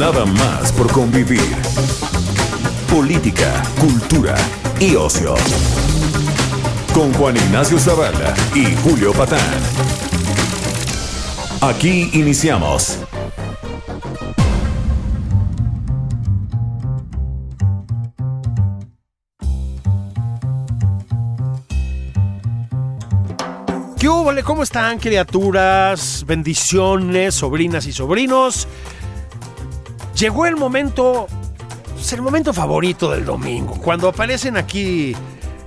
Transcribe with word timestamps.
Nada 0.00 0.24
más 0.24 0.72
por 0.72 0.90
convivir. 0.90 1.54
Política, 2.90 3.62
cultura 3.78 4.34
y 4.80 4.96
ocio. 4.96 5.34
Con 6.94 7.12
Juan 7.12 7.36
Ignacio 7.36 7.78
Zavala 7.78 8.32
y 8.54 8.74
Julio 8.76 9.12
Patán. 9.12 9.38
Aquí 11.60 12.08
iniciamos. 12.14 12.98
¿Qué 23.98 24.08
hubo? 24.08 24.32
¿Cómo 24.44 24.62
están, 24.62 24.98
criaturas? 24.98 26.24
Bendiciones, 26.26 27.34
sobrinas 27.34 27.84
y 27.84 27.92
sobrinos. 27.92 28.66
Llegó 30.20 30.44
el 30.46 30.56
momento, 30.56 31.26
es 31.98 32.12
el 32.12 32.20
momento 32.22 32.52
favorito 32.52 33.10
del 33.10 33.24
domingo, 33.24 33.74
cuando 33.80 34.06
aparecen 34.08 34.56
aquí, 34.58 35.16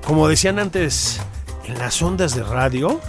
como 0.06 0.28
decían 0.28 0.60
antes, 0.60 1.20
en 1.66 1.80
las 1.80 2.00
ondas 2.04 2.36
de 2.36 2.44
radio. 2.44 3.00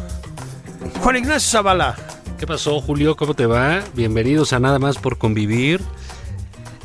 Juan 1.03 1.17
Ignacio 1.17 1.51
Zavala. 1.59 1.97
¿Qué 2.39 2.47
pasó, 2.47 2.81
Julio? 2.81 3.15
¿Cómo 3.17 3.35
te 3.35 3.45
va? 3.47 3.83
Bienvenidos 3.95 4.53
a 4.55 4.59
Nada 4.59 4.79
más 4.79 4.97
por 4.97 5.19
convivir. 5.19 5.83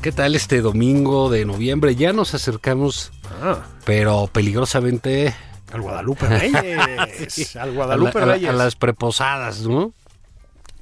¿Qué 0.02 0.12
tal 0.12 0.36
este 0.36 0.62
domingo 0.62 1.30
de 1.30 1.46
noviembre? 1.46 1.96
Ya 1.96 2.12
nos 2.14 2.34
acercamos, 2.34 3.12
Ah, 3.42 3.60
pero 3.86 4.28
peligrosamente 4.32 5.34
al 5.72 5.82
Guadalupe 5.82 6.26
Reyes. 6.28 7.56
Al 7.56 7.72
Guadalupe 7.74 8.18
a, 8.18 8.22
la- 8.22 8.24
a 8.24 8.26
la- 8.28 8.34
Reyes. 8.34 8.50
a 8.50 8.54
las 8.54 8.76
preposadas, 8.76 9.62
¿no? 9.62 9.94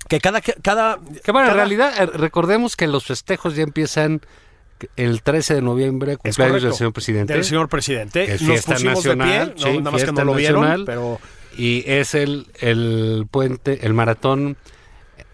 Que 0.10 0.20
cada, 0.20 0.42
cada, 0.42 1.00
Que 1.24 1.32
bueno, 1.32 1.48
en 1.48 1.54
cada- 1.54 1.54
realidad 1.56 1.94
eh, 1.98 2.06
recordemos 2.06 2.76
que 2.76 2.88
los 2.88 3.06
festejos 3.06 3.56
ya 3.56 3.64
empiezan 3.64 4.22
el 4.96 5.22
13 5.24 5.56
de 5.56 5.62
noviembre, 5.62 6.18
cumpleaños 6.18 6.62
del 6.64 6.74
señor 6.74 6.94
presidente. 6.94 7.34
Del 7.34 7.44
señor 7.44 7.68
presidente. 7.68 8.26
Que 8.26 8.34
es 8.34 8.42
Nos 8.42 8.52
fiesta 8.52 8.74
nacional, 8.80 9.48
de 9.50 9.54
pie, 9.56 9.66
no, 9.66 9.72
sí, 9.72 9.78
nada 9.80 9.92
más 9.92 10.04
que 10.04 10.12
no 10.12 10.24
lo 10.24 10.34
vieron, 10.36 10.62
nacional. 10.62 10.86
pero 10.86 11.20
Y 11.58 11.84
es 11.90 12.14
el, 12.14 12.48
el 12.60 13.26
puente, 13.32 13.86
el 13.86 13.94
maratón 13.94 14.56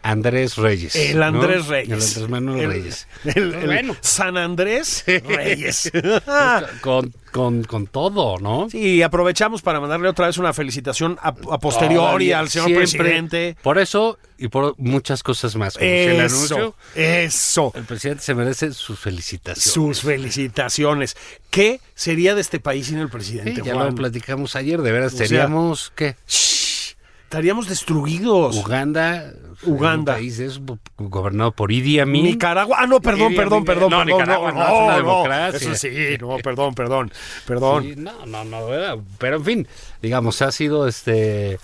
Andrés 0.03 0.57
Reyes. 0.57 0.95
el 0.95 1.17
¿no? 1.17 1.25
Andrés 1.25 1.67
Reyes. 1.67 1.87
El 1.89 1.93
Andrés 2.03 2.29
Manuel 2.29 2.59
El- 2.59 2.69
Reyes. 2.69 3.07
El, 3.25 3.53
el 3.55 3.65
Bueno. 3.65 3.95
San 4.01 4.37
Andrés 4.37 5.03
Reyes. 5.07 5.91
Con, 6.81 7.13
con, 7.31 7.63
con 7.63 7.87
todo, 7.87 8.37
¿no? 8.39 8.67
Sí, 8.69 9.01
aprovechamos 9.01 9.61
para 9.63 9.79
mandarle 9.79 10.07
otra 10.09 10.27
vez 10.27 10.37
una 10.37 10.53
felicitación 10.53 11.17
a, 11.21 11.29
a 11.29 11.57
posteriori 11.59 11.95
Todavía, 11.95 12.39
al 12.39 12.49
señor 12.49 12.67
siempre. 12.67 12.87
presidente. 12.99 13.57
Por 13.63 13.79
eso 13.79 14.19
y 14.37 14.49
por 14.49 14.75
muchas 14.77 15.23
cosas 15.23 15.55
más. 15.55 15.73
Como 15.75 15.85
si 15.89 15.91
el 15.95 16.19
Eso, 16.21 16.35
anuncio, 16.35 16.75
eso. 16.95 17.71
el 17.75 17.83
presidente 17.85 18.23
se 18.23 18.35
merece 18.35 18.71
sus 18.73 18.99
felicitaciones. 18.99 19.63
Sus 19.73 20.01
felicitaciones. 20.01 21.15
¿Qué 21.49 21.79
sería 21.95 22.35
de 22.35 22.41
este 22.41 22.59
país 22.59 22.87
sin 22.87 22.97
el 22.99 23.09
presidente, 23.09 23.55
Sí, 23.55 23.61
ya 23.65 23.73
Juan? 23.73 23.87
lo 23.87 23.95
platicamos 23.95 24.55
ayer, 24.55 24.81
de 24.81 24.91
veras, 24.91 25.13
sea, 25.13 25.25
seríamos, 25.27 25.91
¿qué? 25.95 26.15
Estaríamos 27.33 27.67
destruidos. 27.67 28.55
Uganda. 28.57 29.33
Uganda. 29.63 30.13
Un 30.13 30.19
país 30.19 30.37
es 30.37 30.61
gobernado 30.97 31.51
por 31.51 31.71
Idi 31.71 31.99
Amin. 31.99 32.25
Nicaragua. 32.25 32.77
Ah, 32.79 32.85
no, 32.85 33.01
perdón, 33.01 33.31
Idi 33.31 33.37
perdón, 33.37 33.65
perdón. 33.65 33.89
No, 33.89 33.97
perdón, 33.97 34.19
Nicaragua 34.19 34.51
no, 34.51 34.63
es 34.63 34.83
una 34.83 34.97
democracia. 34.97 35.71
Eso 35.71 35.75
sí, 35.75 35.89
no, 36.19 36.37
perdón, 36.37 36.75
perdón, 36.75 37.11
perdón. 37.47 37.83
Sí, 37.85 37.95
no, 37.97 38.27
no, 38.27 38.43
no, 38.43 39.03
pero 39.17 39.37
en 39.37 39.43
fin, 39.45 39.67
digamos, 39.99 40.43
ha 40.43 40.51
sido 40.51 40.87
este, 40.87 41.57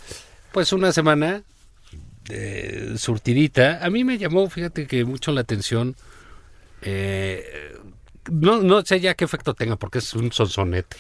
pues 0.52 0.74
una 0.74 0.92
semana 0.92 1.44
eh, 2.30 2.96
surtidita. 2.98 3.86
A 3.86 3.92
mí 3.92 4.04
me 4.04 4.18
llamó, 4.18 4.50
fíjate 4.50 4.88
que 4.88 5.06
mucho 5.06 5.32
la 5.32 5.42
atención. 5.42 5.96
eh, 6.82 7.76
no, 8.32 8.62
no 8.64 8.84
sé 8.84 9.00
ya 9.00 9.14
qué 9.14 9.26
efecto 9.26 9.54
tenga, 9.54 9.76
porque 9.76 10.00
es 10.00 10.14
un 10.16 10.32
sonsonete, 10.32 10.98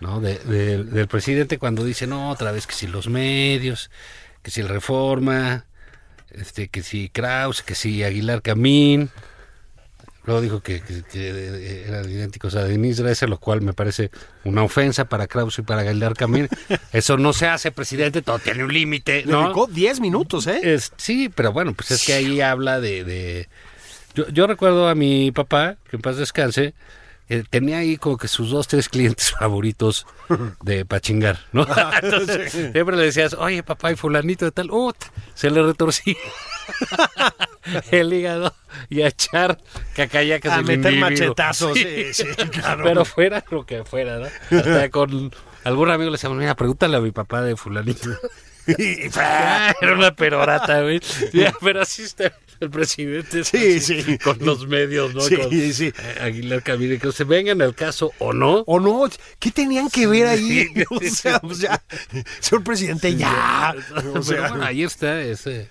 ¿no? 0.00 0.20
De- 0.20 0.38
de- 0.38 0.84
del 0.84 1.08
presidente 1.08 1.58
cuando 1.58 1.84
dice, 1.84 2.06
no, 2.06 2.30
otra 2.30 2.52
vez 2.52 2.66
que 2.66 2.74
si 2.74 2.86
los 2.86 3.08
medios, 3.08 3.90
que 4.42 4.50
si 4.50 4.60
el 4.60 4.68
Reforma, 4.68 5.64
este, 6.30 6.68
que 6.68 6.82
si 6.82 7.08
Kraus, 7.08 7.62
que 7.62 7.74
si 7.74 8.02
Aguilar 8.02 8.42
Camín. 8.42 9.10
Luego 10.24 10.40
dijo 10.40 10.60
que, 10.60 10.80
que- 10.80 11.02
que 11.04 11.84
eran 11.86 12.10
idénticos 12.10 12.56
a 12.56 12.64
Denise 12.64 13.00
Dresser, 13.04 13.28
lo 13.28 13.38
cual 13.38 13.60
me 13.62 13.72
parece 13.72 14.10
una 14.42 14.64
ofensa 14.64 15.04
para 15.04 15.28
Kraus 15.28 15.56
y 15.60 15.62
para 15.62 15.82
Aguilar 15.82 16.14
Camín. 16.14 16.48
Eso 16.92 17.16
no 17.16 17.32
se 17.32 17.46
hace, 17.46 17.70
presidente, 17.70 18.22
todo 18.22 18.40
tiene 18.40 18.64
un 18.64 18.72
límite, 18.72 19.22
¿no? 19.24 19.42
dedicó 19.44 19.68
10 19.68 20.00
minutos, 20.00 20.48
¿eh? 20.48 20.58
Es- 20.64 20.92
sí, 20.96 21.30
pero 21.32 21.52
bueno, 21.52 21.74
pues 21.74 21.92
es 21.92 22.04
que 22.04 22.12
ahí 22.14 22.40
habla 22.40 22.80
de... 22.80 23.04
de- 23.04 23.48
Yo, 24.16 24.28
yo 24.30 24.48
recuerdo 24.48 24.88
a 24.88 24.96
mi 24.96 25.30
papá, 25.30 25.76
que 25.88 25.94
en 25.96 26.02
paz 26.02 26.16
descanse, 26.16 26.74
eh, 27.28 27.42
tenía 27.50 27.78
ahí 27.78 27.96
como 27.96 28.16
que 28.16 28.28
sus 28.28 28.50
dos, 28.50 28.68
tres 28.68 28.88
clientes 28.88 29.30
favoritos 29.38 30.06
de 30.62 30.84
pachingar, 30.84 31.40
¿no? 31.52 31.66
Entonces, 32.02 32.52
siempre 32.52 32.96
le 32.96 33.04
decías, 33.04 33.34
oye 33.34 33.62
papá, 33.62 33.92
y 33.92 33.96
fulanito 33.96 34.44
de 34.44 34.52
tal, 34.52 34.70
¡ut! 34.70 34.96
se 35.34 35.50
le 35.50 35.62
retorcía 35.62 36.14
el 37.90 38.12
hígado 38.12 38.54
y 38.88 39.02
a 39.02 39.08
echar 39.08 39.58
cacayacas 39.94 40.52
A 40.52 40.62
meter 40.62 40.92
individuo. 40.94 41.10
machetazos, 41.10 41.78
sí, 41.78 42.14
sí, 42.14 42.24
claro. 42.52 42.84
Pero 42.84 43.04
fuera 43.04 43.44
lo 43.50 43.64
que 43.66 43.84
fuera, 43.84 44.18
¿no? 44.18 44.26
Hasta 44.58 44.90
con 44.90 45.32
algún 45.64 45.90
amigo 45.90 46.10
le 46.10 46.14
decíamos, 46.16 46.38
mira, 46.38 46.54
pregúntale 46.54 46.96
a 46.96 47.00
mi 47.00 47.10
papá 47.10 47.42
de 47.42 47.56
fulanito. 47.56 48.10
Y- 48.66 49.06
era 49.06 49.74
una 49.94 50.14
perorata, 50.14 50.82
güey. 50.82 51.00
Pero 51.60 51.82
así 51.82 52.02
está 52.02 52.32
el 52.60 52.70
presidente. 52.70 53.44
Sí, 53.44 53.76
así, 53.78 54.02
sí. 54.02 54.18
Con 54.18 54.38
los 54.40 54.66
medios, 54.66 55.14
¿no? 55.14 55.20
Sí, 55.20 55.36
Con, 55.36 55.50
sí. 55.72 55.92
Aguilar 56.20 56.62
Camino, 56.62 56.98
que 56.98 57.12
se 57.12 57.24
vengan 57.24 57.60
al 57.62 57.74
caso 57.74 58.12
o 58.18 58.32
no. 58.32 58.64
¿O 58.66 58.80
no? 58.80 59.08
¿Qué 59.38 59.50
tenían 59.50 59.88
que 59.90 60.06
ver 60.06 60.26
ahí? 60.26 60.66
O 60.90 61.00
sea, 61.00 61.40
o 61.42 61.54
sea, 61.54 61.82
señor 62.40 62.64
presidente, 62.64 63.14
ya. 63.16 63.74
O 63.96 64.02
Pero 64.02 64.22
sea, 64.22 64.48
bueno, 64.48 64.64
ahí 64.64 64.82
está 64.82 65.20
ese. 65.22 65.68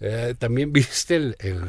eh, 0.00 0.34
También 0.38 0.72
viste 0.72 1.16
el, 1.16 1.36
el, 1.40 1.60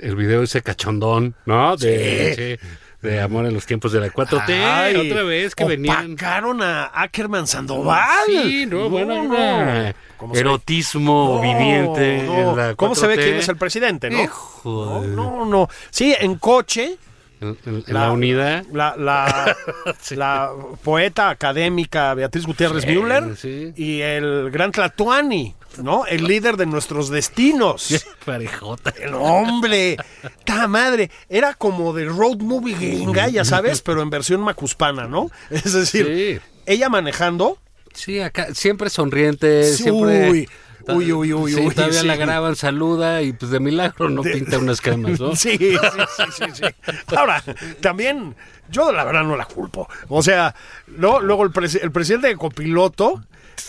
el 0.00 0.16
video 0.16 0.42
ese 0.42 0.62
cachondón, 0.62 1.34
¿no? 1.46 1.76
De, 1.76 2.58
sí, 2.60 2.68
de 3.04 3.20
Amor 3.20 3.46
en 3.46 3.54
los 3.54 3.66
tiempos 3.66 3.92
de 3.92 4.00
la 4.00 4.08
4T. 4.08 4.48
ay, 4.48 4.96
otra 4.96 5.22
vez 5.22 5.54
que 5.54 5.64
venían. 5.64 6.12
opacaron 6.12 6.62
a 6.62 6.86
Ackerman 6.86 7.46
Sandoval. 7.46 8.02
Sí, 8.26 8.66
no, 8.66 8.88
bueno, 8.90 9.22
no. 9.24 9.92
erotismo 10.34 11.40
viviente. 11.40 12.22
no. 12.26 12.50
en 12.52 12.56
la 12.56 12.74
¿Cómo 12.74 12.94
se 12.94 13.06
ve 13.06 13.14
4T? 13.16 13.22
quién 13.24 13.36
es 13.36 13.48
el 13.48 13.56
presidente, 13.56 14.10
no? 14.10 14.22
Hijo 14.22 15.00
de- 15.02 15.08
No, 15.08 15.30
no, 15.38 15.44
no. 15.44 15.68
Sí, 15.90 16.14
en 16.18 16.36
coche, 16.36 16.96
En, 17.40 17.56
en- 17.66 17.84
en 17.86 17.94
la, 17.94 18.10
unidad. 18.12 18.64
La, 18.72 18.94
la, 18.96 19.56
la 20.16 20.50
poeta 20.82 21.28
académica 21.30 22.14
Beatriz 22.14 22.46
Gutiérrez 22.46 22.84
Sí, 22.84 22.90
Müller 22.90 23.36
sí. 23.36 23.72
y 23.76 24.00
el 24.00 24.50
gran 24.50 24.72
Tlatuani, 24.72 25.54
¿no? 25.78 26.06
El 26.06 26.24
líder 26.24 26.56
de 26.56 26.66
nuestros 26.66 27.08
destinos. 27.10 28.04
Parejota. 28.24 28.92
El 29.00 29.14
hombre, 29.14 29.96
ta 30.44 30.66
madre, 30.68 31.10
era 31.28 31.54
como 31.54 31.92
de 31.92 32.04
road 32.06 32.38
movie 32.38 32.74
gringa, 32.74 33.28
ya 33.28 33.44
sabes, 33.44 33.82
pero 33.82 34.02
en 34.02 34.10
versión 34.10 34.40
macuspana, 34.40 35.06
¿no? 35.06 35.30
Es 35.50 35.72
decir, 35.72 36.40
Sí. 36.40 36.50
ella 36.66 36.88
manejando, 36.88 37.58
Sí, 37.92 38.18
acá 38.20 38.48
siempre 38.54 38.90
sonriente, 38.90 39.62
Sí, 39.72 39.84
siempre. 39.84 40.28
uy, 40.30 40.48
uy, 40.88 41.12
uy, 41.12 41.32
uy, 41.32 41.52
Sí, 41.54 41.60
uy, 41.60 41.74
todavía 41.74 42.00
sí. 42.00 42.06
la 42.08 42.16
graban, 42.16 42.56
saluda 42.56 43.22
y 43.22 43.32
pues 43.32 43.52
de 43.52 43.60
milagro 43.60 44.08
no 44.10 44.22
pinta 44.22 44.58
unas 44.58 44.80
camas, 44.80 45.20
¿no? 45.20 45.36
Sí, 45.36 45.56
sí, 45.56 45.76
sí, 46.16 46.22
sí, 46.36 46.44
sí. 46.54 46.92
Ahora, 47.16 47.42
también, 47.80 48.34
yo 48.68 48.90
la 48.90 49.04
verdad 49.04 49.22
no 49.22 49.36
la 49.36 49.44
culpo. 49.44 49.88
O 50.08 50.24
sea, 50.24 50.56
no, 50.88 51.20
luego 51.20 51.44
el, 51.44 51.52
presi- 51.52 51.78
el 51.80 51.92
presidente 51.92 52.26
de 52.26 52.36
copiloto 52.36 53.22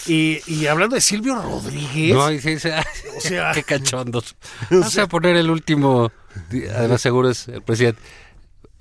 y, 0.07 0.39
y 0.47 0.67
hablando 0.67 0.95
de 0.95 1.01
Silvio 1.01 1.35
Rodríguez. 1.41 2.13
No, 2.13 2.29
sí, 2.29 2.39
sí, 2.39 2.53
O 2.55 3.21
sea- 3.21 3.51
qué 3.53 3.63
cachondos. 3.63 4.35
Vamos 4.69 4.97
a 4.97 5.07
poner 5.07 5.35
el 5.35 5.49
último, 5.49 6.11
además 6.75 7.01
seguro 7.01 7.29
es 7.29 7.47
el 7.47 7.61
presidente. 7.61 8.01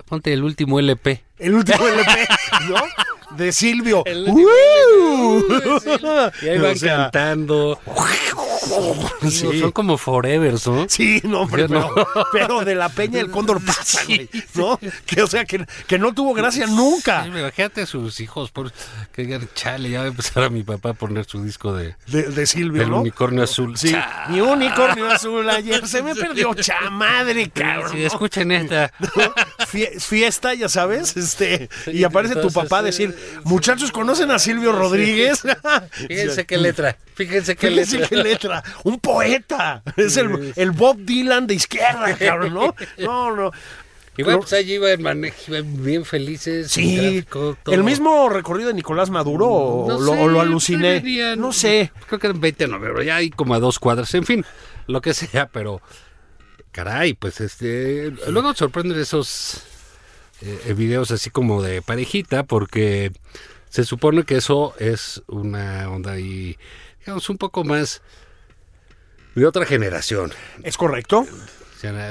Ponte 0.05 0.31
el 0.33 0.43
último 0.43 0.79
LP. 0.79 1.23
El 1.39 1.55
último 1.55 1.87
LP, 1.87 2.27
¿no? 2.69 2.75
de 3.37 3.51
Silvio. 3.51 4.03
El- 4.05 4.25
¡Woo! 4.29 5.43
Y 6.41 6.49
ahí 6.49 6.57
van 6.59 6.71
O 6.71 6.75
sea, 6.75 6.95
cantando. 7.11 7.79
Sí. 9.29 9.59
Son 9.59 9.71
como 9.71 9.97
forevers, 9.97 10.65
¿no? 10.67 10.85
Sí, 10.89 11.21
no, 11.23 11.41
hombre, 11.41 11.63
Yo 11.63 11.67
no. 11.67 11.89
pero, 11.93 12.07
pero 12.31 12.65
de 12.65 12.73
la 12.75 12.89
peña 12.89 13.19
el 13.19 13.29
cóndor 13.29 13.61
pasa, 13.65 14.01
güey, 14.05 14.29
¿no? 14.55 14.79
Que, 15.05 15.21
o 15.21 15.27
sea, 15.27 15.45
que, 15.45 15.65
que 15.87 15.99
no 15.99 16.13
tuvo 16.13 16.33
gracia 16.33 16.65
nunca 16.65 17.23
Sí, 17.23 17.29
Imagínate 17.29 17.81
a 17.81 17.85
sus 17.85 18.19
hijos 18.21 18.51
por, 18.51 18.71
que 19.11 19.23
digan, 19.23 19.47
chale, 19.53 19.89
ya 19.89 19.99
va 19.99 20.05
a 20.05 20.07
empezar 20.07 20.43
a 20.43 20.49
mi 20.49 20.63
papá 20.63 20.89
a 20.89 20.93
poner 20.93 21.25
su 21.25 21.43
disco 21.43 21.73
de 21.73 21.95
de, 22.07 22.23
de 22.23 22.45
Silvio, 22.47 22.81
del 22.81 22.89
¿no? 22.91 23.01
unicornio 23.01 23.43
azul. 23.43 23.77
Sí, 23.77 23.91
Cha- 23.91 24.25
mi 24.29 24.41
unicornio 24.41 25.07
azul 25.11 25.47
ayer 25.49 25.87
se 25.87 26.01
me 26.01 26.15
perdió, 26.15 26.53
chamadre, 26.55 27.49
cabrón. 27.49 27.91
Sí, 27.91 28.03
escuchen 28.03 28.51
esta. 28.51 28.91
Fie- 29.71 29.99
Fiesta, 29.99 30.53
ya 30.53 30.69
sabes, 30.69 31.15
este, 31.17 31.69
y 31.87 32.03
aparece 32.03 32.35
tu 32.35 32.51
papá 32.51 32.79
a 32.79 32.83
decir, 32.83 33.15
muchachos, 33.43 33.91
¿conocen 33.91 34.31
a 34.31 34.39
Silvio 34.39 34.71
Rodríguez? 34.71 35.43
Fíjense 36.07 36.45
qué 36.45 36.57
letra. 36.57 36.97
Fíjense 37.13 37.55
qué 37.55 37.69
Fíjense 37.69 37.99
letra. 37.99 38.09
qué 38.09 38.15
letra, 38.23 38.63
un 38.83 38.99
poeta, 38.99 39.83
es 39.95 40.17
el, 40.17 40.53
el 40.55 40.71
Bob 40.71 40.97
Dylan 40.97 41.47
de 41.47 41.55
izquierda, 41.55 42.15
cabrón, 42.19 42.53
¿no? 42.53 42.75
No, 42.97 43.35
no. 43.35 43.51
Y 44.17 44.23
bueno, 44.23 44.39
pues 44.39 44.53
allí 44.53 44.75
iban, 44.75 45.21
bien 45.83 46.05
felices. 46.05 46.71
Sí, 46.71 47.21
tráfico, 47.25 47.57
el 47.67 47.83
mismo 47.83 48.29
recorrido 48.29 48.69
de 48.69 48.73
Nicolás 48.73 49.09
Maduro 49.09 49.47
o, 49.49 49.99
lo, 49.99 50.13
sé, 50.13 50.21
o 50.21 50.27
lo 50.29 50.39
aluciné. 50.39 51.35
No 51.35 51.51
sé. 51.51 51.91
Creo 52.07 52.19
que 52.19 52.27
eran 52.27 52.39
20 52.39 52.65
de 52.65 52.71
noviembre, 52.71 53.05
ya 53.05 53.17
hay 53.17 53.29
como 53.29 53.55
a 53.55 53.59
dos 53.59 53.77
cuadras, 53.77 54.13
en 54.13 54.25
fin, 54.25 54.45
lo 54.87 55.01
que 55.01 55.13
sea, 55.13 55.47
pero 55.47 55.81
caray, 56.71 57.13
pues 57.13 57.41
este, 57.41 58.13
luego 58.27 58.53
sorprenden 58.53 58.99
esos 58.99 59.63
eh, 60.45 60.73
videos 60.73 61.11
así 61.11 61.29
como 61.29 61.61
de 61.61 61.81
parejita, 61.81 62.43
porque 62.43 63.11
se 63.69 63.83
supone 63.83 64.23
que 64.23 64.37
eso 64.37 64.73
es 64.79 65.23
una 65.27 65.89
onda 65.89 66.13
ahí, 66.13 66.57
digamos, 66.99 67.29
un 67.29 67.37
poco 67.37 67.63
más 67.63 68.01
de 69.35 69.45
otra 69.45 69.65
generación. 69.65 70.31
¿Es 70.63 70.77
correcto? 70.77 71.25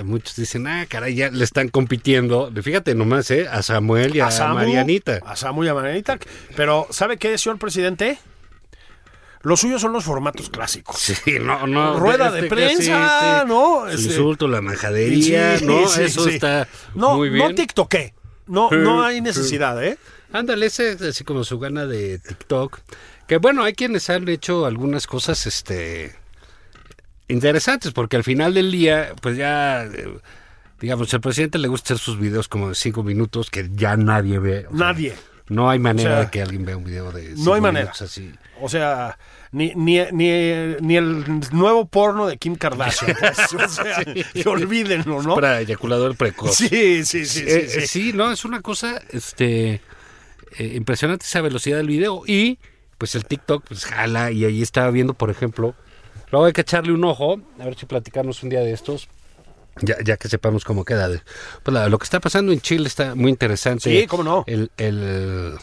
Muchos 0.04 0.36
dicen, 0.36 0.66
ah, 0.68 0.86
caray, 0.88 1.14
ya 1.14 1.30
le 1.30 1.42
están 1.42 1.68
compitiendo. 1.68 2.52
Fíjate 2.62 2.94
nomás, 2.94 3.30
¿eh? 3.32 3.48
A 3.50 3.62
Samuel 3.62 4.14
y 4.14 4.20
a, 4.20 4.30
Samu, 4.30 4.54
Marianita. 4.54 5.20
A 5.26 5.34
Samu 5.34 5.64
y 5.64 5.68
a 5.68 5.74
Marianita. 5.74 6.18
Pero, 6.54 6.86
¿sabe 6.90 7.16
qué, 7.16 7.36
señor 7.38 7.58
presidente? 7.58 8.18
Los 9.42 9.60
suyos 9.60 9.82
son 9.82 9.92
los 9.92 10.04
formatos 10.04 10.48
clásicos. 10.48 10.96
Sí, 11.24 11.38
no, 11.40 11.66
no. 11.66 11.98
Rueda 11.98 12.30
de 12.30 12.38
este, 12.38 12.48
prensa, 12.48 12.82
sí, 12.82 13.40
sí. 13.42 13.48
¿no? 13.48 13.86
El 13.88 13.94
Este- 13.96 14.06
insulto, 14.12 14.48
la 14.48 14.60
majadería, 14.60 15.58
Sí, 15.58 15.66
¿no? 15.66 15.84
Eso 15.84 16.28
está 16.28 16.68
no, 16.94 17.16
muy 17.16 17.28
bien. 17.30 17.48
No 17.48 17.54
tiktoké. 17.54 18.14
No, 18.46 18.70
no 18.70 19.02
hay 19.02 19.20
necesidad, 19.20 19.82
¿eh? 19.82 19.98
Ándale, 20.32 20.66
ese 20.66 20.92
es 20.92 21.02
así 21.02 21.24
como 21.24 21.44
su 21.44 21.58
gana 21.58 21.86
de 21.86 22.18
TikTok. 22.18 22.80
Que 23.26 23.38
bueno, 23.38 23.62
hay 23.62 23.72
quienes 23.72 24.10
han 24.10 24.28
hecho 24.28 24.66
algunas 24.66 25.06
cosas, 25.06 25.46
este, 25.46 26.14
interesantes, 27.28 27.92
porque 27.92 28.16
al 28.16 28.24
final 28.24 28.52
del 28.54 28.70
día, 28.70 29.14
pues 29.22 29.36
ya, 29.36 29.84
eh, 29.84 30.18
digamos, 30.80 31.12
al 31.14 31.20
presidente 31.20 31.58
le 31.58 31.68
gusta 31.68 31.94
hacer 31.94 32.04
sus 32.04 32.18
videos 32.18 32.48
como 32.48 32.70
de 32.70 32.74
cinco 32.74 33.02
minutos 33.02 33.50
que 33.50 33.70
ya 33.74 33.96
nadie 33.96 34.38
ve. 34.38 34.66
o 34.66 34.76
sea, 34.76 34.86
Nadie. 34.86 35.14
No 35.48 35.68
hay 35.68 35.78
manera 35.78 36.10
O 36.10 36.12
sea, 36.14 36.24
de 36.24 36.30
que 36.30 36.42
alguien 36.42 36.64
vea 36.64 36.76
un 36.76 36.84
video 36.84 37.12
de 37.12 37.34
no 37.36 37.54
hay 37.54 37.60
manera. 37.60 37.92
así. 37.98 38.32
O 38.60 38.68
sea, 38.68 39.18
ni, 39.52 39.72
ni, 39.74 39.98
ni, 40.12 40.30
ni 40.80 40.96
el 40.96 41.40
nuevo 41.52 41.86
porno 41.86 42.26
de 42.26 42.38
Kim 42.38 42.56
Kardashian. 42.56 43.16
pues, 43.20 43.52
o 43.52 43.68
sea, 43.68 44.04
que 44.32 44.48
olvídenlo, 44.48 45.22
¿no? 45.22 45.34
Para 45.34 45.60
eyaculador 45.60 46.16
precoz. 46.16 46.56
Sí, 46.56 47.04
sí, 47.04 47.04
sí, 47.04 47.26
sí. 47.26 47.44
Eh, 47.46 47.68
sí. 47.68 47.78
eh, 47.78 47.86
sí, 47.86 48.12
no, 48.14 48.32
es 48.32 48.44
una 48.44 48.62
cosa 48.62 49.02
este 49.10 49.80
eh, 50.58 50.72
impresionante 50.74 51.26
esa 51.26 51.40
velocidad 51.40 51.76
del 51.78 51.88
video 51.88 52.22
y 52.26 52.58
pues 52.98 53.14
el 53.14 53.24
TikTok 53.26 53.64
pues 53.66 53.84
jala 53.84 54.30
y 54.30 54.44
ahí 54.44 54.62
estaba 54.62 54.90
viendo, 54.90 55.14
por 55.14 55.30
ejemplo, 55.30 55.74
luego 56.30 56.46
hay 56.46 56.52
que 56.52 56.62
echarle 56.62 56.92
un 56.92 57.04
ojo, 57.04 57.40
a 57.58 57.64
ver 57.64 57.74
si 57.76 57.86
platicamos 57.86 58.42
un 58.42 58.50
día 58.50 58.60
de 58.60 58.72
estos. 58.72 59.08
Ya, 59.80 59.96
ya 60.04 60.16
que 60.16 60.28
sepamos 60.28 60.64
cómo 60.64 60.84
queda. 60.84 61.08
Pues 61.62 61.74
la- 61.74 61.88
lo 61.88 61.98
que 61.98 62.04
está 62.04 62.20
pasando 62.20 62.52
en 62.52 62.60
Chile 62.60 62.86
está 62.86 63.14
muy 63.14 63.30
interesante. 63.30 63.90
Sí, 64.00 64.06
cómo 64.06 64.22
no. 64.22 64.44
El, 64.46 64.70
el, 64.76 65.54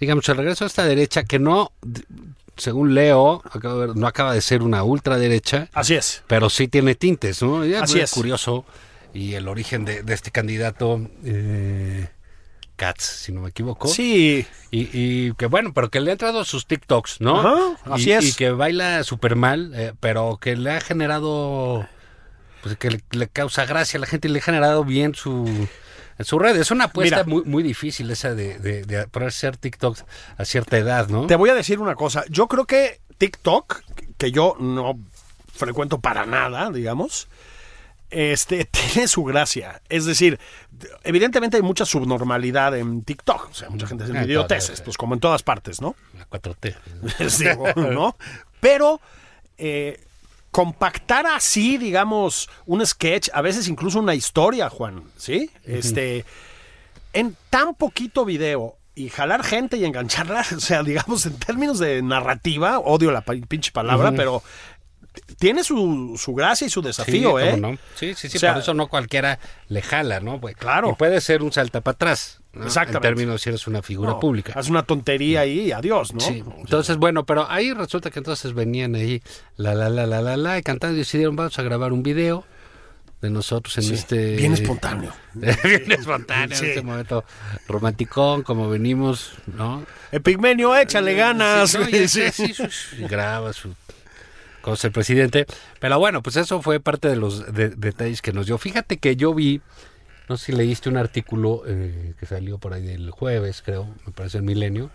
digamos, 0.00 0.28
el 0.28 0.36
regreso 0.36 0.64
a 0.64 0.66
esta 0.68 0.84
derecha 0.84 1.24
que 1.24 1.38
no, 1.38 1.72
según 2.56 2.94
leo, 2.94 3.42
acabo 3.52 3.80
de 3.80 3.86
ver, 3.88 3.96
no 3.96 4.06
acaba 4.06 4.32
de 4.34 4.40
ser 4.40 4.62
una 4.62 4.82
ultraderecha, 4.84 5.68
Así 5.72 5.94
es. 5.94 6.22
pero 6.26 6.48
sí 6.50 6.68
tiene 6.68 6.94
tintes, 6.94 7.42
¿no? 7.42 7.64
Ya, 7.64 7.82
Así 7.82 7.94
pues, 7.94 8.04
es. 8.04 8.10
curioso. 8.12 8.64
Y 9.14 9.34
el 9.34 9.48
origen 9.48 9.84
de, 9.84 10.02
de 10.02 10.14
este 10.14 10.30
candidato, 10.30 11.00
eh, 11.24 12.08
Katz, 12.76 13.02
si 13.02 13.32
no 13.32 13.40
me 13.40 13.48
equivoco. 13.48 13.88
Sí, 13.88 14.46
Y, 14.70 14.88
y 14.92 15.32
que 15.34 15.46
bueno, 15.46 15.72
pero 15.74 15.90
que 15.90 15.98
le 16.00 16.10
ha 16.10 16.12
entrado 16.12 16.40
a 16.40 16.44
sus 16.44 16.66
TikToks, 16.66 17.20
¿no? 17.20 17.40
Ajá, 17.40 17.56
así 17.94 18.10
y, 18.10 18.12
es. 18.12 18.24
Y 18.24 18.34
que 18.34 18.50
baila 18.50 19.02
súper 19.02 19.34
mal, 19.34 19.72
eh, 19.74 19.94
pero 19.98 20.38
que 20.40 20.54
le 20.56 20.70
ha 20.70 20.80
generado, 20.80 21.88
pues 22.68 22.78
que 22.78 22.90
le, 22.90 23.00
le 23.10 23.28
causa 23.28 23.64
gracia 23.66 23.98
a 23.98 24.00
la 24.00 24.06
gente 24.06 24.28
y 24.28 24.30
le 24.30 24.38
ha 24.38 24.42
generado 24.42 24.84
bien 24.84 25.14
su... 25.14 25.68
Su 26.20 26.40
red, 26.40 26.56
es 26.56 26.72
una 26.72 26.86
apuesta 26.86 27.22
Mira. 27.22 27.28
muy, 27.28 27.44
muy 27.44 27.62
difícil 27.62 28.10
esa 28.10 28.34
de, 28.34 28.58
de, 28.58 28.82
de 28.82 29.06
ponerse 29.06 29.46
a 29.46 29.50
hacer 29.50 29.56
TikToks 29.56 30.04
a 30.36 30.44
cierta 30.44 30.76
edad, 30.76 31.06
¿no? 31.08 31.28
Te 31.28 31.36
voy 31.36 31.48
a 31.50 31.54
decir 31.54 31.78
una 31.78 31.94
cosa. 31.94 32.24
Yo 32.28 32.48
creo 32.48 32.64
que 32.64 33.00
TikTok, 33.18 33.82
que 34.16 34.32
yo 34.32 34.56
no 34.58 34.98
frecuento 35.54 36.00
para 36.00 36.26
nada, 36.26 36.70
digamos, 36.72 37.28
este 38.10 38.64
tiene 38.70 39.06
su 39.06 39.22
gracia. 39.22 39.80
Es 39.88 40.06
decir, 40.06 40.40
evidentemente 41.04 41.56
hay 41.56 41.62
mucha 41.62 41.84
subnormalidad 41.84 42.76
en 42.76 43.02
TikTok. 43.02 43.50
O 43.50 43.54
sea, 43.54 43.70
mucha 43.70 43.86
gente 43.86 44.02
hace 44.02 44.18
Ah, 44.18 44.24
idioteces, 44.24 44.80
pues 44.80 44.96
como 44.96 45.14
en 45.14 45.20
todas 45.20 45.44
partes, 45.44 45.80
¿no? 45.80 45.94
La 46.18 46.28
4T. 46.28 46.74
Les 47.20 47.38
digo, 47.38 47.64
¿no? 47.76 48.16
Pero 48.58 49.00
eh, 49.56 50.00
compactar 50.58 51.24
así, 51.24 51.78
digamos, 51.78 52.50
un 52.66 52.84
sketch, 52.84 53.28
a 53.32 53.42
veces 53.42 53.68
incluso 53.68 54.00
una 54.00 54.16
historia, 54.16 54.68
Juan, 54.68 55.04
¿sí? 55.16 55.52
Este, 55.62 56.24
en 57.12 57.36
tan 57.48 57.76
poquito 57.76 58.24
video 58.24 58.76
y 58.96 59.08
jalar 59.08 59.44
gente 59.44 59.76
y 59.76 59.84
engancharla, 59.84 60.44
o 60.56 60.58
sea, 60.58 60.82
digamos, 60.82 61.26
en 61.26 61.38
términos 61.38 61.78
de 61.78 62.02
narrativa, 62.02 62.80
odio 62.80 63.12
la 63.12 63.20
pinche 63.20 63.70
palabra, 63.70 64.10
pero 64.10 64.42
tiene 65.38 65.62
su, 65.62 66.20
su 66.20 66.34
gracia 66.34 66.66
y 66.66 66.70
su 66.70 66.82
desafío, 66.82 67.38
sí, 67.38 67.44
¿eh? 67.46 67.56
no. 67.56 67.78
Sí, 67.94 68.14
sí, 68.16 68.28
sí, 68.28 68.38
O 68.38 68.40
sea, 68.40 68.54
por 68.54 68.62
eso 68.62 68.74
no 68.74 68.88
cualquiera 68.88 69.38
le 69.68 69.80
jala, 69.80 70.18
¿no? 70.18 70.40
Pues, 70.40 70.56
Claro. 70.56 70.90
Y 70.90 70.94
puede 70.94 71.20
ser 71.20 71.44
un 71.44 71.52
salta 71.52 71.82
para 71.82 71.94
atrás, 71.94 72.37
¿no? 72.52 72.64
Exactamente. 72.66 73.08
En 73.08 73.14
términos 73.14 73.42
si 73.42 73.48
eres 73.50 73.66
una 73.66 73.82
figura 73.82 74.10
No, 74.12 74.20
pública. 74.20 74.52
Haz 74.56 74.68
una 74.68 74.82
tontería 74.82 75.40
ahí 75.40 75.60
y 75.66 75.72
adiós, 75.72 76.14
¿no? 76.14 76.20
Sí, 76.20 76.42
entonces 76.58 76.96
bueno, 76.96 77.24
pero 77.24 77.48
ahí 77.50 77.72
resulta 77.72 78.10
que 78.10 78.18
entonces 78.20 78.54
venían 78.54 78.94
ahí 78.94 79.22
la 79.56 79.74
la 79.74 79.88
la 79.90 80.06
la 80.06 80.22
la 80.22 80.36
la 80.36 80.58
y 80.58 80.62
cantando 80.62 80.96
y 80.96 80.98
decidieron 81.00 81.36
vamos 81.36 81.58
a 81.58 81.62
grabar 81.62 81.92
un 81.92 82.02
video 82.02 82.44
de 83.20 83.30
nosotros 83.30 83.76
en 83.78 83.82
Sí, 83.84 83.94
este 83.94 84.36
Bien 84.36 84.52
espontáneo. 84.54 85.12
bien 85.34 85.90
espontáneo 85.92 86.56
Sí. 86.56 86.64
en 86.64 86.70
este 86.70 86.82
momento 86.82 87.24
romanticón 87.66 88.42
como 88.42 88.68
venimos, 88.70 89.32
¿no? 89.46 89.84
Epigmenio, 90.12 90.76
échale 90.76 91.14
ganas. 91.14 91.70
Sí, 92.08 92.54
no, 92.58 93.04
y 93.04 93.08
graba 93.08 93.52
su 93.52 93.74
cosa 94.62 94.86
el 94.88 94.92
presidente. 94.92 95.46
Pero 95.80 95.98
bueno, 95.98 96.22
pues 96.22 96.36
eso 96.36 96.62
fue 96.62 96.78
parte 96.80 97.08
de 97.08 97.16
los 97.16 97.52
de- 97.52 97.70
detalles 97.70 98.22
que 98.22 98.32
nos 98.32 98.46
dio. 98.46 98.56
Fíjate 98.58 98.98
que 98.98 99.16
yo 99.16 99.34
vi, 99.34 99.60
no 100.28 100.36
sé 100.36 100.46
si 100.46 100.52
leíste 100.52 100.88
un 100.88 100.96
artículo 100.96 101.62
eh, 101.66 102.14
que 102.18 102.26
salió 102.26 102.58
por 102.58 102.72
ahí 102.74 102.82
del 102.84 103.10
jueves, 103.10 103.62
creo, 103.64 103.94
me 104.06 104.12
parece 104.12 104.38
el 104.38 104.44
milenio, 104.44 104.90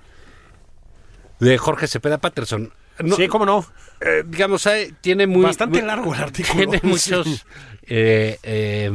de 1.40 1.58
Jorge 1.58 1.88
Cepeda 1.88 2.18
Patterson. 2.20 2.72
No, 3.00 3.16
sí, 3.16 3.28
cómo 3.28 3.46
no. 3.46 3.66
eh, 4.02 4.24
digamos, 4.26 4.68
tiene 5.02 5.26
muy... 5.26 5.42
Bastante 5.44 5.80
muy- 5.80 5.88
largo 5.88 6.14
el 6.14 6.22
artículo. 6.22 6.70
Tiene 6.70 6.80
muchos 6.84 7.46
eh, 7.88 8.38
eh, 8.44 8.92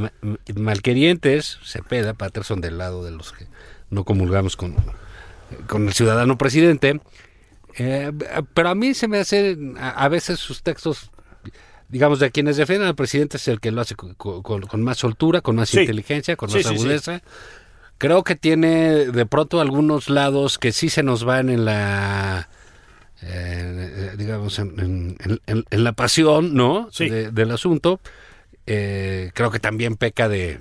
malquerientes, 0.54 1.58
Cepeda, 1.64 2.14
Patterson, 2.14 2.60
del 2.60 2.78
lado 2.78 3.04
de 3.04 3.10
los 3.10 3.32
que 3.32 3.46
no 3.90 4.04
comulgamos 4.04 4.56
con, 4.56 4.76
con 5.66 5.88
el 5.88 5.94
ciudadano 5.94 6.38
presidente. 6.38 7.00
Pero 8.54 8.68
a 8.68 8.74
mí 8.74 8.94
se 8.94 9.08
me 9.08 9.18
hace, 9.18 9.56
a, 9.78 9.90
a 10.04 10.08
veces 10.08 10.38
sus 10.38 10.62
textos, 10.62 11.10
digamos, 11.88 12.18
de 12.20 12.30
quienes 12.30 12.56
defienden 12.56 12.88
al 12.88 12.94
presidente 12.94 13.36
es 13.38 13.48
el 13.48 13.60
que 13.60 13.70
lo 13.70 13.80
hace 13.80 13.94
con, 13.94 14.14
con- 14.14 14.42
con 14.42 14.82
más 14.82 14.98
soltura, 14.98 15.40
con 15.40 15.56
más 15.56 15.70
Sí. 15.70 15.80
inteligencia, 15.80 16.36
con 16.36 16.50
más 16.52 16.62
sí, 16.62 16.68
sí. 16.68 16.74
agudeza. 16.74 17.22
Creo 17.98 18.22
que 18.24 18.36
tiene 18.36 19.06
de 19.06 19.26
pronto 19.26 19.60
algunos 19.60 20.08
lados 20.08 20.58
que 20.58 20.70
sí 20.72 20.88
se 20.88 21.02
nos 21.02 21.24
van 21.24 21.48
en 21.48 21.64
la, 21.64 22.48
eh, 23.22 24.12
digamos, 24.16 24.58
en, 24.58 24.78
en- 24.78 25.16
en- 25.24 25.40
en- 25.46 25.64
en 25.70 25.84
la 25.84 25.92
pasión, 25.92 26.54
¿no? 26.54 26.88
De- 26.98 27.30
del 27.30 27.50
asunto. 27.50 28.00
Eh, 28.66 29.30
creo 29.34 29.50
que 29.50 29.58
también 29.60 29.96
peca 29.96 30.28
de, 30.28 30.60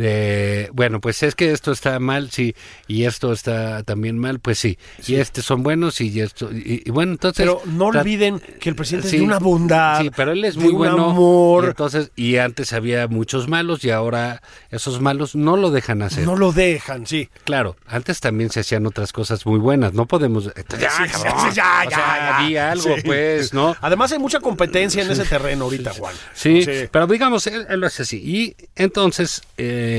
de, 0.00 0.70
bueno, 0.72 1.00
pues 1.00 1.22
es 1.22 1.34
que 1.34 1.52
esto 1.52 1.72
está 1.72 1.98
mal, 2.00 2.30
sí, 2.30 2.54
y 2.88 3.04
esto 3.04 3.32
está 3.32 3.82
también 3.82 4.18
mal, 4.18 4.40
pues 4.40 4.58
sí, 4.58 4.78
y 5.06 5.16
estos 5.16 5.44
son 5.44 5.62
buenos 5.62 6.00
y 6.00 6.20
esto, 6.20 6.50
y, 6.52 6.82
y 6.86 6.90
bueno, 6.90 7.12
entonces... 7.12 7.44
Pero 7.44 7.60
no 7.66 7.86
olviden 7.86 8.40
que 8.40 8.70
el 8.70 8.74
presidente 8.74 9.06
es 9.06 9.10
Sí, 9.10 9.18
de 9.18 9.24
una 9.24 9.38
bondad. 9.38 10.00
Sí, 10.00 10.10
pero 10.14 10.32
él 10.32 10.44
es 10.44 10.56
muy 10.56 10.68
un 10.70 10.78
bueno. 10.78 11.10
amor. 11.10 11.64
Y 11.64 11.68
entonces, 11.68 12.10
y 12.16 12.36
antes 12.38 12.72
había 12.72 13.06
muchos 13.08 13.46
malos 13.48 13.84
y 13.84 13.90
ahora 13.90 14.40
esos 14.70 15.00
malos 15.00 15.34
no 15.34 15.56
lo 15.56 15.70
dejan 15.70 16.00
hacer. 16.02 16.24
No 16.24 16.36
lo 16.36 16.52
dejan, 16.52 17.06
sí. 17.06 17.28
Claro, 17.44 17.76
antes 17.86 18.20
también 18.20 18.50
se 18.50 18.60
hacían 18.60 18.86
otras 18.86 19.12
cosas 19.12 19.44
muy 19.46 19.58
buenas, 19.58 19.92
no 19.92 20.06
podemos... 20.06 20.50
Ya, 20.78 20.90
Sí, 20.90 21.02
sí, 21.12 21.20
ya, 21.24 21.30
O 21.34 21.52
ya, 21.52 21.90
sea, 21.90 22.38
ya. 22.40 22.46
di 22.46 22.56
algo, 22.56 22.96
Sí. 22.96 23.02
pues, 23.04 23.52
¿no? 23.52 23.76
Además 23.80 24.12
hay 24.12 24.18
mucha 24.18 24.40
competencia 24.40 25.02
en 25.02 25.10
ese 25.10 25.24
terreno 25.24 25.64
ahorita, 25.64 25.92
Juan. 25.92 26.14
Sí, 26.34 26.64
pero 26.90 27.06
digamos, 27.06 27.46
él, 27.46 27.66
él 27.68 27.80
lo 27.80 27.86
hace 27.86 28.02
así. 28.02 28.16
Y 28.18 28.56
entonces 28.76 29.42
eh, 29.58 29.89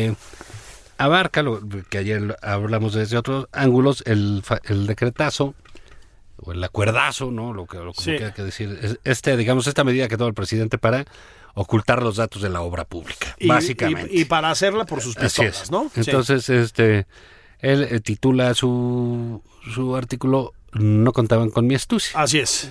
abarca, 0.97 1.41
lo 1.43 1.61
que 1.89 1.97
ayer 1.97 2.37
hablamos 2.41 2.93
desde 2.93 3.17
otros 3.17 3.47
ángulos, 3.51 4.03
el, 4.05 4.43
el 4.65 4.87
decretazo 4.87 5.55
o 6.37 6.51
el 6.51 6.63
acuerdazo, 6.63 7.31
¿no? 7.31 7.53
Lo 7.53 7.65
que, 7.65 7.77
lo, 7.77 7.93
como 7.93 8.01
Sí. 8.05 8.17
que 8.17 8.25
hay 8.25 8.31
que 8.33 8.43
decir. 8.43 8.79
es- 8.81 8.99
Este, 9.03 9.35
digamos, 9.37 9.67
esta 9.67 9.83
medida 9.83 10.07
que 10.07 10.17
toma 10.17 10.27
el 10.29 10.33
presidente 10.33 10.77
para 10.77 11.05
ocultar 11.53 12.01
los 12.01 12.15
datos 12.15 12.41
de 12.41 12.49
la 12.49 12.61
obra 12.61 12.85
pública, 12.85 13.35
Y- 13.37 13.47
básicamente. 13.47 14.13
Y, 14.15 14.21
y 14.21 14.25
para 14.25 14.49
hacerla 14.51 14.85
por 14.85 15.01
sus 15.01 15.17
Así 15.17 15.25
pistolas, 15.25 15.63
es. 15.63 15.71
¿no? 15.71 15.91
Sí. 15.93 16.01
Entonces, 16.01 16.49
este, 16.49 17.05
él 17.59 17.83
eh, 17.83 17.99
titula 17.99 18.53
su, 18.53 19.43
su 19.73 19.95
artículo 19.95 20.53
No 20.73 21.11
contaban 21.11 21.49
con 21.49 21.67
mi 21.67 21.75
astucia. 21.75 22.19
Así 22.19 22.39
es. 22.39 22.69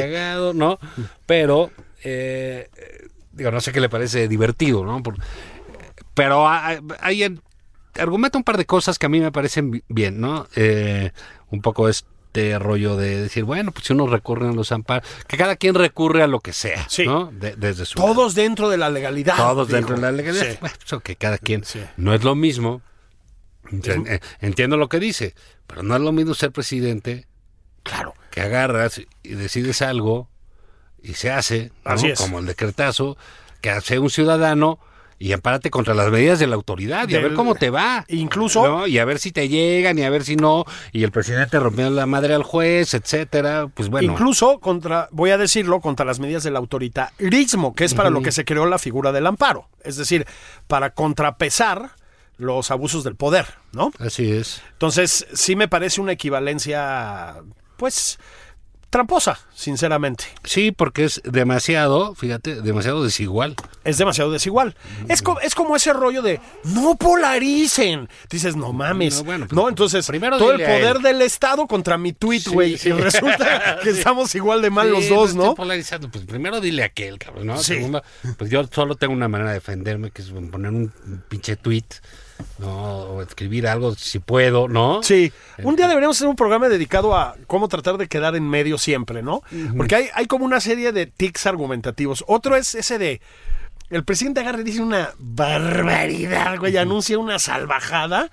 Cagado, 0.00 0.52
¿no? 0.54 0.78
Pero, 1.26 1.70
eh, 2.04 2.68
digo, 3.32 3.50
no 3.50 3.60
sé 3.60 3.72
qué 3.72 3.80
le 3.80 3.88
parece 3.88 4.28
divertido, 4.28 4.84
¿no? 4.84 5.02
Por- 5.02 5.16
pero 6.14 6.48
hay, 6.48 6.78
hay 7.00 7.22
en- 7.22 7.40
argumenta 7.98 8.38
un 8.38 8.44
par 8.44 8.56
de 8.58 8.66
cosas 8.66 8.98
que 8.98 9.06
a 9.06 9.08
mí 9.08 9.20
me 9.20 9.32
parecen 9.32 9.70
bi- 9.70 9.84
bien, 9.88 10.20
¿no? 10.20 10.46
Eh, 10.56 11.12
un 11.50 11.62
poco 11.62 11.88
este 12.34 12.58
rollo 12.58 12.96
de 12.96 13.20
decir, 13.20 13.44
bueno, 13.44 13.72
pues 13.72 13.84
si 13.86 13.92
uno 13.92 14.06
recurre 14.06 14.48
a 14.48 14.52
los 14.52 14.72
amparos, 14.72 15.06
que 15.28 15.36
cada 15.36 15.56
quien 15.56 15.74
recurre 15.74 16.22
a 16.22 16.26
lo 16.26 16.40
que 16.40 16.54
sea, 16.54 16.88
Sí. 16.88 17.04
¿no? 17.04 17.26
De- 17.30 17.56
desde 17.56 17.84
su 17.84 17.96
Todos 17.96 18.34
dentro 18.34 18.70
de 18.70 18.78
la 18.78 18.88
legalidad. 18.88 19.36
todos 19.36 19.68
dentro 19.68 19.96
de 19.96 20.00
la 20.00 20.12
legalidad. 20.12 20.50
Sí. 20.52 20.56
Bueno, 20.60 20.74
pues, 21.04 21.16
cada 21.18 21.36
quien. 21.36 21.62
Sí. 21.64 21.80
No 21.98 22.14
es 22.14 22.24
lo 22.24 22.34
mismo. 22.34 22.80
Eh, 23.70 24.20
Entiendo 24.40 24.76
lo 24.78 24.88
que 24.88 24.98
dice, 24.98 25.34
pero 25.66 25.82
no 25.82 25.94
es 25.94 26.00
lo 26.00 26.10
mismo 26.12 26.32
ser 26.34 26.52
presidente 26.52 27.26
Claro. 27.82 28.14
que 28.30 28.40
agarras 28.40 29.00
y 29.22 29.28
decides 29.34 29.82
algo 29.82 30.28
y 31.02 31.14
se 31.14 31.30
hace, 31.30 31.70
¿no? 31.84 31.90
Así 31.92 32.06
es. 32.08 32.18
como 32.18 32.38
el 32.38 32.46
decretazo, 32.46 33.16
que 33.60 33.70
hace 33.70 33.98
un 33.98 34.08
ciudadano 34.10 34.78
y 35.22 35.32
empárate 35.32 35.70
contra 35.70 35.94
las 35.94 36.10
medidas 36.10 36.40
de 36.40 36.48
la 36.48 36.56
autoridad 36.56 37.08
y 37.08 37.14
a 37.14 37.20
ver 37.20 37.34
cómo 37.34 37.54
te 37.54 37.70
va. 37.70 38.04
Incluso- 38.08 38.66
¿no? 38.66 38.86
Y 38.88 38.98
a 38.98 39.04
ver 39.04 39.20
si 39.20 39.30
te 39.30 39.48
llegan 39.48 39.96
y 39.96 40.02
a 40.02 40.10
ver 40.10 40.24
si 40.24 40.34
no. 40.34 40.64
Y 40.90 41.04
el 41.04 41.12
presidente 41.12 41.60
rompiendo 41.60 41.94
la 41.94 42.06
madre 42.06 42.34
al 42.34 42.42
juez, 42.42 42.92
etcétera. 42.94 43.68
Pues 43.72 43.88
bueno. 43.88 44.12
Incluso 44.12 44.58
contra, 44.58 45.08
voy 45.12 45.30
a 45.30 45.38
decirlo, 45.38 45.80
contra 45.80 46.04
las 46.04 46.18
medidas 46.18 46.42
del 46.42 46.56
autoritarismo, 46.56 47.72
que 47.74 47.84
es 47.84 47.94
para 47.94 48.10
lo 48.10 48.20
que 48.22 48.32
se 48.32 48.44
creó 48.44 48.66
la 48.66 48.80
figura 48.80 49.12
del 49.12 49.28
amparo. 49.28 49.68
Es 49.84 49.96
decir, 49.96 50.26
para 50.66 50.90
contrapesar 50.90 51.92
los 52.38 52.72
abusos 52.72 53.04
del 53.04 53.14
poder, 53.14 53.46
¿no? 53.72 53.92
Así 54.00 54.32
es. 54.32 54.60
Entonces, 54.72 55.28
sí 55.32 55.54
me 55.54 55.68
parece 55.68 56.00
una 56.00 56.12
equivalencia, 56.12 57.36
pues, 57.76 58.18
tramposa, 58.92 59.40
sinceramente. 59.54 60.24
Sí, 60.44 60.70
porque 60.70 61.04
es 61.04 61.22
demasiado, 61.24 62.14
fíjate, 62.14 62.60
demasiado 62.60 63.02
desigual. 63.02 63.56
Es 63.84 63.96
demasiado 63.96 64.30
desigual. 64.30 64.76
Es, 65.08 65.22
co- 65.22 65.40
es 65.40 65.54
como 65.54 65.74
ese 65.74 65.94
rollo 65.94 66.20
de 66.20 66.40
no 66.64 66.94
polaricen. 66.96 68.08
Dices, 68.30 68.54
no 68.54 68.72
mames. 68.74 69.14
No, 69.14 69.20
No, 69.20 69.24
bueno, 69.24 69.46
pues, 69.48 69.68
entonces, 69.70 70.06
primero 70.06 70.36
todo 70.36 70.52
el 70.52 70.60
poder 70.60 70.98
del 70.98 71.22
Estado 71.22 71.66
contra 71.66 71.96
mi 71.96 72.12
tweet, 72.12 72.42
güey. 72.52 72.76
sí. 72.76 72.90
Y 72.90 72.92
resulta 72.92 73.78
que 73.82 73.90
estamos 73.90 74.34
igual 74.34 74.60
de 74.60 74.68
mal 74.70 74.90
los 74.90 75.08
dos, 75.08 75.34
¿no? 75.34 75.54
polarizando. 75.54 76.10
Pues 76.10 76.24
primero 76.26 76.60
dile 76.60 76.82
a 76.82 76.86
aquel, 76.86 77.18
cabrón, 77.18 77.46
¿no? 77.46 77.56
Sí. 77.56 77.74
Segundo, 77.76 78.02
pues 78.36 78.50
yo 78.50 78.62
solo 78.70 78.94
tengo 78.94 79.14
una 79.14 79.26
manera 79.28 79.50
de 79.50 79.54
defenderme, 79.56 80.10
que 80.10 80.20
es 80.20 80.28
poner 80.28 80.70
un 80.70 80.92
pinche 81.30 81.56
tweet, 81.56 81.84
¿no? 82.58 83.02
O 83.02 83.22
escribir 83.22 83.66
algo 83.66 83.94
si 83.94 84.18
puedo, 84.18 84.68
¿no? 84.68 85.02
Sí, 85.02 85.32
un 85.62 85.76
día 85.76 85.88
deberíamos 85.88 86.16
hacer 86.16 86.28
un 86.28 86.36
programa 86.36 86.68
dedicado 86.68 87.16
a 87.16 87.36
cómo 87.46 87.68
tratar 87.68 87.98
de 87.98 88.08
quedar 88.08 88.36
en 88.36 88.48
medio 88.48 88.78
siempre, 88.78 89.22
¿no? 89.22 89.42
Porque 89.76 89.96
hay, 89.96 90.08
hay 90.14 90.26
como 90.26 90.44
una 90.44 90.60
serie 90.60 90.92
de 90.92 91.06
tics 91.06 91.46
argumentativos. 91.46 92.24
Otro 92.26 92.56
es 92.56 92.74
ese 92.74 92.98
de, 92.98 93.20
el 93.90 94.04
presidente 94.04 94.40
agarra 94.40 94.60
y 94.60 94.64
dice 94.64 94.80
una 94.80 95.10
barbaridad, 95.18 96.58
güey, 96.58 96.76
anuncia 96.76 97.18
una 97.18 97.38
salvajada, 97.38 98.30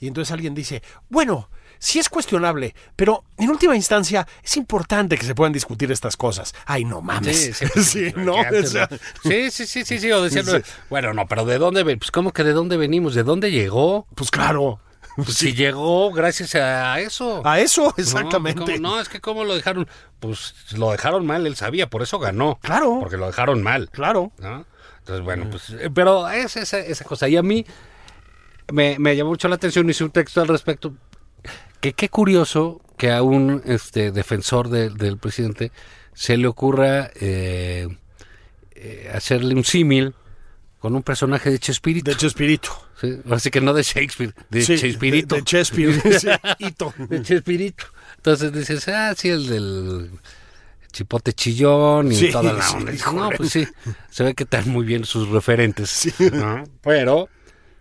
y 0.00 0.08
entonces 0.08 0.32
alguien 0.32 0.54
dice, 0.54 0.82
bueno, 1.08 1.48
sí 1.82 1.98
es 1.98 2.08
cuestionable, 2.08 2.76
pero 2.94 3.24
en 3.36 3.50
última 3.50 3.74
instancia 3.74 4.24
es 4.42 4.56
importante 4.56 5.18
que 5.18 5.26
se 5.26 5.34
puedan 5.34 5.52
discutir 5.52 5.90
estas 5.90 6.16
cosas. 6.16 6.54
Ay, 6.64 6.84
no 6.84 7.02
mames. 7.02 7.36
Sí, 7.36 7.52
sí, 7.52 7.66
pues, 7.74 7.86
Sí, 9.22 9.50
sí, 9.50 9.50
sí, 9.50 9.66
sí, 9.66 9.84
sí, 9.84 9.98
sí, 9.98 10.12
o 10.12 10.30
Sí. 10.30 10.40
bueno, 10.88 11.12
no, 11.12 11.26
pero 11.26 11.44
¿de 11.44 11.58
dónde 11.58 11.82
ven? 11.82 11.98
Pues 11.98 12.12
¿cómo 12.12 12.32
que 12.32 12.44
de 12.44 12.52
dónde 12.52 12.76
venimos? 12.76 13.14
¿De 13.14 13.24
dónde 13.24 13.50
llegó? 13.50 14.06
pues 14.14 14.30
claro. 14.30 14.80
Pues 15.16 15.34
si 15.34 15.52
llegó 15.54 16.10
gracias 16.12 16.54
a 16.54 16.98
eso. 17.00 17.42
A 17.44 17.58
eso, 17.60 17.82
No, 17.82 17.94
exactamente. 17.98 18.78
No, 18.78 19.00
es 19.00 19.08
que 19.08 19.20
cómo 19.20 19.44
lo 19.44 19.54
dejaron, 19.54 19.86
pues 20.20 20.54
lo 20.76 20.92
dejaron 20.92 21.26
mal, 21.26 21.46
él 21.46 21.56
sabía, 21.56 21.90
por 21.90 22.02
eso 22.02 22.18
ganó. 22.20 22.58
Claro. 22.62 22.98
Porque 23.00 23.16
lo 23.16 23.26
dejaron 23.26 23.62
mal. 23.62 23.90
Claro. 23.90 24.32
¿no? 24.38 24.64
Entonces, 25.00 25.24
bueno, 25.24 25.48
pues, 25.50 25.70
eh, 25.70 25.90
pero 25.92 26.30
es 26.30 26.56
esa, 26.56 26.78
esa 26.78 27.04
cosa. 27.04 27.28
Y 27.28 27.36
a 27.36 27.42
mí 27.42 27.66
me, 28.72 28.98
me 28.98 29.16
llamó 29.16 29.30
mucho 29.30 29.48
la 29.48 29.56
atención, 29.56 29.90
hice 29.90 30.04
un 30.04 30.10
texto 30.12 30.40
al 30.40 30.48
respecto, 30.48 30.94
que 31.82 31.92
qué 31.92 32.08
curioso 32.08 32.80
que 32.96 33.10
a 33.12 33.22
un 33.22 33.60
este, 33.66 34.10
defensor 34.12 34.70
de- 34.70 34.88
del 34.88 35.18
presidente 35.18 35.70
se 36.14 36.36
le 36.38 36.46
ocurra 36.46 37.10
eh, 37.20 37.88
eh, 38.74 39.10
hacerle 39.14 39.54
un 39.54 39.64
símil 39.64 40.14
con 40.78 40.94
un 40.96 41.02
personaje 41.02 41.50
de 41.50 41.58
Chespirito. 41.58 42.10
De 42.10 42.16
Chespirito. 42.16 42.70
¿sí? 43.00 43.18
Así 43.30 43.50
que 43.50 43.60
no 43.60 43.72
de 43.74 43.82
Shakespeare, 43.82 44.34
de 44.50 44.62
Sí, 44.62 44.76
Chespirito. 44.78 45.34
De, 45.34 45.40
de 45.40 45.44
Chespirito. 45.44 46.10
sí, 46.20 46.28
de 47.08 47.22
Chespirito. 47.22 47.84
Entonces 48.16 48.52
dices, 48.52 48.88
ah, 48.88 49.14
sí, 49.16 49.28
el 49.28 49.46
del 49.48 50.10
chipote 50.92 51.32
chillón 51.32 52.12
y 52.12 52.14
Sí, 52.16 52.30
toda 52.30 52.52
la 52.52 52.62
sí, 52.62 52.76
onda. 52.76 52.92
No, 53.12 53.30
pues 53.36 53.50
sí, 53.50 53.66
se 54.10 54.24
ve 54.24 54.34
que 54.34 54.44
están 54.44 54.68
muy 54.68 54.84
bien 54.84 55.04
sus 55.04 55.28
referentes. 55.28 56.12
¿no? 56.32 56.64
Pero 56.82 57.28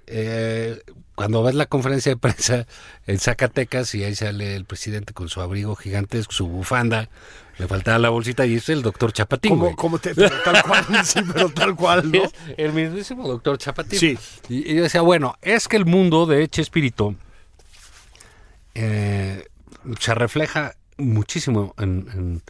eh, 0.08 0.82
cuando 1.16 1.44
ves 1.44 1.56
la 1.56 1.66
conferencia 1.68 2.12
de 2.12 2.18
prensa 2.18 2.66
en 3.08 3.20
Zacatecas 3.20 3.94
y 3.96 4.04
ahí 4.04 4.16
sale 4.16 4.56
el 4.56 4.66
presidente 4.66 5.14
con 5.14 5.30
su 5.30 5.42
abrigo 5.42 5.76
gigantesco, 5.76 6.32
su 6.34 6.48
bufanda, 6.48 7.10
le 7.58 7.68
faltaba 7.68 8.00
la 8.00 8.10
bolsita 8.10 8.46
y 8.46 8.56
es 8.56 8.70
el 8.70 8.82
doctor 8.82 9.14
Chapatín. 9.14 9.60
Como 9.76 10.00
te, 10.00 10.16
pero 10.16 10.32
tal 10.44 10.64
cual, 10.64 10.86
sí, 11.06 11.20
pero 11.34 11.50
tal 11.50 11.76
cual, 11.76 12.12
¿no? 12.12 12.24
Es 12.24 12.32
el 12.58 12.74
mismísimo 12.74 13.28
doctor 13.28 13.58
Chapatín. 13.58 14.00
Sí. 14.00 14.18
Y, 14.50 14.72
y 14.72 14.76
yo 14.76 14.84
decía, 14.84 15.02
bueno, 15.02 15.36
es 15.42 15.68
que 15.68 15.78
el 15.78 15.86
mundo 15.86 16.26
de 16.26 16.48
Chespirito 16.48 17.16
eh, 18.74 19.46
se 20.00 20.16
refleja 20.16 20.76
muchísimo 20.98 21.74
en, 21.78 22.08
en- 22.14 22.42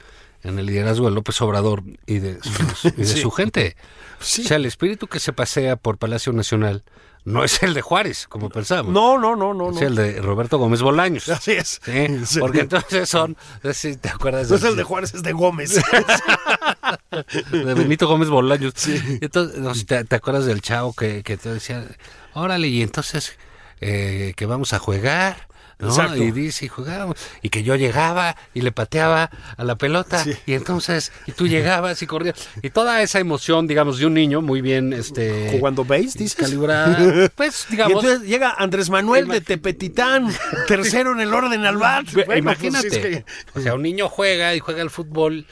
en 0.43 0.58
el 0.58 0.65
liderazgo 0.65 1.05
de 1.05 1.12
López 1.12 1.39
Obrador 1.41 1.84
y 2.08 2.17
de, 2.17 2.39
su, 2.41 2.88
y 2.88 2.91
de 2.91 3.05
Sí. 3.05 3.22
su 3.22 3.29
gente. 3.29 3.75
Sí. 4.20 4.41
O 4.43 4.48
sea, 4.48 4.58
el 4.58 4.65
espíritu 4.65 5.05
que 5.05 5.20
se 5.20 5.34
pasea 5.34 5.75
por 5.75 6.00
Palacio 6.00 6.34
Nacional 6.34 6.84
no 7.24 7.44
es 7.44 7.62
el 7.62 7.74
de 7.74 7.82
Juárez, 7.82 8.28
como 8.28 8.50
pensábamos. 8.50 8.94
No, 8.94 9.18
no, 9.18 9.36
no, 9.36 9.54
no. 9.54 9.70
Es 9.70 9.82
no. 9.82 9.88
el 9.88 9.96
de 9.96 10.22
Roberto 10.22 10.58
Gómez 10.58 10.82
Bolaños. 10.82 11.30
Así 11.30 11.51
es. 11.51 11.80
Sí, 11.84 12.08
Sí. 12.25 12.40
Porque 12.40 12.62
entonces 12.62 13.08
son, 13.08 13.38
si 13.74 13.96
te 13.98 14.10
acuerdas 14.10 14.50
No 14.50 14.56
es 14.56 14.63
el 14.63 14.75
de 14.75 14.84
Juárez, 14.84 15.13
es 15.13 15.24
de 15.24 15.32
Gómez. 15.34 15.75
de 17.51 17.74
Benito 17.74 18.08
Gómez 18.08 18.30
Bolaños. 18.30 18.74
Entonces, 19.22 19.60
no 19.60 19.74
¿te, 19.74 20.04
te 20.04 20.16
acuerdas 20.16 20.46
del 20.46 20.62
chavo 20.62 20.94
que, 20.94 21.22
que 21.24 21.38
te 21.38 21.54
decía, 21.54 21.86
órale, 22.34 22.68
y 22.68 22.82
entonces 22.82 23.38
eh, 23.82 24.34
que 24.36 24.46
vamos 24.46 24.74
a 24.74 24.80
jugar? 24.80 25.50
¿No? 25.81 25.89
Exacto. 25.89 26.15
Y 26.23 26.31
dice, 26.31 26.65
y 26.65 26.67
jugábamos. 26.67 27.17
Y 27.41 27.50
que 27.50 27.63
yo 27.63 27.75
llegaba 27.75 28.35
y 28.53 28.61
le 28.61 28.71
pateaba 28.71 29.29
a 29.57 29.63
la 29.63 29.75
pelota. 29.75 30.23
Sí. 30.23 30.33
Y 30.45 30.53
entonces, 30.53 31.11
y 31.27 31.31
tú 31.33 31.47
llegabas 31.47 32.01
y 32.01 32.07
corrías. 32.07 32.35
Y 32.61 32.69
toda 32.69 33.01
esa 33.01 33.19
emoción, 33.19 33.67
digamos, 33.67 33.97
de 33.97 34.05
un 34.05 34.13
niño 34.13 34.41
muy 34.41 34.61
bien 34.61 34.93
este 34.93 35.50
Jugando 35.51 35.83
base, 35.83 36.17
dices. 36.17 36.35
calibrada. 36.35 37.29
Pues, 37.35 37.65
Y 37.69 37.71
digamos. 37.71 38.03
entonces 38.03 38.29
llega 38.29 38.51
Andrés 38.57 38.89
Manuel 38.89 39.27
de 39.27 39.41
Tepetitán, 39.41 40.27
tercero 40.67 41.11
en 41.13 41.19
el 41.21 41.33
orden 41.33 41.65
al 41.65 41.77
bat. 41.77 42.05
Bueno, 42.13 42.35
imagínate. 42.38 42.88
pues, 42.89 43.03
es 43.03 43.23
que- 43.23 43.25
O 43.55 43.61
sea, 43.61 43.73
un 43.75 43.81
niño 43.81 44.07
juega 44.09 44.55
y 44.55 44.59
juega 44.59 44.81
al 44.81 44.89
fútbol 44.89 45.45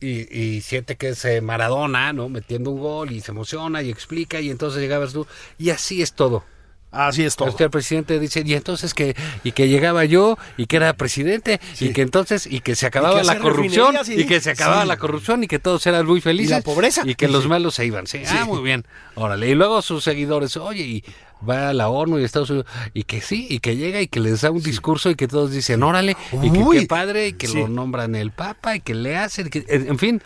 y, 0.00 0.32
y 0.38 0.60
siente 0.60 0.96
que 0.96 1.08
es 1.08 1.24
eh, 1.24 1.40
Maradona, 1.40 2.12
¿no? 2.12 2.28
Metiendo 2.28 2.70
un 2.70 2.78
gol 2.80 3.10
y 3.10 3.20
se 3.20 3.32
emociona 3.32 3.82
y 3.82 3.90
explica 3.90 4.40
y 4.40 4.48
entonces 4.50 4.80
llegabas 4.80 5.12
tú. 5.12 5.26
Y 5.58 5.70
así 5.70 6.02
es 6.02 6.12
todo. 6.12 6.44
Así 6.90 7.22
es 7.24 7.36
todo. 7.36 7.48
Usted 7.50 7.66
el 7.66 7.70
presidente 7.70 8.18
dice, 8.18 8.42
y 8.46 8.54
entonces 8.54 8.94
que, 8.94 9.14
y 9.44 9.52
que 9.52 9.68
llegaba 9.68 10.04
yo, 10.06 10.38
y 10.56 10.66
que 10.66 10.76
era 10.76 10.94
presidente, 10.94 11.60
y 11.80 11.92
que 11.92 12.00
entonces, 12.02 12.46
y 12.46 12.60
que 12.60 12.74
se 12.76 12.86
acababa 12.86 13.20
que 13.20 13.26
la 13.26 13.38
corrupción, 13.38 13.94
y- 14.06 14.20
y 14.22 14.24
que 14.26 14.40
se 14.40 14.50
acababa 14.50 14.82
Sí. 14.82 14.88
la 14.88 14.96
corrupción, 14.96 15.44
y 15.44 15.48
que 15.48 15.58
todos 15.58 15.86
eran 15.86 16.06
muy 16.06 16.20
felices. 16.22 16.50
Y 16.50 16.54
la 16.54 16.62
pobreza. 16.62 17.02
Y 17.04 17.14
que 17.14 17.28
los 17.28 17.46
malos 17.46 17.74
se 17.74 17.84
iban. 17.84 18.06
Sí, 18.06 18.22
ah, 18.26 18.44
muy 18.46 18.62
bien. 18.62 18.86
Órale. 19.16 19.48
Y 19.50 19.54
luego 19.54 19.82
sus 19.82 20.02
seguidores, 20.02 20.56
oye, 20.56 20.82
y 20.82 21.04
va 21.48 21.68
a 21.68 21.72
la 21.74 21.88
ONU 21.90 22.18
y 22.18 22.24
Estados 22.24 22.48
Unidos, 22.50 22.66
y 22.94 23.02
que 23.04 23.20
sí, 23.20 23.46
y 23.50 23.60
que 23.60 23.76
llega 23.76 24.00
y 24.00 24.08
que 24.08 24.18
les 24.20 24.40
da 24.40 24.50
un 24.50 24.62
discurso 24.62 25.10
y 25.10 25.14
que 25.14 25.28
todos 25.28 25.50
dicen, 25.52 25.82
órale, 25.82 26.16
y 26.42 26.50
que 26.50 26.58
Uy. 26.58 26.80
qué 26.80 26.86
padre, 26.86 27.28
y 27.28 27.32
que 27.34 27.48
lo 27.48 27.68
nombran 27.68 28.14
el 28.14 28.30
Papa, 28.32 28.76
y 28.76 28.80
que 28.80 28.94
le 28.94 29.16
hacen, 29.16 29.50
que- 29.50 29.64
en 29.68 29.88
en 29.88 29.98
fin, 29.98 30.22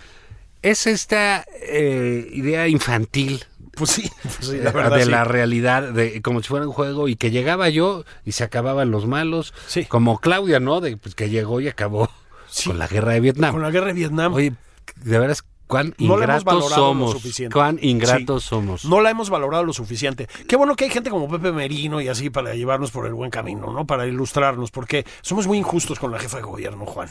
es 0.62 0.86
esta 0.86 1.44
eh, 1.60 2.28
idea 2.32 2.68
infantil 2.68 3.44
Pues 3.74 3.90
sí, 3.90 4.10
pues 4.22 4.36
sí, 4.40 4.56
eh, 4.56 4.60
la 4.64 4.72
verdad. 4.72 4.96
de 4.98 5.04
sí. 5.04 5.10
la 5.10 5.24
realidad, 5.24 5.92
de 5.92 6.20
como 6.22 6.42
si 6.42 6.48
fuera 6.48 6.66
un 6.66 6.72
juego 6.72 7.08
y 7.08 7.16
que 7.16 7.30
llegaba 7.30 7.68
yo 7.70 8.04
y 8.24 8.32
se 8.32 8.44
acababan 8.44 8.90
los 8.90 9.06
malos, 9.06 9.54
Sí. 9.66 9.84
como 9.86 10.18
Claudia, 10.18 10.60
¿no? 10.60 10.80
De 10.80 10.96
pues, 10.96 11.14
que 11.14 11.30
llegó 11.30 11.60
y 11.60 11.68
acabó 11.68 12.10
Sí. 12.48 12.68
con 12.68 12.78
la 12.78 12.86
guerra 12.86 13.12
de 13.12 13.20
Vietnam. 13.20 13.52
Con 13.52 13.62
la 13.62 13.70
guerra 13.70 13.86
de 13.88 13.92
Vietnam. 13.94 14.34
Oye, 14.34 14.52
de 14.96 15.18
veras 15.18 15.42
cuán 15.72 15.94
No 15.98 16.16
la 16.16 16.24
hemos 16.24 16.42
ingratos 16.42 16.44
valorado 16.44 16.68
lo 16.68 16.88
somos, 16.88 17.12
suficiente. 17.12 17.54
cuán 17.54 17.78
ingratos 17.82 18.42
Sí. 18.44 18.48
somos. 18.50 18.84
No 18.84 19.00
la 19.00 19.10
hemos 19.10 19.30
valorado 19.30 19.64
lo 19.64 19.72
suficiente. 19.72 20.28
Qué 20.46 20.56
bueno 20.56 20.76
que 20.76 20.84
hay 20.84 20.90
gente 20.90 21.10
como 21.10 21.28
Pepe 21.28 21.50
Merino 21.52 22.00
y 22.00 22.08
así 22.08 22.30
para 22.30 22.54
llevarnos 22.54 22.90
por 22.90 23.06
el 23.06 23.14
buen 23.14 23.30
camino, 23.30 23.72
¿no? 23.72 23.86
Para 23.86 24.06
ilustrarnos, 24.06 24.70
porque 24.70 25.04
somos 25.22 25.46
muy 25.46 25.58
injustos 25.58 25.98
con 25.98 26.12
la 26.12 26.18
jefa 26.18 26.36
de 26.36 26.42
gobierno, 26.44 26.86
Juan. 26.86 27.08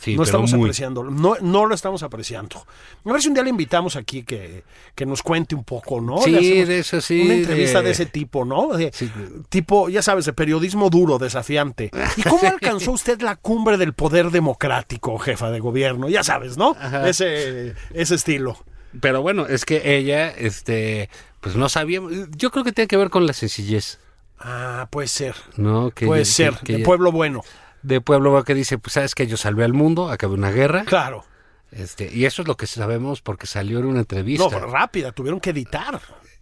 Sí, 0.00 0.16
no 0.16 0.24
estamos 0.24 0.50
muy. 0.52 0.62
apreciando, 0.62 1.04
no, 1.04 1.36
no 1.40 1.64
lo 1.64 1.72
estamos 1.72 2.02
apreciando. 2.02 2.66
A 3.04 3.12
ver 3.12 3.22
si 3.22 3.28
un 3.28 3.34
día 3.34 3.44
le 3.44 3.50
invitamos 3.50 3.94
aquí 3.94 4.24
que, 4.24 4.64
que 4.96 5.06
nos 5.06 5.22
cuente 5.22 5.54
un 5.54 5.62
poco, 5.62 6.00
¿no? 6.00 6.18
Sí, 6.18 6.32
de 6.64 6.80
eso 6.80 7.00
sí, 7.00 7.22
Una 7.22 7.34
entrevista 7.34 7.78
de- 7.78 7.84
de, 7.84 7.90
ese 7.92 8.06
tipo, 8.06 8.44
¿no? 8.44 8.76
De- 8.76 8.90
Sí. 8.92 9.08
Tipo, 9.48 9.88
ya 9.88 10.02
sabes, 10.02 10.24
de 10.24 10.32
periodismo 10.32 10.90
duro, 10.90 11.18
desafiante. 11.18 11.92
¿Y 12.16 12.22
cómo 12.24 12.40
alcanzó 12.48 12.90
usted 12.90 13.20
la 13.22 13.36
cumbre 13.36 13.76
del 13.76 13.92
poder 13.92 14.32
democrático, 14.32 15.18
jefa 15.18 15.52
de 15.52 15.60
gobierno? 15.60 16.08
Ya 16.08 16.24
sabes, 16.24 16.56
¿no? 16.58 16.74
Ajá. 16.80 17.08
Ese, 17.08 17.76
ese 18.00 18.14
estilo. 18.14 18.56
Pero 19.00 19.20
bueno, 19.22 19.46
es 19.46 19.64
que 19.64 19.96
ella, 19.96 20.30
este, 20.30 21.10
pues 21.40 21.56
no 21.56 21.68
sabía. 21.68 22.00
Yo 22.36 22.50
creo 22.50 22.64
que 22.64 22.72
tiene 22.72 22.88
que 22.88 22.96
ver 22.96 23.10
con 23.10 23.26
la 23.26 23.32
sencillez, 23.32 23.98
Ah, 24.38 24.88
puede 24.90 25.08
ser. 25.08 25.34
¿no? 25.56 25.90
Que 25.90 26.06
puede 26.06 26.24
ser. 26.24 26.54
que 26.64 26.72
de 26.74 26.78
ella- 26.78 26.84
pueblo 26.86 27.10
bueno. 27.12 27.42
de 27.82 28.00
pueblo 28.00 28.42
que 28.44 28.54
dice, 28.54 28.78
pues 28.78 28.94
sabes 28.94 29.14
que 29.14 29.26
yo 29.26 29.36
salvé 29.36 29.64
al 29.64 29.72
mundo, 29.72 30.10
acabé 30.10 30.34
una 30.34 30.50
guerra. 30.50 30.84
Claro. 30.84 31.24
Este, 31.72 32.10
y 32.12 32.24
eso 32.24 32.42
es 32.42 32.48
lo 32.48 32.56
que 32.56 32.66
sabemos 32.66 33.20
porque 33.22 33.46
salió 33.46 33.78
en 33.78 33.84
una 33.86 33.94
No, 33.94 34.00
entrevista. 34.00 34.48
pero 34.50 34.66
rápida, 34.70 35.12
tuvieron 35.12 35.40
que 35.40 35.50
editar. 35.50 36.00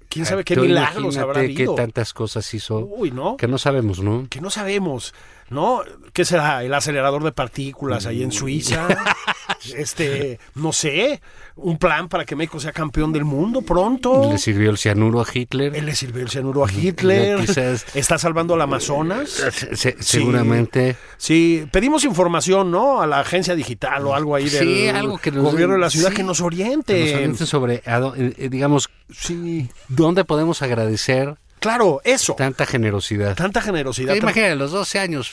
¿Quién 0.08 0.24
Ah, 0.26 0.28
sabe 0.28 0.44
qué 0.44 0.54
milagros 0.56 1.16
habrá 1.16 1.40
habido? 1.40 1.74
qué 1.74 1.82
tantas 1.82 2.12
cosas 2.12 2.52
hizo 2.54 2.78
Uy, 2.78 3.10
¿no? 3.10 3.36
que 3.36 3.48
no 3.48 3.58
sabemos, 3.58 3.98
¿no? 4.00 4.26
Que 4.30 4.40
no 4.40 4.48
sabemos, 4.50 5.12
¿no? 5.50 5.82
¿Qué 6.12 6.24
será? 6.24 6.62
¿El 6.64 6.74
acelerador 6.74 7.22
de 7.24 7.32
partículas 7.32 8.06
ahí 8.06 8.22
en 8.22 8.32
Suiza? 8.32 8.86
este, 9.76 10.38
no 10.54 10.72
sé, 10.72 11.20
un 11.56 11.78
plan 11.78 12.08
para 12.08 12.24
que 12.24 12.36
México 12.36 12.60
sea 12.60 12.72
campeón 12.72 13.12
del 13.12 13.24
mundo 13.24 13.62
pronto. 13.62 14.30
Le 14.30 14.38
sirvió 14.38 14.70
el 14.70 14.78
cianuro 14.78 15.20
a 15.20 15.26
Hitler. 15.32 15.74
Él 15.76 15.86
le 15.86 15.94
sirvió 15.94 16.22
el 16.22 16.28
cianuro 16.30 16.64
a 16.64 16.72
Hitler. 16.72 17.40
Quizás- 17.40 17.86
Está 17.94 18.18
salvando 18.18 18.54
al 18.54 18.60
Amazonas. 18.62 19.30
Se- 19.30 19.76
se- 19.76 19.96
seguramente. 20.02 20.96
Sí, 21.16 21.66
pedimos 21.70 22.04
información, 22.04 22.70
¿no? 22.70 23.00
A 23.00 23.06
la 23.06 23.20
agencia 23.20 23.54
digital 23.54 24.06
o 24.06 24.14
algo 24.14 24.34
ahí 24.34 24.48
del 24.48 24.64
Sí, 24.66 24.88
algo 24.88 25.18
que 25.18 25.30
nos- 25.30 25.44
gobierno 25.44 25.74
de 25.74 25.80
la 25.80 25.90
ciudad 25.90 26.10
sí, 26.10 26.16
que 26.16 26.22
nos 26.22 26.38
que 26.38 26.44
oriente. 26.44 27.04
nos 27.04 27.14
orienten 27.14 27.46
sobre, 27.46 27.74
eh, 27.76 28.34
eh, 28.38 28.48
digamos, 28.50 28.88
Sí, 29.12 29.68
dónde 29.88 30.24
podemos 30.24 30.62
agradecer 30.62 31.36
claro, 31.64 32.00
eso. 32.04 32.34
tanta 32.34 32.64
generosidad. 32.66 33.34
Tanta 33.36 33.60
generosidad. 33.60 34.14
Imagínate, 34.14 34.54
los 34.56 34.70
12 34.72 34.98
años, 35.00 35.32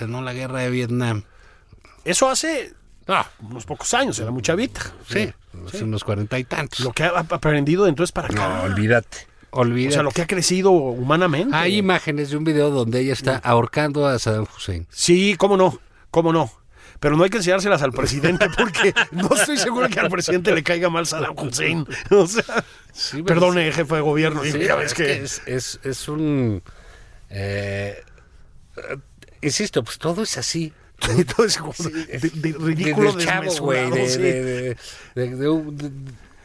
ganó 0.00 0.22
la 0.22 0.32
guerra 0.32 0.60
de 0.60 0.70
Vietnam. 0.70 1.24
Eso 2.04 2.28
hace 2.30 2.72
Ah, 3.08 3.28
unos 3.40 3.64
pocos 3.66 3.92
años, 3.94 4.18
era 4.18 4.30
mucha 4.32 4.54
vida. 4.56 4.80
sí, 5.08 5.32
hace 5.68 5.84
unos 5.84 6.02
cuarenta 6.02 6.38
y 6.40 6.44
tantos. 6.44 6.80
Lo 6.80 6.92
que 6.92 7.04
ha 7.04 7.10
aprendido 7.20 7.84
de 7.84 7.90
entonces 7.90 8.10
para 8.12 8.26
acá. 8.28 8.48
No, 8.48 8.62
olvídate. 8.64 9.18
o 9.50 9.60
Olvídate. 9.60 9.94
sea, 9.94 10.02
lo 10.02 10.10
que 10.10 10.22
ha 10.22 10.26
crecido 10.26 10.70
humanamente. 10.72 11.54
Hay 11.54 11.76
imágenes 11.76 12.30
de 12.30 12.36
un 12.36 12.42
video 12.44 12.70
donde 12.70 13.00
ella 13.00 13.12
está 13.12 13.36
ahorcando 13.36 14.06
a 14.06 14.18
Saddam 14.18 14.46
Hussein. 14.56 14.86
Sí, 14.90 15.36
cómo 15.38 15.56
no, 15.56 15.78
cómo 16.10 16.32
no. 16.32 16.50
Pero 17.00 17.16
no 17.16 17.24
hay 17.24 17.30
que 17.30 17.38
enseñárselas 17.38 17.82
al 17.82 17.92
presidente 17.92 18.48
porque 18.56 18.94
no 19.12 19.34
estoy 19.34 19.58
seguro 19.58 19.88
que 19.88 20.00
al 20.00 20.08
presidente 20.08 20.54
le 20.54 20.62
caiga 20.62 20.88
mal 20.88 21.06
Saddam 21.06 21.34
Hussein. 21.36 21.86
O 22.10 22.26
sea, 22.26 22.64
Sí, 22.92 23.22
perdone, 23.22 23.70
jefe 23.72 23.94
de 23.94 24.00
gobierno. 24.00 24.42
Sí, 24.42 24.58
ya 24.58 24.74
ves 24.74 24.86
es, 24.86 24.94
que... 24.94 25.22
es, 25.22 25.42
es, 25.46 25.80
es 25.84 26.08
un... 26.08 26.62
eh, 27.28 28.02
insisto, 29.42 29.84
pues 29.84 29.98
todo 29.98 30.22
es 30.22 30.38
así. 30.38 30.72
Todo 31.36 31.44
es 31.44 31.60
ridículo 32.58 33.12
de, 33.12 33.26
de 34.16 34.76
de, 35.14 35.90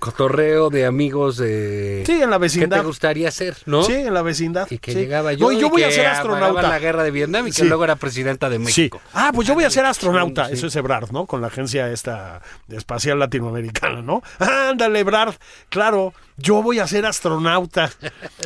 sí. 0.06 0.12
cotorreo 0.12 0.70
de 0.70 0.86
amigos 0.86 1.38
de... 1.38 2.04
Sí, 2.06 2.22
en 2.22 2.30
la 2.30 2.38
¿Qué 2.38 2.42
vecindad. 2.42 2.80
te 2.82 2.86
gustaría 2.86 3.28
hacer, 3.30 3.56
no? 3.66 3.84
Sí, 3.84 3.94
en 3.94 4.14
la 4.14 4.22
vecindad. 4.22 4.68
Y 4.70 4.78
que 4.80 4.92
sí. 4.94 4.98
llegaba 5.00 5.34
yo, 5.34 5.52
No, 5.52 5.52
yo 5.60 5.68
y 5.68 5.70
voy 5.70 5.84
a 5.84 5.88
que 5.88 5.94
ser 5.94 6.08
apagaba 6.08 6.36
astronauta. 6.36 6.70
la 6.70 6.80
guerra 6.80 7.04
de 7.04 7.12
Vietnam 7.12 7.48
y 7.48 7.52
que 7.52 7.62
Sí. 7.62 7.68
luego 7.68 7.84
era 7.84 7.96
presidenta 7.96 8.50
de 8.50 8.58
Sí. 8.58 8.64
México. 8.64 9.02
Ah, 9.14 9.32
pues 9.34 9.48
yo 9.48 9.54
voy 9.54 9.64
a 9.64 9.70
ser 9.70 9.86
astronauta. 9.86 10.48
Sí. 10.48 10.54
Eso 10.54 10.68
es 10.68 10.76
Ebrard, 10.76 11.12
¿no? 11.12 11.26
Con 11.26 11.42
la 11.42 11.48
agencia 11.48 11.90
esta 11.92 12.42
espacial 12.70 13.20
latinoamericana, 13.20 14.02
¿no? 14.02 14.22
Ándale, 14.40 15.00
Ebrard. 15.00 15.36
Claro, 15.70 16.14
yo 16.38 16.62
voy 16.64 16.80
a 16.80 16.88
ser 16.88 17.06
astronauta. 17.06 17.90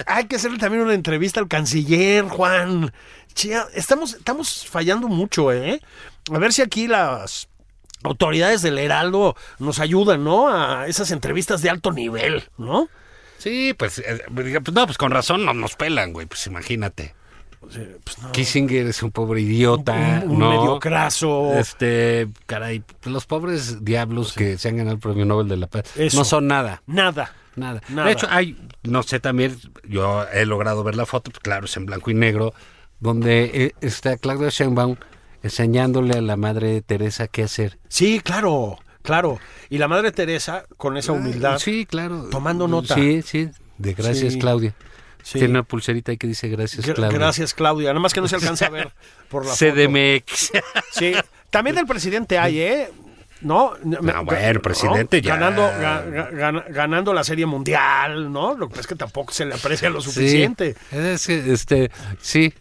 Hay 0.05 0.25
que 0.25 0.35
hacerle 0.35 0.57
también 0.57 0.83
una 0.83 0.93
entrevista 0.93 1.39
al 1.39 1.47
canciller, 1.47 2.25
Juan. 2.25 2.91
Chía, 3.33 3.65
estamos, 3.73 4.13
estamos 4.15 4.65
fallando 4.69 5.07
mucho, 5.07 5.51
¿eh? 5.51 5.81
A 6.33 6.39
ver 6.39 6.53
si 6.53 6.61
aquí 6.61 6.87
las 6.87 7.47
autoridades 8.05 8.61
del 8.61 8.77
Heraldo 8.77 9.35
nos 9.59 9.79
ayudan, 9.79 10.23
¿no? 10.23 10.49
A 10.49 10.87
esas 10.87 11.11
entrevistas 11.11 11.61
de 11.61 11.69
alto 11.69 11.91
nivel, 11.91 12.43
¿no? 12.57 12.87
Sí, 13.37 13.73
pues, 13.77 13.99
eh, 13.99 14.23
pues, 14.33 14.73
no, 14.73 14.85
pues 14.85 14.97
con 14.97 15.11
razón 15.11 15.45
no 15.45 15.53
nos 15.53 15.75
pelan, 15.75 16.13
güey, 16.13 16.25
pues 16.25 16.47
imagínate. 16.47 17.13
Pues 17.59 18.19
no. 18.21 18.31
Kissinger 18.31 18.85
es 18.85 19.01
un 19.01 19.11
pobre 19.11 19.41
idiota, 19.41 20.21
Un, 20.23 20.31
un 20.33 20.39
¿no? 20.39 20.49
medio 20.51 20.79
craso. 20.79 21.53
Este, 21.57 22.27
caray, 22.45 22.83
los 23.05 23.25
pobres 23.25 23.83
diablos 23.83 24.33
que 24.33 24.57
se 24.59 24.69
han 24.69 24.77
ganado 24.77 24.95
el 24.95 25.01
premio 25.01 25.25
Nobel 25.25 25.47
de 25.47 25.57
la 25.57 25.65
Paz 25.67 25.85
Eso. 25.97 26.17
no 26.19 26.25
son 26.25 26.45
nada, 26.47 26.83
Nada. 26.85 27.33
nada. 27.55 27.81
Nada. 27.89 28.07
De 28.07 28.13
hecho, 28.13 28.27
hay, 28.29 28.55
no 28.83 29.01
sé, 29.01 29.19
también, 29.19 29.57
yo 29.87 30.25
he 30.31 30.45
logrado 30.45 30.83
ver 30.83 30.95
la 30.95 31.07
foto, 31.07 31.31
pues 31.31 31.39
claro, 31.41 31.65
es 31.65 31.75
en 31.75 31.87
blanco 31.87 32.11
y 32.11 32.13
negro, 32.13 32.53
donde 32.99 33.49
eh, 33.53 33.71
está 33.81 34.15
Claudia 34.17 34.49
Sheinbaum 34.49 34.95
enseñándole 35.45 36.15
a 36.17 36.21
la 36.21 36.35
madre 36.37 36.81
Teresa 36.81 37.27
qué 37.27 37.43
hacer. 37.43 37.77
Sí, 37.87 38.19
claro, 38.19 38.79
claro. 39.03 39.39
Y 39.69 39.77
la 39.77 39.87
Madre 39.87 40.11
Teresa, 40.11 40.65
con 40.77 40.97
esa 40.97 41.11
humildad. 41.11 41.59
Sí, 41.59 41.85
claro. 41.85 42.27
Tomando 42.31 42.67
nota. 42.67 42.95
Sí, 42.95 43.21
sí, 43.21 43.49
de 43.77 43.93
gracias, 43.93 44.33
Sí. 44.33 44.39
Claudia. 44.39 44.73
Sí. 45.23 45.39
Tiene 45.39 45.51
una 45.55 45.63
pulserita 45.63 46.11
ahí 46.11 46.17
que 46.17 46.27
dice 46.27 46.47
gracias, 46.49 46.85
Gra- 46.87 46.93
Claudia. 46.95 47.17
Gracias, 47.17 47.53
Claudia. 47.53 47.89
Nada 47.89 47.99
más 47.99 48.13
que 48.13 48.21
no 48.21 48.27
se 48.27 48.35
alcanza 48.35 48.67
a 48.67 48.69
ver 48.69 48.91
por 49.29 49.45
la 49.45 49.51
foto. 49.53 49.71
CDMX. 49.73 50.51
Sí. 50.91 51.13
También 51.49 51.75
del 51.75 51.85
presidente 51.87 52.37
hay, 52.37 52.59
¿eh? 52.59 52.89
¿No? 53.41 53.73
No, 53.83 54.23
bueno, 54.23 54.61
presidente 54.61 55.21
ya. 55.21 55.35
Ganando, 55.35 55.63
ga- 55.63 56.05
ga- 56.09 56.31
gana- 56.31 56.65
ganando 56.69 57.13
la 57.13 57.23
Serie 57.23 57.45
Mundial, 57.45 58.31
¿no? 58.31 58.55
Lo 58.55 58.67
que 58.67 58.71
pasa 58.71 58.81
es 58.81 58.87
que 58.87 58.95
tampoco 58.95 59.33
se 59.33 59.45
le 59.45 59.53
aprecia 59.55 59.89
lo 59.89 59.99
suficiente. 60.01 60.75
Sí, 60.89 60.97
es 60.97 61.27
que, 61.27 61.53
este, 61.53 61.91
sí. 62.21 62.53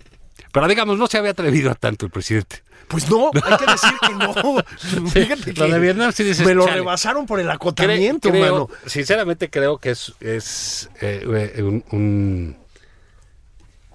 Pero 0.55 0.69
digamos, 0.69 0.97
no 0.97 1.07
se 1.09 1.19
había 1.19 1.33
atrevido 1.33 1.71
a 1.71 1.75
tanto 1.75 2.07
el 2.07 2.13
presidente. 2.13 2.63
Pues 2.87 3.11
no, 3.11 3.31
hay 3.35 3.57
que 3.57 3.67
decir 3.67 3.91
que 4.01 4.15
no. 4.15 4.35
Fíjate 5.11 5.53
lo 5.53 5.67
que 5.67 5.73
de 5.73 5.79
Vietnam 5.81 6.13
sí 6.13 6.23
dices, 6.23 6.47
me 6.47 6.55
lo 6.55 6.65
chale. 6.65 6.77
rebasaron 6.79 7.27
por 7.27 7.41
el 7.41 7.51
acotamiento, 7.51 8.31
creo- 8.31 8.41
mano. 8.69 8.69
sinceramente 8.87 9.51
creo 9.51 9.79
que 9.79 9.91
es, 9.91 10.13
es 10.21 10.89
eh, 11.01 11.51
eh, 11.57 11.63
un, 11.63 11.85
un, 11.91 12.57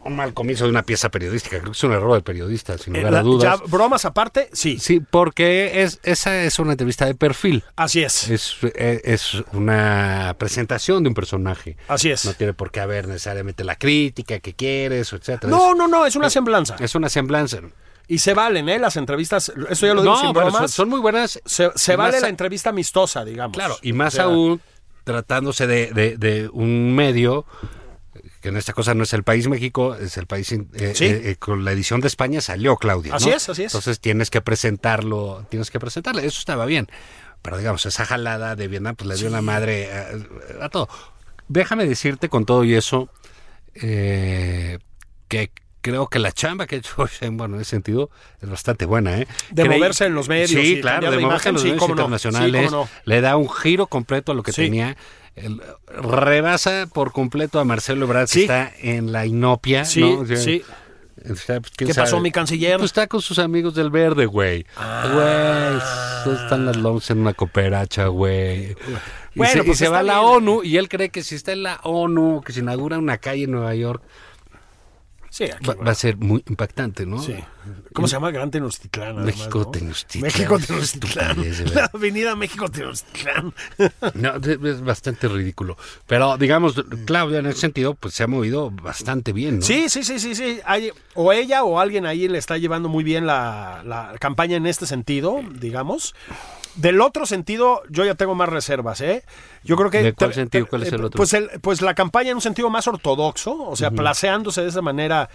un 0.06 0.16
mal 0.16 0.34
comienzo 0.34 0.64
de 0.64 0.70
una 0.70 0.84
pieza 0.84 1.10
periodística. 1.10 1.58
Creo 1.60 1.72
que 1.72 1.78
es 1.78 1.84
un 1.84 1.92
error 1.92 2.14
de 2.16 2.22
periodista, 2.22 2.78
sin 2.78 2.96
Eh, 2.96 3.00
lugar 3.00 3.14
la- 3.14 3.20
a 3.20 3.24
dudas. 3.24 3.60
ya, 3.60 3.66
bromas 3.68 4.06
aparte, 4.06 4.50
sí, 4.54 4.80
Sí, 4.80 5.00
porque 5.02 5.84
es, 5.84 6.00
esa 6.04 6.44
es 6.44 6.58
una 6.60 6.72
entrevista 6.72 7.06
de 7.06 7.16
perfil. 7.16 7.64
así 7.76 8.02
es. 8.02 8.30
Es, 8.30 8.56
eh, 8.76 9.02
es 9.04 9.36
una 9.54 10.36
presentación 10.40 11.04
de 11.04 11.10
un 11.10 11.16
personaje. 11.16 11.76
Así 11.88 12.10
es. 12.10 12.26
No 12.26 12.34
tiene 12.34 12.54
por 12.54 12.72
qué 12.72 12.80
haber 12.80 13.08
necesariamente 13.08 13.64
la 13.64 13.76
crítica 13.76 14.40
que 14.40 14.54
quieres, 14.54 15.12
etcétera. 15.14 15.50
No, 15.52 15.76
no, 15.76 15.88
no, 15.88 16.06
es 16.06 16.16
una 16.16 16.30
semblanza. 16.30 16.76
Es, 16.76 16.82
es 16.82 16.96
una 16.96 17.10
semblanza. 17.10 17.60
Y 18.08 18.18
se 18.20 18.34
valen, 18.34 18.70
¿eh? 18.70 18.80
Las 18.80 18.96
entrevistas, 18.98 19.52
eso 19.70 19.86
ya 19.86 19.94
lo 19.94 20.02
digo 20.02 20.16
No, 20.16 20.22
sin 20.22 20.34
bromas. 20.34 20.54
son, 20.56 20.70
son 20.70 20.90
muy 20.90 21.00
buenas. 21.00 21.40
se 21.46 21.70
se 21.76 21.96
vale 21.96 22.20
la 22.20 22.30
entrevista 22.30 22.70
amistosa, 22.72 23.24
digamos. 23.24 23.56
Claro, 23.56 23.78
y 23.84 23.94
más 23.94 24.14
O 24.14 24.16
sea, 24.16 24.24
aún 24.26 24.62
tratándose 25.04 25.68
de, 25.68 25.88
de- 25.94 26.18
de 26.18 26.50
un 26.52 26.96
medio, 26.96 27.46
que 28.42 28.50
en 28.50 28.58
esta 28.58 28.74
cosa 28.74 28.94
no 28.94 29.04
es 29.04 29.14
el 29.14 29.24
país 29.24 29.48
México, 29.48 29.96
es 29.96 30.18
el 30.18 30.26
país... 30.28 30.52
eh, 30.52 30.94
Sí. 30.96 31.06
eh, 31.06 31.32
eh, 31.32 31.36
con 31.38 31.66
la 31.66 31.72
edición 31.72 32.00
de 32.02 32.08
España 32.08 32.40
salió 32.42 32.78
Claudia. 32.78 33.16
Así 33.16 33.30
es, 33.30 33.50
así 33.50 33.64
es. 33.64 33.74
Entonces 33.74 34.00
tienes 34.00 34.30
que 34.30 34.42
presentarlo, 34.42 35.46
tienes 35.50 35.70
que 35.72 35.80
presentarle. 35.80 36.26
Eso 36.26 36.40
estaba 36.40 36.66
bien. 36.66 36.88
Pero 37.42 37.58
digamos, 37.58 37.86
esa 37.86 38.06
jalada 38.06 38.56
de 38.56 38.68
Vietnam, 38.68 38.96
pues 38.96 39.08
le 39.08 39.16
dio 39.16 39.30
la 39.30 39.42
madre 39.42 39.90
a, 39.94 40.66
a 40.66 40.70
todo. 40.70 40.90
Déjame 41.48 41.86
decirte 41.88 42.30
con 42.30 42.46
todo 42.46 42.64
y 42.64 42.76
eso, 42.76 43.10
eh, 43.76 44.80
que 45.28 45.52
creo 45.82 46.08
que 46.08 46.20
la 46.20 46.32
chamba 46.32 46.68
que 46.68 46.76
ha 46.76 46.80
hecho 46.80 46.96
bueno, 47.32 47.56
en 47.56 47.62
ese 47.62 47.72
sentido 47.72 48.10
es 48.42 48.50
bastante 48.50 48.86
buena, 48.86 49.18
¿eh? 49.20 49.28
De 49.52 49.64
Creí- 49.64 49.78
moverse 49.78 50.06
en 50.06 50.16
los 50.16 50.28
medios 50.28 50.50
Sí, 50.50 50.76
y 50.78 50.82
claro, 50.82 51.10
de 51.12 51.18
moverse 51.20 51.50
en 51.50 51.54
los 51.54 51.62
sí, 51.62 51.70
medios 51.70 51.84
no, 51.88 51.90
internacionales. 51.90 52.66
sí, 52.70 52.72
no. 52.72 52.90
Le 53.06 53.22
da 53.22 53.38
un 53.38 53.50
giro 53.50 53.88
completo 53.88 54.32
a 54.32 54.36
lo 54.36 54.44
que 54.44 54.52
Sí. 54.52 54.64
tenía. 54.64 54.98
El- 55.36 55.62
rebasa 55.88 56.88
por 56.92 57.12
completo 57.12 57.60
a 57.60 57.64
Marcelo 57.66 58.06
Ebrard, 58.06 58.28
Sí. 58.28 58.40
que 58.40 58.42
está 58.46 58.72
en 58.82 59.12
la 59.12 59.26
inopia. 59.26 59.86
Sí, 59.86 60.02
¿no? 60.02 60.20
O 60.20 60.26
sea, 60.26 60.38
sí. 60.38 60.64
está, 61.24 61.60
pues, 61.62 61.72
¿quién 61.76 61.88
¿Qué 61.88 61.94
sabe? 61.94 62.06
pasó, 62.06 62.20
mi 62.20 62.32
canciller? 62.32 62.78
Pues 62.78 62.90
está 62.92 63.08
con 63.08 63.22
sus 63.22 63.40
amigos 63.40 63.74
del 63.76 63.90
verde, 63.90 64.26
güey. 64.26 64.66
Güey, 65.14 66.36
están 66.44 66.66
las 66.66 66.78
LOMS 66.78 67.10
en 67.12 67.20
una 67.20 67.34
cooperacha, 67.34 68.08
güey. 68.08 68.72
Y 68.72 68.76
Bueno, 69.36 69.54
se, 69.54 69.60
y 69.60 69.64
pues 69.64 69.78
se 69.78 69.90
va 69.90 70.00
a 70.00 70.04
la. 70.04 70.22
ONU 70.22 70.64
y 70.64 70.78
él 70.78 70.90
cree 70.90 71.10
que 71.10 71.24
si 71.24 71.36
está 71.36 71.52
en 71.52 71.64
la 71.64 71.80
ONU, 71.84 72.42
que 72.46 72.52
se 72.52 72.60
inaugura 72.62 72.98
una 72.98 73.18
calle 73.20 73.44
en 73.44 73.52
Nueva 73.52 73.76
York, 73.76 74.02
Sí, 75.30 75.44
aquí, 75.46 75.66
va, 75.68 75.76
va 75.76 75.92
a 75.92 75.96
ser 75.96 76.18
muy 76.18 76.44
impactante, 76.48 77.06
¿no? 77.06 77.22
Sí. 77.22 77.36
¿Cómo 77.94 78.08
se 78.08 78.14
llama? 78.14 78.32
Gran 78.32 78.50
Tenochtitlán. 78.50 79.18
además, 79.20 79.26
México 79.26 79.60
¿no? 79.60 79.66
Tenochtitlán. 79.72 80.24
México 80.24 80.60
Tenochtitlán. 80.60 81.38
La 81.76 81.86
avenida 81.94 82.36
México 82.36 82.68
Tenochtitlán. 82.70 83.54
No, 84.16 84.36
es 84.38 84.82
bastante 84.82 85.28
ridículo. 85.28 85.78
Pero, 86.08 86.38
digamos, 86.38 86.76
Claudia, 87.06 87.40
en 87.40 87.46
ese 87.48 87.60
sentido, 87.62 87.94
pues 87.94 88.14
se 88.16 88.24
ha 88.24 88.28
movido 88.28 88.72
bastante 88.72 89.34
bien, 89.34 89.60
¿no? 89.60 89.66
Sí, 89.66 89.88
sí, 89.90 90.04
sí, 90.04 90.20
sí, 90.20 90.34
sí. 90.36 90.60
Hay- 90.66 90.92
o 91.14 91.32
ella 91.32 91.64
o 91.64 91.80
alguien 91.80 92.06
ahí 92.06 92.28
le 92.28 92.38
está 92.38 92.58
llevando 92.58 92.90
muy 92.90 93.04
bien 93.04 93.26
la, 93.28 93.84
la 93.86 94.14
campaña 94.20 94.58
en 94.58 94.66
este 94.66 94.86
sentido, 94.88 95.42
digamos. 95.60 96.16
Del 96.76 97.02
otro 97.02 97.26
sentido, 97.26 97.82
yo 97.90 98.06
ya 98.06 98.16
tengo 98.16 98.36
más 98.36 98.50
reservas, 98.50 99.02
¿eh? 99.02 99.24
Yo 99.64 99.76
creo 99.76 99.90
que... 99.90 100.02
¿De 100.04 100.14
cuál 100.14 100.34
sentido? 100.34 100.68
¿Cuál 100.68 100.84
es 100.84 100.94
el 100.94 101.02
eh, 101.02 101.06
otro? 101.06 101.18
Pues, 101.18 101.34
el- 101.34 101.50
pues 101.62 101.82
la 101.82 101.94
campaña 101.94 102.30
en 102.32 102.36
un 102.38 102.42
sentido 102.42 102.70
más 102.70 102.88
ortodoxo, 102.88 103.64
o 103.68 103.76
sea, 103.76 103.92
placeándose 103.92 104.62
de 104.62 104.70
esa 104.70 104.82
manera 104.82 105.30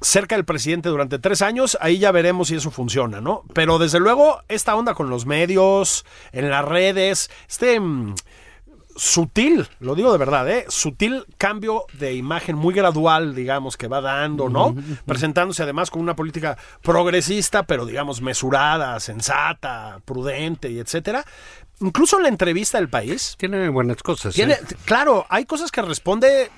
cerca 0.00 0.34
del 0.36 0.44
presidente 0.44 0.88
durante 0.88 1.18
tres 1.18 1.42
años, 1.42 1.76
ahí 1.80 1.98
ya 1.98 2.10
veremos 2.12 2.48
si 2.48 2.56
eso 2.56 2.70
funciona, 2.70 3.20
¿no? 3.20 3.42
Pero 3.54 3.78
desde 3.78 4.00
luego, 4.00 4.40
esta 4.48 4.74
onda 4.76 4.94
con 4.94 5.10
los 5.10 5.26
medios, 5.26 6.04
en 6.32 6.50
las 6.50 6.64
redes, 6.64 7.30
este 7.48 7.78
mm, 7.78 8.14
sutil, 8.96 9.68
lo 9.80 9.94
digo 9.94 10.12
de 10.12 10.18
verdad, 10.18 10.48
¿eh? 10.50 10.64
Sutil 10.68 11.24
cambio 11.38 11.84
de 11.94 12.14
imagen 12.14 12.56
muy 12.56 12.74
gradual, 12.74 13.34
digamos, 13.34 13.76
que 13.76 13.88
va 13.88 14.00
dando, 14.00 14.48
¿no? 14.48 14.74
Presentándose 15.06 15.62
además 15.62 15.90
con 15.90 16.02
una 16.02 16.16
política 16.16 16.56
progresista, 16.82 17.62
pero 17.64 17.86
digamos 17.86 18.20
mesurada, 18.20 18.98
sensata, 19.00 20.00
prudente 20.04 20.70
y 20.70 20.78
etcétera. 20.78 21.24
Incluso 21.80 22.16
en 22.18 22.24
la 22.24 22.28
entrevista 22.28 22.78
del 22.78 22.88
país, 22.88 23.34
Tiene 23.38 23.68
buenas 23.68 24.02
cosas. 24.02 24.34
tiene, 24.34 24.54
¿eh? 24.54 24.60
claro, 24.84 25.26
hay 25.28 25.46
cosas 25.46 25.70
que 25.72 25.82
responde, 25.82 26.50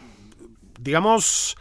digamos, 0.79 1.57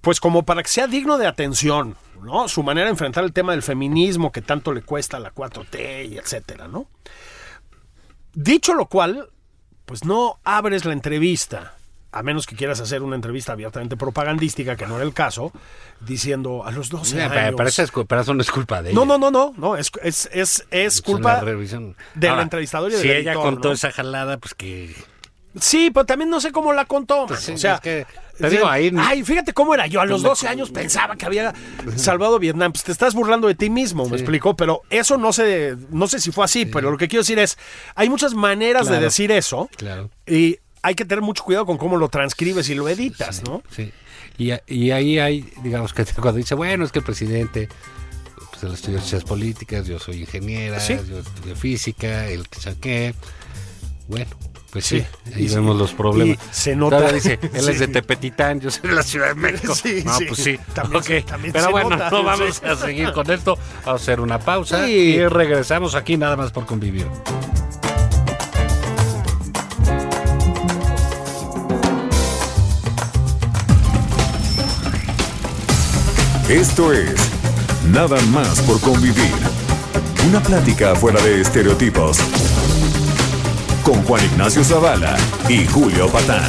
pues 0.00 0.20
como 0.20 0.44
para 0.44 0.62
que 0.62 0.68
sea 0.68 0.86
digno 0.86 1.18
de 1.18 1.26
atención, 1.26 1.96
¿no? 2.22 2.48
Su 2.48 2.62
manera 2.62 2.86
de 2.86 2.92
enfrentar 2.92 3.24
el 3.24 3.32
tema 3.32 3.52
del 3.52 3.62
feminismo 3.62 4.32
que 4.32 4.40
tanto 4.40 4.72
le 4.72 4.82
cuesta 4.82 5.18
a 5.18 5.20
la 5.20 5.34
4T 5.34 6.08
y 6.10 6.16
etcétera, 6.18 6.68
¿no? 6.68 6.88
Dicho 8.32 8.74
lo 8.74 8.86
cual, 8.86 9.30
pues 9.86 10.04
no 10.04 10.38
abres 10.44 10.84
la 10.84 10.92
entrevista, 10.92 11.74
a 12.12 12.22
menos 12.22 12.46
que 12.46 12.56
quieras 12.56 12.80
hacer 12.80 13.02
una 13.02 13.14
entrevista 13.16 13.52
abiertamente 13.52 13.96
propagandística, 13.96 14.76
que 14.76 14.86
no 14.86 14.96
era 14.96 15.04
el 15.04 15.14
caso, 15.14 15.52
diciendo 16.00 16.64
a 16.64 16.70
los 16.72 16.88
12 16.90 17.14
Mira, 17.14 17.26
años. 17.26 17.54
pero, 17.56 17.68
es 17.68 17.92
pero 18.06 18.20
eso 18.20 18.34
no 18.34 18.42
es 18.42 18.50
culpa 18.50 18.82
de 18.82 18.90
ella. 18.90 18.98
No, 18.98 19.04
no, 19.06 19.16
no, 19.18 19.30
no, 19.30 19.54
no, 19.56 19.76
es, 19.76 19.90
es, 20.02 20.28
es, 20.32 20.66
es 20.70 21.02
culpa 21.02 21.40
revisión. 21.40 21.96
del 22.14 22.38
entrevistador 22.38 22.90
y 22.90 22.94
del 22.94 23.02
Si 23.02 23.08
ella 23.10 23.32
editor, 23.32 23.42
contó 23.44 23.68
¿no? 23.68 23.74
esa 23.74 23.90
jalada, 23.92 24.38
pues 24.38 24.54
que... 24.54 24.94
Sí, 25.60 25.90
pero 25.92 26.04
también 26.06 26.28
no 26.30 26.40
sé 26.40 26.52
cómo 26.52 26.72
la 26.72 26.84
contó. 26.84 27.26
Pues 27.26 27.40
sí, 27.40 27.52
o 27.52 27.58
sea, 27.58 27.74
es 27.76 27.80
que, 27.80 28.06
te 28.38 28.50
digo, 28.50 28.66
ahí- 28.68 28.92
Ay, 28.98 29.22
fíjate 29.24 29.52
cómo 29.52 29.74
era 29.74 29.86
yo. 29.86 30.00
A 30.00 30.06
los 30.06 30.22
12 30.22 30.48
años 30.48 30.70
pensaba 30.70 31.16
que 31.16 31.24
había 31.26 31.54
salvado 31.96 32.38
Vietnam. 32.38 32.72
Pues 32.72 32.84
te 32.84 32.92
estás 32.92 33.14
burlando 33.14 33.48
de 33.48 33.54
ti 33.54 33.70
mismo, 33.70 34.08
me 34.08 34.16
explico. 34.16 34.54
Pero 34.56 34.82
eso 34.90 35.16
no 35.16 35.32
sé, 35.32 35.76
no 35.90 36.06
sé 36.08 36.20
si 36.20 36.30
fue 36.32 36.44
así. 36.44 36.66
Pero 36.66 36.90
lo 36.90 36.98
que 36.98 37.08
quiero 37.08 37.22
decir 37.22 37.38
es, 37.38 37.56
hay 37.94 38.08
muchas 38.10 38.34
maneras 38.34 38.88
de 38.88 39.00
decir 39.00 39.30
eso. 39.32 39.68
Claro. 39.76 40.10
Y 40.26 40.58
hay 40.82 40.94
que 40.94 41.04
tener 41.04 41.22
mucho 41.22 41.42
cuidado 41.42 41.66
con 41.66 41.78
cómo 41.78 41.96
lo 41.96 42.08
transcribes 42.08 42.68
y 42.68 42.74
lo 42.74 42.88
editas, 42.88 43.42
¿no? 43.44 43.62
Sí. 43.74 43.92
Y, 44.38 44.52
y 44.66 44.90
ahí 44.90 45.18
hay, 45.18 45.50
digamos 45.62 45.94
que 45.94 46.04
cuando 46.20 46.34
dice, 46.38 46.54
bueno, 46.54 46.84
es 46.84 46.92
que 46.92 46.98
el 46.98 47.04
presidente, 47.04 47.68
pues 48.50 48.62
él 48.62 48.72
estudió 48.74 48.98
ciencias 48.98 49.24
políticas, 49.24 49.86
yo 49.86 49.98
soy 49.98 50.20
ingeniera, 50.20 50.78
yo 50.86 51.18
estudié 51.20 51.56
física, 51.56 52.28
el 52.28 52.46
que 52.48 52.60
saqué. 52.60 53.14
Bueno, 54.08 54.26
pues 54.76 54.84
sí, 54.84 55.00
Sí. 55.24 55.32
ahí 55.34 55.44
Y 55.44 55.48
sí. 55.48 55.54
vemos 55.54 55.76
los 55.76 55.92
problemas. 55.94 56.36
Y 56.36 56.54
se 56.54 56.76
nota. 56.76 56.98
Todavía 56.98 57.14
dice, 57.14 57.38
él 57.54 57.66
es 57.70 57.78
de 57.78 57.88
Tepetitán, 57.88 58.60
yo 58.60 58.70
soy 58.70 58.90
de 58.90 58.94
la 58.94 59.02
Ciudad 59.02 59.28
de 59.28 59.34
México. 59.34 59.74
Sí, 59.74 60.02
no, 60.04 60.18
sí. 60.18 60.24
pues 60.26 60.38
sí. 60.40 60.58
También 60.74 61.00
Ok. 61.00 61.06
se- 61.06 61.22
también 61.22 61.52
Pero 61.54 61.64
se 61.64 61.70
bueno, 61.72 61.90
nota, 61.90 62.10
no 62.10 62.22
vamos 62.22 62.62
a 62.62 62.76
seguir 62.76 63.12
con 63.12 63.30
esto. 63.30 63.56
Vamos 63.86 64.00
a 64.00 64.02
hacer 64.02 64.20
una 64.20 64.38
pausa 64.38 64.84
Sí. 64.84 64.92
y 64.92 65.26
regresamos 65.28 65.94
aquí 65.94 66.18
nada 66.18 66.36
más 66.36 66.52
por 66.52 66.66
convivir. 66.66 67.06
Esto 76.48 76.92
es 76.92 77.14
Nada 77.92 78.20
más 78.32 78.60
por 78.62 78.80
convivir. 78.80 79.32
Una 80.28 80.40
plática 80.42 80.94
fuera 80.96 81.22
de 81.22 81.40
estereotipos. 81.40 82.18
Con 83.86 84.02
Juan 84.02 84.24
Ignacio 84.24 84.64
Zavala 84.64 85.16
y 85.48 85.64
Julio 85.64 86.08
Patán. 86.08 86.42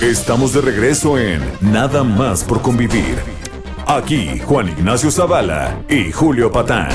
Estamos 0.00 0.54
de 0.54 0.62
regreso 0.62 1.18
en 1.18 1.42
Nada 1.60 2.02
más 2.04 2.42
por 2.42 2.62
convivir. 2.62 3.18
Aquí 3.86 4.38
Juan 4.38 4.70
Ignacio 4.70 5.10
Zavala 5.10 5.78
y 5.90 6.10
Julio 6.12 6.50
Patán. 6.50 6.88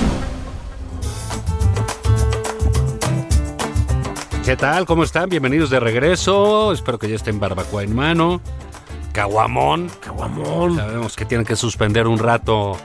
¿Qué 4.43 4.55
tal? 4.57 4.87
¿Cómo 4.87 5.03
están? 5.03 5.29
Bienvenidos 5.29 5.69
de 5.69 5.79
regreso. 5.79 6.71
Espero 6.71 6.97
que 6.97 7.07
ya 7.07 7.15
estén 7.15 7.39
barbacoa 7.39 7.83
en 7.83 7.95
mano. 7.95 8.41
Caguamón. 9.11 9.89
Caguamón. 9.99 10.75
Sabemos 10.77 11.15
que 11.15 11.25
tienen 11.25 11.45
que 11.45 11.55
suspender 11.55 12.07
un 12.07 12.17
rato 12.19 12.77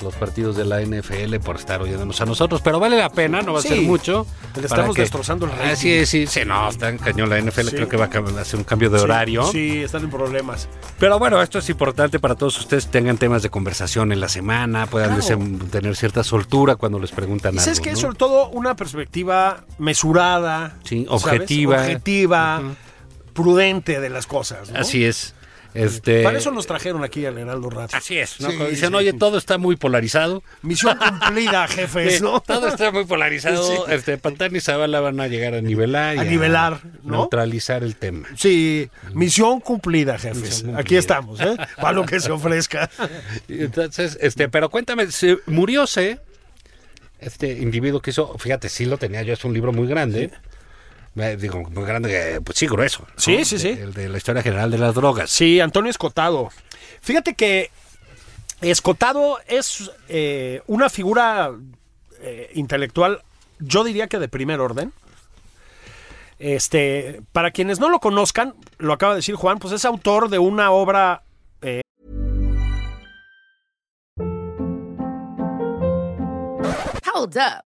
los 0.00 0.14
partidos 0.14 0.56
de 0.56 0.64
la 0.64 0.80
NFL 0.80 1.40
por 1.40 1.56
estar 1.56 1.82
oyéndonos 1.82 2.20
a 2.20 2.24
nosotros, 2.24 2.60
pero 2.62 2.78
vale 2.78 2.96
la 2.96 3.10
pena, 3.10 3.42
no 3.42 3.54
va 3.54 3.58
a 3.58 3.62
Sí. 3.62 3.68
ser 3.70 3.80
mucho. 3.82 4.28
Le 4.54 4.62
estamos 4.66 4.94
que- 4.94 5.02
destrozando 5.02 5.46
el 5.46 5.50
rating. 5.50 5.70
Así 5.72 5.92
es, 5.92 6.08
sí, 6.08 6.28
sí, 6.28 6.42
no, 6.46 6.68
está 6.68 6.88
en 6.88 6.98
cañón 6.98 7.28
la 7.28 7.36
NFL, 7.38 7.70
Sí. 7.70 7.74
creo 7.74 7.88
que 7.88 7.96
va 7.96 8.04
a 8.04 8.40
hacer 8.40 8.60
un 8.60 8.64
cambio 8.64 8.90
de 8.90 9.00
horario. 9.00 9.42
Sí, 9.50 9.78
están 9.82 10.04
en 10.04 10.10
problemas. 10.10 10.68
Pero 11.00 11.18
bueno, 11.18 11.42
esto 11.42 11.58
es 11.58 11.68
importante 11.68 12.20
para 12.20 12.36
todos 12.36 12.56
ustedes, 12.60 12.86
tengan 12.86 13.18
temas 13.18 13.42
de 13.42 13.50
conversación 13.50 14.12
en 14.12 14.20
la 14.20 14.28
semana, 14.28 14.86
puedan 14.86 15.18
Claro. 15.20 15.40
tener 15.68 15.96
cierta 15.96 16.22
soltura 16.22 16.76
cuando 16.76 17.00
les 17.00 17.10
preguntan 17.10 17.54
Y 17.54 17.58
algo. 17.58 17.64
sabes 17.64 17.80
que 17.80 17.90
¿no? 17.90 17.96
sobre 17.96 18.16
todo 18.16 18.50
una 18.50 18.76
perspectiva 18.76 19.64
mesurada, 19.78 20.76
Sí, 20.84 21.06
¿sabes? 21.08 21.24
objetiva. 21.24 21.76
objetiva, 21.76 22.62
prudente 23.32 24.00
de 24.00 24.10
las 24.10 24.28
cosas. 24.28 24.70
¿no? 24.70 24.78
Así 24.78 25.04
es. 25.04 25.34
Este, 25.74 26.22
Para 26.22 26.38
eso 26.38 26.50
nos 26.50 26.66
trajeron 26.66 27.04
aquí 27.04 27.26
al 27.26 27.36
Heraldo 27.38 27.68
Radio. 27.70 27.88
Así 27.96 28.18
es, 28.18 28.40
¿no? 28.40 28.48
Sí, 28.50 28.56
Cuando 28.56 28.70
dicen, 28.70 28.88
sí. 28.88 28.94
oye, 28.94 29.12
todo 29.12 29.36
está 29.38 29.58
muy 29.58 29.76
polarizado. 29.76 30.42
Misión 30.62 30.96
cumplida, 30.98 31.68
jefes, 31.68 32.16
Sí, 32.16 32.22
¿no? 32.22 32.40
Todo 32.40 32.68
está 32.68 32.90
muy 32.90 33.04
polarizado. 33.04 33.62
Sí. 33.62 33.92
Este, 33.92 34.16
Pantani 34.18 34.58
y 34.58 34.60
Zavala 34.60 35.00
van 35.00 35.20
a 35.20 35.28
llegar 35.28 35.54
a 35.54 35.60
nivelar. 35.60 36.16
y 36.16 36.20
A 36.20 36.24
nivelar, 36.24 36.80
¿no? 37.04 37.18
Neutralizar 37.18 37.82
el 37.84 37.96
tema. 37.96 38.26
Sí, 38.36 38.88
misión 39.12 39.60
cumplida, 39.60 40.18
jefes. 40.18 40.40
Misión 40.42 40.70
Aquí 40.70 40.76
cumplida. 40.78 41.00
estamos, 41.00 41.40
¿eh? 41.40 41.56
Para 41.76 41.92
lo 41.92 42.06
que 42.06 42.18
se 42.20 42.30
ofrezca. 42.32 42.90
Y 43.48 43.62
Entonces, 43.64 44.18
este, 44.20 44.48
pero 44.48 44.70
cuéntame, 44.70 45.10
se 45.10 45.38
murióse 45.46 46.18
este 47.20 47.52
individuo 47.52 48.00
que 48.00 48.10
hizo, 48.10 48.36
fíjate, 48.38 48.68
sí 48.68 48.84
lo 48.84 48.96
tenía 48.96 49.22
yo, 49.22 49.32
es 49.34 49.44
un 49.44 49.52
libro 49.52 49.72
muy 49.72 49.86
grande. 49.86 50.30
Eh, 51.20 51.36
Digo, 51.36 51.62
muy 51.70 51.84
grande, 51.84 52.36
eh, 52.36 52.40
pues 52.40 52.58
sí, 52.58 52.66
grueso. 52.66 53.02
¿no? 53.02 53.08
Sí, 53.16 53.44
sí, 53.44 53.58
sí. 53.58 53.68
El 53.68 53.92
de 53.92 54.08
la 54.08 54.18
historia 54.18 54.42
general 54.42 54.70
de 54.70 54.78
las 54.78 54.94
drogas. 54.94 55.30
Sí, 55.30 55.60
Antonio 55.60 55.90
Escotado. 55.90 56.50
Fíjate 57.00 57.34
que 57.34 57.70
Escotado 58.60 59.38
es 59.46 59.90
eh, 60.08 60.62
una 60.66 60.90
figura 60.90 61.52
eh, 62.20 62.50
intelectual, 62.54 63.22
yo 63.58 63.84
diría 63.84 64.06
que 64.08 64.18
de 64.18 64.28
primer 64.28 64.60
orden. 64.60 64.92
Este, 66.38 67.20
para 67.32 67.50
quienes 67.50 67.80
no 67.80 67.88
lo 67.88 67.98
conozcan, 67.98 68.54
lo 68.78 68.92
acaba 68.92 69.14
de 69.14 69.18
decir 69.18 69.34
Juan, 69.34 69.58
pues 69.58 69.72
es 69.72 69.84
autor 69.84 70.28
de 70.28 70.38
una 70.38 70.70
obra 70.70 71.24
Hold 77.18 77.36
up. 77.36 77.67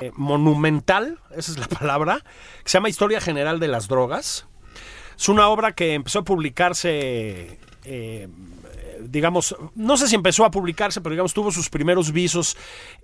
eh, 0.00 0.12
monumental, 0.14 1.18
esa 1.36 1.52
es 1.52 1.58
la 1.58 1.66
palabra, 1.68 2.20
que 2.62 2.70
se 2.70 2.78
llama 2.78 2.88
Historia 2.88 3.20
General 3.20 3.60
de 3.60 3.68
las 3.68 3.88
Drogas. 3.88 4.46
Es 5.16 5.28
una 5.28 5.48
obra 5.48 5.72
que 5.72 5.94
empezó 5.94 6.20
a 6.20 6.24
publicarse, 6.24 7.58
eh, 7.84 8.28
digamos, 9.00 9.54
no 9.74 9.96
sé 9.98 10.08
si 10.08 10.14
empezó 10.14 10.46
a 10.46 10.50
publicarse, 10.50 11.00
pero 11.00 11.12
digamos 11.12 11.34
tuvo 11.34 11.52
sus 11.52 11.68
primeros 11.68 12.12
visos 12.12 12.56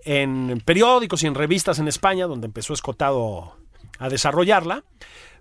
en 0.05 0.63
periódicos 0.65 1.23
y 1.23 1.27
en 1.27 1.35
revistas 1.35 1.79
en 1.79 1.89
España, 1.89 2.27
donde 2.27 2.47
empezó 2.47 2.73
Escotado 2.73 3.57
a 3.99 4.09
desarrollarla, 4.09 4.85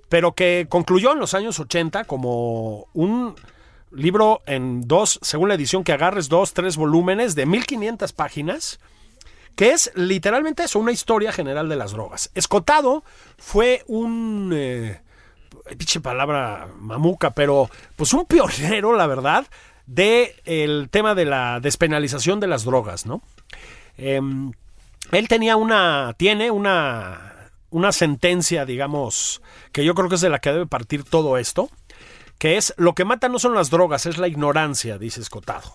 pero 0.09 0.33
que 0.33 0.67
concluyó 0.69 1.13
en 1.13 1.19
los 1.19 1.33
años 1.33 1.59
80 1.59 2.03
como 2.03 2.87
un 2.93 3.35
libro 3.91 4.41
en 4.45 4.87
dos, 4.87 5.19
según 5.21 5.49
la 5.49 5.55
edición 5.55 5.83
que 5.83 5.93
agarres, 5.93 6.27
dos, 6.29 6.53
tres 6.53 6.75
volúmenes 6.75 7.35
de 7.35 7.45
1500 7.45 8.13
páginas 8.13 8.79
que 9.55 9.71
es 9.71 9.91
literalmente 9.95 10.63
eso, 10.63 10.79
una 10.79 10.91
historia 10.91 11.31
general 11.31 11.69
de 11.69 11.75
las 11.75 11.91
drogas. 11.91 12.31
Escotado 12.35 13.03
fue 13.37 13.83
un... 13.87 14.51
Eh, 14.53 15.01
pinche 15.77 15.99
palabra 15.99 16.67
mamuca, 16.79 17.31
pero 17.31 17.69
pues 17.95 18.13
un 18.13 18.25
pionero, 18.25 18.95
la 18.95 19.07
verdad, 19.07 19.47
de 19.87 20.35
el 20.45 20.89
tema 20.91 21.15
de 21.15 21.25
la 21.25 21.59
despenalización 21.59 22.39
de 22.39 22.47
las 22.47 22.65
drogas, 22.65 23.05
¿no? 23.05 23.21
Eh, 23.97 24.21
él 25.11 25.27
tenía 25.27 25.55
una, 25.55 26.13
tiene 26.17 26.51
una, 26.51 27.49
una 27.69 27.91
sentencia, 27.91 28.65
digamos, 28.65 29.41
que 29.71 29.85
yo 29.85 29.95
creo 29.95 30.09
que 30.09 30.15
es 30.15 30.21
de 30.21 30.29
la 30.29 30.39
que 30.39 30.51
debe 30.51 30.65
partir 30.65 31.03
todo 31.03 31.37
esto, 31.37 31.69
que 32.37 32.57
es, 32.57 32.73
lo 32.77 32.93
que 32.93 33.05
mata 33.05 33.29
no 33.29 33.39
son 33.39 33.53
las 33.53 33.69
drogas, 33.69 34.05
es 34.05 34.17
la 34.17 34.27
ignorancia, 34.27 34.97
dice 34.97 35.21
Escotado. 35.21 35.73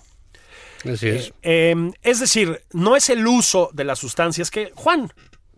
Así 0.85 1.09
es. 1.09 1.33
Eh, 1.43 1.93
es 2.03 2.21
decir, 2.21 2.63
no 2.73 2.97
es 2.97 3.11
el 3.11 3.27
uso 3.27 3.71
de 3.73 3.85
las 3.85 3.99
sustancias 3.99 4.51
que 4.51 4.73
Juan, 4.75 5.13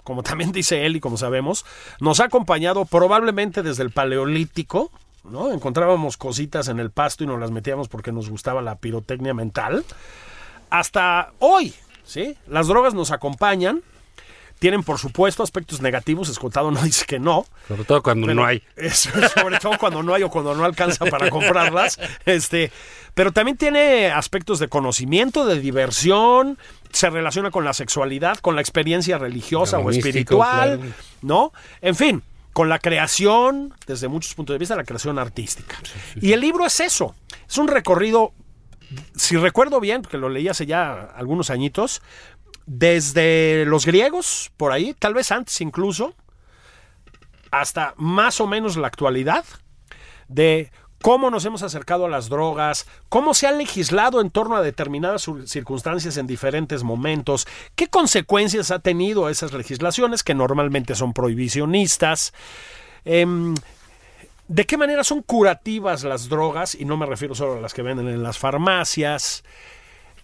como 0.04 0.22
también 0.22 0.52
dice 0.52 0.86
él 0.86 0.96
y 0.96 1.00
como 1.00 1.16
sabemos, 1.16 1.64
nos 2.00 2.20
ha 2.20 2.24
acompañado 2.24 2.84
probablemente 2.84 3.62
desde 3.62 3.82
el 3.82 3.90
paleolítico, 3.90 4.90
¿no? 5.24 5.52
Encontrábamos 5.52 6.16
cositas 6.16 6.68
en 6.68 6.80
el 6.80 6.90
pasto 6.90 7.24
y 7.24 7.26
nos 7.26 7.38
las 7.38 7.50
metíamos 7.50 7.88
porque 7.88 8.12
nos 8.12 8.28
gustaba 8.28 8.62
la 8.62 8.76
pirotecnia 8.76 9.34
mental, 9.34 9.84
hasta 10.70 11.32
hoy, 11.38 11.74
¿sí? 12.04 12.36
Las 12.48 12.66
drogas 12.66 12.94
nos 12.94 13.10
acompañan, 13.10 13.82
tienen 14.62 14.84
por 14.84 15.00
supuesto 15.00 15.42
aspectos 15.42 15.80
negativos, 15.80 16.28
Escotado 16.28 16.70
no 16.70 16.80
dice 16.84 17.04
que 17.04 17.18
no, 17.18 17.44
Sobre 17.66 17.82
todo 17.82 18.00
cuando 18.00 18.28
pero 18.28 18.40
no 18.40 18.46
hay. 18.46 18.62
sobre 18.92 19.58
todo 19.58 19.76
cuando 19.76 20.04
no 20.04 20.14
hay 20.14 20.22
o 20.22 20.30
cuando 20.30 20.54
no 20.54 20.64
alcanza 20.64 21.04
para 21.06 21.28
comprarlas. 21.30 21.98
Este, 22.24 22.70
pero 23.14 23.32
también 23.32 23.56
tiene 23.56 24.12
aspectos 24.12 24.60
de 24.60 24.68
conocimiento, 24.68 25.44
de 25.46 25.58
diversión, 25.58 26.58
se 26.92 27.10
relaciona 27.10 27.50
con 27.50 27.64
la 27.64 27.72
sexualidad, 27.72 28.38
con 28.38 28.54
la 28.54 28.60
experiencia 28.60 29.18
religiosa 29.18 29.80
o 29.80 29.90
espiritual, 29.90 30.78
claro. 30.78 30.94
¿no? 31.22 31.52
En 31.80 31.96
fin, 31.96 32.22
con 32.52 32.68
la 32.68 32.78
creación, 32.78 33.74
desde 33.88 34.06
muchos 34.06 34.32
puntos 34.34 34.54
de 34.54 34.58
vista, 34.58 34.76
la 34.76 34.84
creación 34.84 35.18
artística. 35.18 35.76
Y 36.20 36.34
el 36.34 36.40
libro 36.40 36.64
es 36.64 36.78
eso, 36.78 37.16
es 37.48 37.58
un 37.58 37.66
recorrido, 37.66 38.32
si 39.16 39.36
recuerdo 39.36 39.80
bien, 39.80 40.02
porque 40.02 40.18
lo 40.18 40.28
leí 40.28 40.46
hace 40.46 40.66
ya 40.66 41.02
algunos 41.16 41.50
añitos, 41.50 42.00
desde 42.66 43.64
los 43.66 43.86
griegos, 43.86 44.52
por 44.56 44.72
ahí, 44.72 44.94
tal 44.98 45.14
vez 45.14 45.32
antes 45.32 45.60
incluso, 45.60 46.14
hasta 47.50 47.94
más 47.96 48.40
o 48.40 48.46
menos 48.46 48.76
la 48.76 48.86
actualidad, 48.86 49.44
de 50.28 50.70
cómo 51.02 51.30
nos 51.30 51.44
hemos 51.44 51.62
acercado 51.62 52.06
a 52.06 52.08
las 52.08 52.28
drogas, 52.28 52.86
cómo 53.08 53.34
se 53.34 53.46
ha 53.46 53.52
legislado 53.52 54.20
en 54.20 54.30
torno 54.30 54.56
a 54.56 54.62
determinadas 54.62 55.28
circunstancias 55.46 56.16
en 56.16 56.26
diferentes 56.26 56.84
momentos, 56.84 57.46
qué 57.74 57.88
consecuencias 57.88 58.70
ha 58.70 58.78
tenido 58.78 59.28
esas 59.28 59.52
legislaciones 59.52 60.22
que 60.22 60.34
normalmente 60.34 60.94
son 60.94 61.12
prohibicionistas. 61.12 62.32
Em, 63.04 63.54
¿De 64.48 64.66
qué 64.66 64.76
manera 64.76 65.02
son 65.02 65.22
curativas 65.22 66.04
las 66.04 66.28
drogas? 66.28 66.74
Y 66.74 66.84
no 66.84 66.96
me 66.96 67.06
refiero 67.06 67.34
solo 67.34 67.54
a 67.54 67.60
las 67.60 67.74
que 67.74 67.82
venden 67.82 68.08
en 68.08 68.22
las 68.22 68.38
farmacias. 68.38 69.44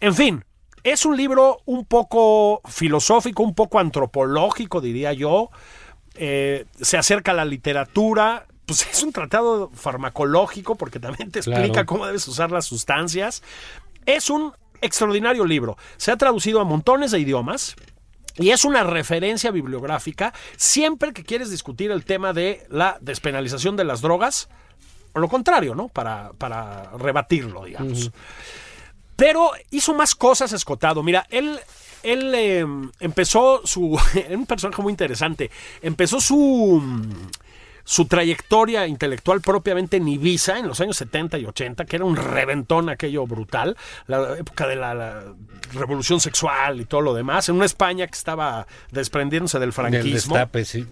En 0.01 0.14
fin, 0.14 0.44
es 0.90 1.05
un 1.07 1.16
libro 1.16 1.61
un 1.66 1.85
poco 1.85 2.61
filosófico, 2.68 3.42
un 3.42 3.55
poco 3.55 3.79
antropológico, 3.79 4.81
diría 4.81 5.12
yo. 5.12 5.51
Eh, 6.14 6.66
se 6.81 6.96
acerca 6.98 7.33
a 7.33 7.35
la 7.35 7.44
literatura. 7.44 8.46
Pues 8.66 8.87
es 8.90 9.03
un 9.03 9.12
tratado 9.12 9.70
farmacológico 9.72 10.77
porque 10.77 11.01
también 11.01 11.31
te 11.31 11.38
explica 11.38 11.68
Claro. 11.68 11.87
cómo 11.87 12.07
debes 12.07 12.27
usar 12.29 12.51
las 12.51 12.66
sustancias. 12.66 13.42
Es 14.05 14.29
un 14.31 14.53
extraordinario 14.83 15.44
libro. 15.44 15.77
Se 15.96 16.11
ha 16.12 16.16
traducido 16.16 16.61
a 16.61 16.64
montones 16.64 17.11
de 17.11 17.20
idiomas. 17.20 17.77
Y 18.40 18.51
es 18.51 18.64
una 18.64 18.85
referencia 18.85 19.51
bibliográfica 19.51 20.33
siempre 20.57 21.12
que 21.12 21.24
quieres 21.24 21.51
discutir 21.51 21.90
el 21.90 22.05
tema 22.05 22.33
de 22.33 22.64
la 22.70 22.96
despenalización 23.01 23.74
de 23.74 23.83
las 23.83 24.01
drogas, 24.01 24.48
o 25.12 25.18
lo 25.18 25.29
contrario, 25.29 25.74
¿no? 25.74 25.88
Para, 25.88 26.31
para 26.38 26.85
rebatirlo, 26.96 27.64
digamos. 27.64 28.12
Pero 29.18 29.50
hizo 29.72 29.94
más 29.94 30.14
cosas 30.14 30.52
escotado. 30.52 31.02
Mira, 31.02 31.26
él, 31.28 31.59
él 32.04 32.33
eh, 32.37 32.64
empezó 33.00 33.62
su. 33.64 33.98
Era 34.14 34.37
un 34.38 34.46
personaje 34.46 34.81
muy 34.81 34.92
interesante. 34.92 35.50
Empezó 35.83 36.20
su. 36.20 36.81
Su 37.83 38.04
trayectoria 38.04 38.87
intelectual 38.87 39.40
propiamente 39.40 39.96
en 39.96 40.07
Ibiza 40.07 40.59
en 40.59 40.68
los 40.68 40.78
años 40.83 40.98
70 40.98 41.38
y 41.38 41.46
80, 41.46 41.87
que 41.87 41.96
era 41.96 42.04
un 42.04 42.16
reventón 42.16 42.90
aquello 42.90 43.26
brutal, 43.26 43.78
la 44.07 44.37
época 44.37 44.66
de 44.66 44.76
la, 44.76 44.92
la 44.92 45.24
revolución 45.72 46.20
sexual 46.20 46.83
y 46.83 46.85
todo 46.85 47.00
lo 47.00 47.14
demás, 47.14 47.48
en 47.48 47.54
una 47.54 47.64
España 47.64 48.07
que 48.07 48.14
estaba 48.14 48.66
desprendiéndose 48.92 49.59
del 49.59 49.72
franquismo. 49.72 50.35
destape, 50.35 50.66
sí. 50.66 50.87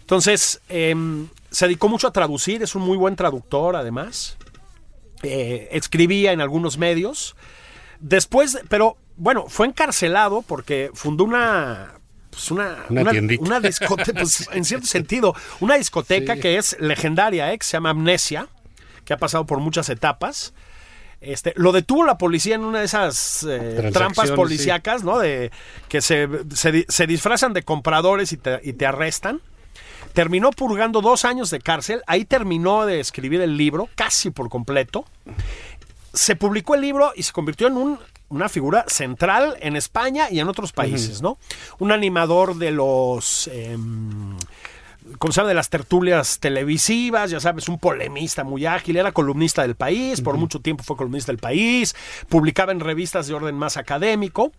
Entonces, 0.00 0.60
eh, 0.68 0.94
se 1.50 1.64
dedicó 1.64 1.88
mucho 1.88 2.08
a 2.08 2.12
traducir, 2.12 2.62
es 2.62 2.74
un 2.74 2.82
muy 2.82 2.98
buen 2.98 3.16
traductor 3.16 3.74
además. 3.74 4.36
Eh, 5.22 5.68
escribía 5.72 6.32
en 6.32 6.40
algunos 6.40 6.78
medios. 6.78 7.34
Después, 8.00 8.58
pero 8.68 8.96
bueno, 9.16 9.46
fue 9.48 9.66
encarcelado 9.66 10.42
porque 10.42 10.90
fundó 10.94 11.24
una... 11.24 11.94
pues, 12.30 12.50
una, 12.50 12.84
Una 12.88 13.10
tiendita. 13.10 13.44
una 13.44 13.60
discoteca, 13.60 14.20
pues, 14.20 14.48
en 14.52 14.64
cierto 14.64 14.86
sentido, 14.86 15.34
una 15.60 15.76
discoteca 15.76 16.34
Sí. 16.34 16.40
que 16.40 16.56
es 16.58 16.76
legendaria, 16.78 17.52
¿eh? 17.52 17.58
que 17.58 17.64
se 17.66 17.72
llama 17.72 17.90
Amnesia, 17.90 18.46
que 19.04 19.12
ha 19.12 19.16
pasado 19.18 19.44
por 19.46 19.58
muchas 19.58 19.88
etapas. 19.88 20.54
Este, 21.20 21.52
lo 21.56 21.72
detuvo 21.72 22.04
la 22.04 22.16
policía 22.16 22.54
en 22.54 22.62
una 22.64 22.78
de 22.78 22.84
esas 22.84 23.44
eh, 23.48 23.90
trampas 23.92 24.28
sí. 24.28 24.36
policíacas, 24.36 25.02
¿no? 25.02 25.18
De 25.18 25.50
que 25.88 26.00
se, 26.00 26.28
se 26.54 26.84
se 26.88 27.06
disfrazan 27.08 27.52
de 27.54 27.64
compradores 27.64 28.30
y 28.32 28.36
te, 28.36 28.60
y 28.62 28.74
te 28.74 28.86
arrestan. 28.86 29.40
Terminó 30.18 30.50
purgando 30.50 31.00
dos 31.00 31.24
años 31.24 31.48
de 31.48 31.60
cárcel. 31.60 32.02
Ahí 32.08 32.24
terminó 32.24 32.84
de 32.86 32.98
escribir 32.98 33.40
el 33.40 33.56
libro, 33.56 33.88
casi 33.94 34.30
por 34.30 34.48
completo. 34.48 35.04
Se 36.12 36.34
publicó 36.34 36.74
el 36.74 36.80
libro 36.80 37.12
y 37.14 37.22
se 37.22 37.30
convirtió 37.32 37.68
en 37.68 37.76
un- 37.76 38.00
una 38.28 38.48
figura 38.48 38.84
central 38.88 39.56
en 39.60 39.76
España 39.76 40.26
y 40.28 40.40
en 40.40 40.48
otros 40.48 40.72
países, 40.72 41.22
¿no? 41.22 41.38
Un 41.78 41.92
animador 41.92 42.56
de 42.56 42.72
los. 42.72 43.46
em, 43.52 44.36
como 45.20 45.32
se 45.32 45.36
llama, 45.40 45.50
de 45.50 45.54
las 45.54 45.70
tertulias 45.70 46.40
televisivas, 46.40 47.30
ya 47.30 47.38
sabes, 47.38 47.68
un 47.68 47.78
polemista 47.78 48.42
muy 48.42 48.66
ágil, 48.66 48.96
era 48.96 49.12
columnista 49.12 49.62
del 49.62 49.76
país, 49.76 50.20
por 50.20 50.36
mucho 50.36 50.58
tiempo 50.60 50.82
fue 50.82 50.96
columnista 50.96 51.30
del 51.30 51.38
país, 51.38 51.94
publicaba 52.28 52.72
en 52.72 52.80
revistas 52.80 53.28
de 53.28 53.34
orden 53.34 53.54
más 53.56 53.76
académico, 53.76 54.50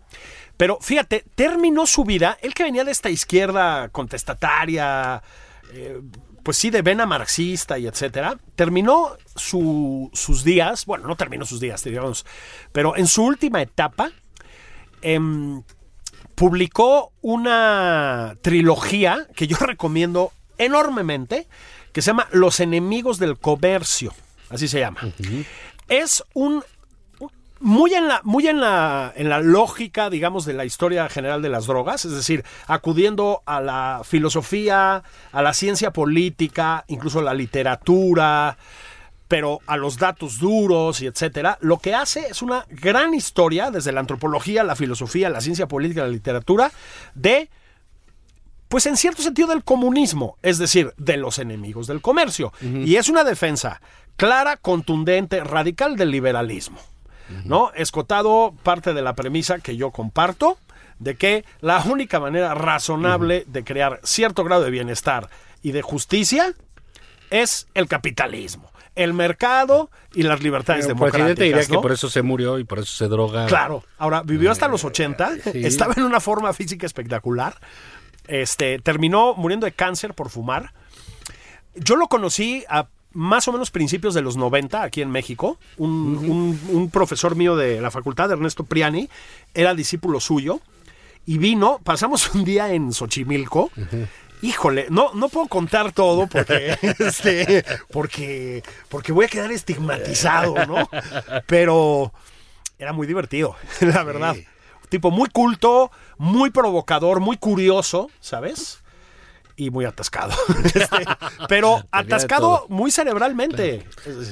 pero 0.55 0.77
fíjate, 0.79 1.25
terminó 1.35 1.85
su 1.85 2.05
vida, 2.05 2.37
él 2.41 2.53
que 2.53 2.63
venía 2.63 2.85
de 2.85 2.91
esta 2.91 3.09
izquierda 3.09 3.89
contestataria, 3.89 5.21
eh, 5.71 5.99
pues 6.43 6.57
sí, 6.57 6.69
de 6.69 6.81
vena 6.81 7.05
marxista 7.05 7.77
y 7.77 7.85
etcétera, 7.87 8.37
terminó 8.55 9.11
su- 9.35 10.09
sus 10.13 10.43
días, 10.43 10.85
bueno, 10.85 11.07
no 11.07 11.15
terminó 11.15 11.45
sus 11.45 11.59
días, 11.59 11.83
digamos, 11.83 12.25
pero 12.71 12.95
en 12.95 13.07
su 13.07 13.23
última 13.23 13.61
etapa, 13.61 14.11
em, 15.01 15.63
publicó 16.35 17.11
una 17.21 18.37
trilogía 18.41 19.27
que 19.35 19.47
yo 19.47 19.57
recomiendo 19.59 20.31
enormemente, 20.57 21.47
que 21.93 22.01
se 22.01 22.07
llama 22.07 22.27
Los 22.31 22.59
enemigos 22.59 23.17
del 23.19 23.37
comercio, 23.37 24.13
así 24.49 24.67
se 24.67 24.79
llama. 24.79 25.01
Es 25.87 26.23
un- 26.33 26.63
muy 27.59 27.93
en 27.93 28.07
la, 28.07 28.21
muy 28.23 28.47
en 28.47 28.59
la, 28.59 29.13
en 29.15 29.29
la 29.29 29.39
lógica, 29.39 30.09
digamos, 30.09 30.45
de 30.45 30.53
la 30.53 30.65
historia 30.65 31.09
general 31.09 31.41
de 31.41 31.49
las 31.49 31.67
drogas, 31.67 32.05
es 32.05 32.11
decir, 32.11 32.43
acudiendo 32.67 33.41
a 33.45 33.61
la 33.61 34.01
filosofía, 34.03 35.03
a 35.31 35.41
la 35.41 35.53
ciencia 35.53 35.91
política, 35.91 36.85
incluso 36.87 37.19
a 37.19 37.23
la 37.23 37.33
literatura, 37.33 38.57
pero 39.27 39.59
a 39.67 39.77
los 39.77 39.97
datos 39.97 40.39
duros 40.39 41.01
y 41.01 41.05
etcétera, 41.05 41.57
lo 41.61 41.77
que 41.77 41.93
hace 41.93 42.27
es 42.29 42.41
una 42.41 42.65
gran 42.69 43.13
historia 43.13 43.69
desde 43.71 43.91
la 43.91 43.99
antropología, 43.99 44.63
la 44.63 44.75
filosofía, 44.75 45.29
la 45.29 45.41
ciencia 45.41 45.67
política, 45.67 46.01
la 46.01 46.07
literatura, 46.09 46.71
de 47.13 47.49
pues 48.69 48.85
en 48.85 48.97
cierto 48.97 49.21
sentido 49.23 49.49
del 49.49 49.63
comunismo, 49.63 50.37
es 50.43 50.59
decir, 50.59 50.93
de 50.97 51.17
los 51.17 51.39
enemigos 51.39 51.87
del 51.87 52.01
comercio. 52.01 52.53
Y 52.61 52.97
es 52.97 53.09
una 53.09 53.23
defensa 53.23 53.81
clara, 54.15 54.57
contundente, 54.57 55.43
radical 55.43 55.95
del 55.95 56.11
liberalismo. 56.11 56.79
¿No? 57.45 57.71
Escotado 57.75 58.53
parte 58.63 58.93
de 58.93 59.01
la 59.01 59.15
premisa 59.15 59.59
que 59.59 59.75
yo 59.77 59.91
comparto 59.91 60.57
de 60.99 61.15
que 61.15 61.45
la 61.61 61.81
única 61.83 62.19
manera 62.19 62.53
razonable 62.53 63.45
de 63.47 63.63
crear 63.63 63.99
cierto 64.03 64.43
grado 64.43 64.63
de 64.63 64.69
bienestar 64.69 65.29
y 65.61 65.71
de 65.71 65.81
justicia 65.81 66.53
es 67.29 67.67
el 67.73 67.87
capitalismo, 67.87 68.71
el 68.95 69.13
mercado 69.13 69.89
y 70.13 70.23
las 70.23 70.41
libertades 70.43 70.85
El 70.85 70.95
presidente 70.95 71.43
democráticas. 71.43 71.67
diría 71.67 71.77
que 71.77 71.81
por 71.81 71.91
eso 71.91 72.09
se 72.09 72.21
murió 72.21 72.59
y 72.59 72.65
por 72.65 72.79
eso 72.79 72.93
se 72.93 73.07
droga. 73.07 73.45
Claro. 73.47 73.83
Ahora, 73.97 74.23
vivió 74.23 74.51
hasta 74.51 74.67
los 74.67 74.83
80, 74.83 75.31
sí. 75.51 75.65
estaba 75.65 75.93
en 75.95 76.03
una 76.03 76.19
forma 76.19 76.51
física 76.53 76.85
espectacular. 76.85 77.55
Este, 78.27 78.79
terminó 78.79 79.33
muriendo 79.35 79.65
de 79.65 79.71
cáncer 79.71 80.13
por 80.13 80.29
fumar. 80.29 80.73
Yo 81.75 81.95
lo 81.95 82.07
conocí 82.07 82.65
a 82.69 82.87
más 83.13 83.47
o 83.47 83.51
menos 83.51 83.71
principios 83.71 84.13
de 84.13 84.21
los 84.21 84.37
90 84.37 84.83
aquí 84.83 85.01
en 85.01 85.09
México. 85.11 85.57
Un, 85.77 86.17
un- 86.17 86.59
un 86.69 86.89
profesor 86.89 87.35
mío 87.35 87.55
de 87.55 87.81
la 87.81 87.91
facultad, 87.91 88.31
Ernesto 88.31 88.63
Priani, 88.63 89.09
era 89.53 89.73
discípulo 89.73 90.19
suyo. 90.19 90.59
Y 91.25 91.37
vino, 91.37 91.79
pasamos 91.83 92.33
un 92.33 92.43
día 92.43 92.73
en 92.73 92.91
Xochimilco. 92.93 93.69
Híjole, 94.41 94.87
no, 94.89 95.13
no 95.13 95.27
puedo 95.29 95.47
contar 95.47 95.91
todo 95.91 96.27
porque, 96.27 96.77
este, 96.99 97.65
porque, 97.91 98.63
porque 98.87 99.11
voy 99.11 99.25
a 99.25 99.27
quedar 99.27 99.51
estigmatizado, 99.51 100.55
¿no? 100.65 100.89
Pero 101.45 102.13
era 102.79 102.93
muy 102.93 103.05
divertido, 103.05 103.55
la 103.81 104.03
verdad. 104.03 104.35
Tipo 104.87 105.11
muy 105.11 105.29
culto, 105.29 105.91
muy 106.17 106.49
provocador, 106.51 107.19
muy 107.19 107.37
curioso, 107.37 108.09
¿sabes? 108.21 108.81
Y 109.59 109.71
muy 109.71 109.85
atascado. 109.85 110.33
Este, 110.63 111.05
pero 111.49 111.83
atascado 111.91 112.65
muy 112.69 112.91
cerebralmente. 112.91 113.85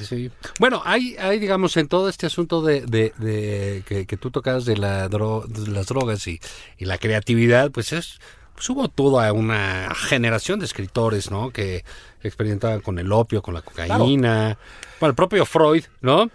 Sí. 0.07 0.31
Bueno, 0.59 0.81
hay, 0.85 1.15
hay, 1.17 1.37
digamos, 1.39 1.75
en 1.77 1.87
todo 1.87 2.07
este 2.09 2.25
asunto 2.27 2.61
de, 2.61 2.81
de- 2.81 3.13
de- 3.17 3.83
que, 3.85 4.05
que 4.05 4.17
tú 4.17 4.31
tocas 4.31 4.65
de, 4.65 4.77
la 4.77 5.09
dro- 5.09 5.45
de 5.45 5.69
las 5.71 5.87
drogas 5.87 6.25
y, 6.27 6.39
y 6.77 6.85
la 6.85 6.97
creatividad, 6.97 7.71
pues 7.71 7.91
es 7.93 8.19
pues 8.55 8.69
hubo 8.71 8.87
toda 8.87 9.31
una 9.33 9.93
generación 9.93 10.57
de 10.59 10.65
escritores, 10.65 11.29
¿no? 11.29 11.51
Que 11.51 11.83
experimentaban 12.23 12.79
con 12.81 12.97
el 12.97 13.11
opio, 13.11 13.43
con 13.43 13.53
la 13.53 13.61
cocaína. 13.61 14.57
Bueno, 14.99 15.11
el 15.11 15.15
propio 15.15 15.45
Freud, 15.45 15.83
¿no? 16.01 16.31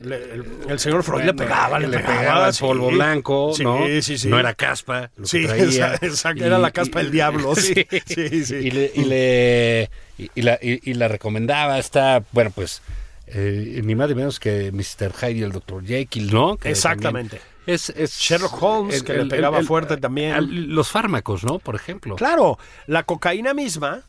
Le- 0.00 0.16
el, 0.34 0.44
el 0.68 0.78
señor 0.78 1.02
Freud 1.02 1.24
le 1.24 1.32
pegaba, 1.34 1.78
le, 1.78 1.88
le 1.88 1.98
pegaba, 1.98 2.18
pegaba 2.18 2.52
sí. 2.52 2.60
polvo 2.60 2.90
blanco, 2.90 3.52
Sí, 3.56 3.62
¿no? 3.64 3.80
sí, 4.02 4.18
sí. 4.18 4.28
No 4.28 4.38
era 4.38 4.54
caspa, 4.54 5.10
lo 5.16 5.26
Sí, 5.26 5.40
que 5.42 5.46
traía. 5.48 5.94
exacto, 6.02 6.44
era 6.44 6.58
la 6.58 6.70
caspa 6.70 6.98
del 6.98 7.10
diablo, 7.10 7.54
sí, 7.56 7.74
sí, 8.06 8.44
sí. 8.44 8.54
Y 8.56 8.70
le, 8.70 8.92
y 8.94 9.04
le- 9.04 9.90
y- 10.18 10.30
y 10.34 10.42
la, 10.42 10.58
y- 10.60 10.80
y 10.90 10.94
la 10.94 11.08
recomendaba, 11.08 11.78
está, 11.78 12.22
bueno, 12.32 12.50
pues, 12.54 12.82
eh, 13.28 13.80
ni 13.84 13.94
más 13.94 14.08
ni 14.08 14.14
menos 14.14 14.38
que 14.38 14.70
Mr. 14.70 15.12
Hyde 15.12 15.32
y 15.38 15.42
el 15.42 15.52
Dr. 15.52 15.84
Jekyll, 15.84 16.32
¿no? 16.32 16.56
Que 16.58 16.70
Exactamente. 16.70 17.38
también 17.38 17.56
Es, 17.66 17.88
es 17.90 18.18
Sherlock 18.18 18.62
Holmes, 18.62 19.02
que 19.02 19.14
le 19.14 19.26
pegaba 19.26 19.62
fuerte 19.62 19.96
también. 19.96 20.74
los 20.74 20.88
fármacos, 20.90 21.42
¿no? 21.42 21.58
Por 21.58 21.74
ejemplo. 21.74 22.14
Claro, 22.16 22.58
la 22.86 23.02
cocaína 23.02 23.54
misma, 23.54 24.02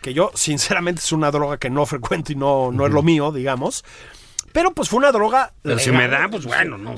que 0.00 0.14
yo 0.14 0.30
sinceramente 0.34 1.00
es 1.00 1.10
una 1.12 1.30
droga 1.32 1.56
que 1.58 1.70
no 1.70 1.84
frecuento 1.86 2.30
y 2.30 2.36
no, 2.36 2.70
no 2.70 2.86
es 2.86 2.92
lo 2.92 3.02
mío, 3.02 3.32
digamos. 3.32 3.84
Pero 4.54 4.72
pues 4.72 4.88
fue 4.88 4.98
una 4.98 5.10
droga. 5.10 5.52
Pero 5.62 5.80
si 5.80 5.90
legal. 5.90 6.08
me 6.10 6.16
da, 6.16 6.28
pues 6.28 6.44
bueno, 6.44 6.78
no. 6.78 6.94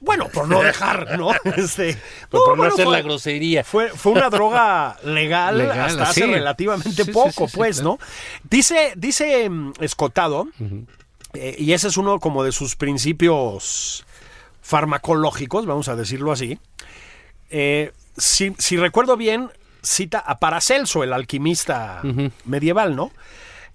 Bueno, 0.00 0.26
por 0.28 0.48
no 0.48 0.60
dejar, 0.62 1.16
¿no? 1.16 1.30
Este, 1.56 1.96
Por, 2.28 2.40
por 2.44 2.48
no 2.50 2.56
bueno, 2.56 2.74
hacer 2.74 2.86
fue- 2.86 2.96
la 2.96 3.02
grosería. 3.02 3.62
Fue, 3.62 3.90
fue 3.90 4.12
una 4.12 4.28
droga 4.28 4.96
legal, 5.04 5.58
Legal, 5.58 5.78
hasta 5.78 6.02
hace 6.10 6.26
relativamente 6.26 7.04
Sí, 7.04 7.12
poco, 7.12 7.46
sí, 7.48 7.56
pues, 7.56 7.76
claro. 7.76 7.98
¿no? 8.00 8.06
Dice, 8.50 8.94
dice 8.96 9.48
mm, 9.48 9.74
Escotado, 9.78 10.48
eh, 11.34 11.54
y 11.56 11.72
ese 11.72 11.86
es 11.86 11.96
uno 11.98 12.18
como 12.18 12.42
de 12.42 12.50
sus 12.50 12.74
principios 12.74 14.04
farmacológicos, 14.60 15.66
vamos 15.66 15.88
a 15.88 15.94
decirlo 15.94 16.32
así. 16.32 16.58
Eh, 17.50 17.92
si, 18.16 18.54
si 18.58 18.76
recuerdo 18.76 19.16
bien, 19.16 19.50
cita 19.82 20.18
a 20.18 20.40
Paracelso, 20.40 21.04
el 21.04 21.12
alquimista 21.12 22.02
medieval, 22.44 22.96
¿no? 22.96 23.12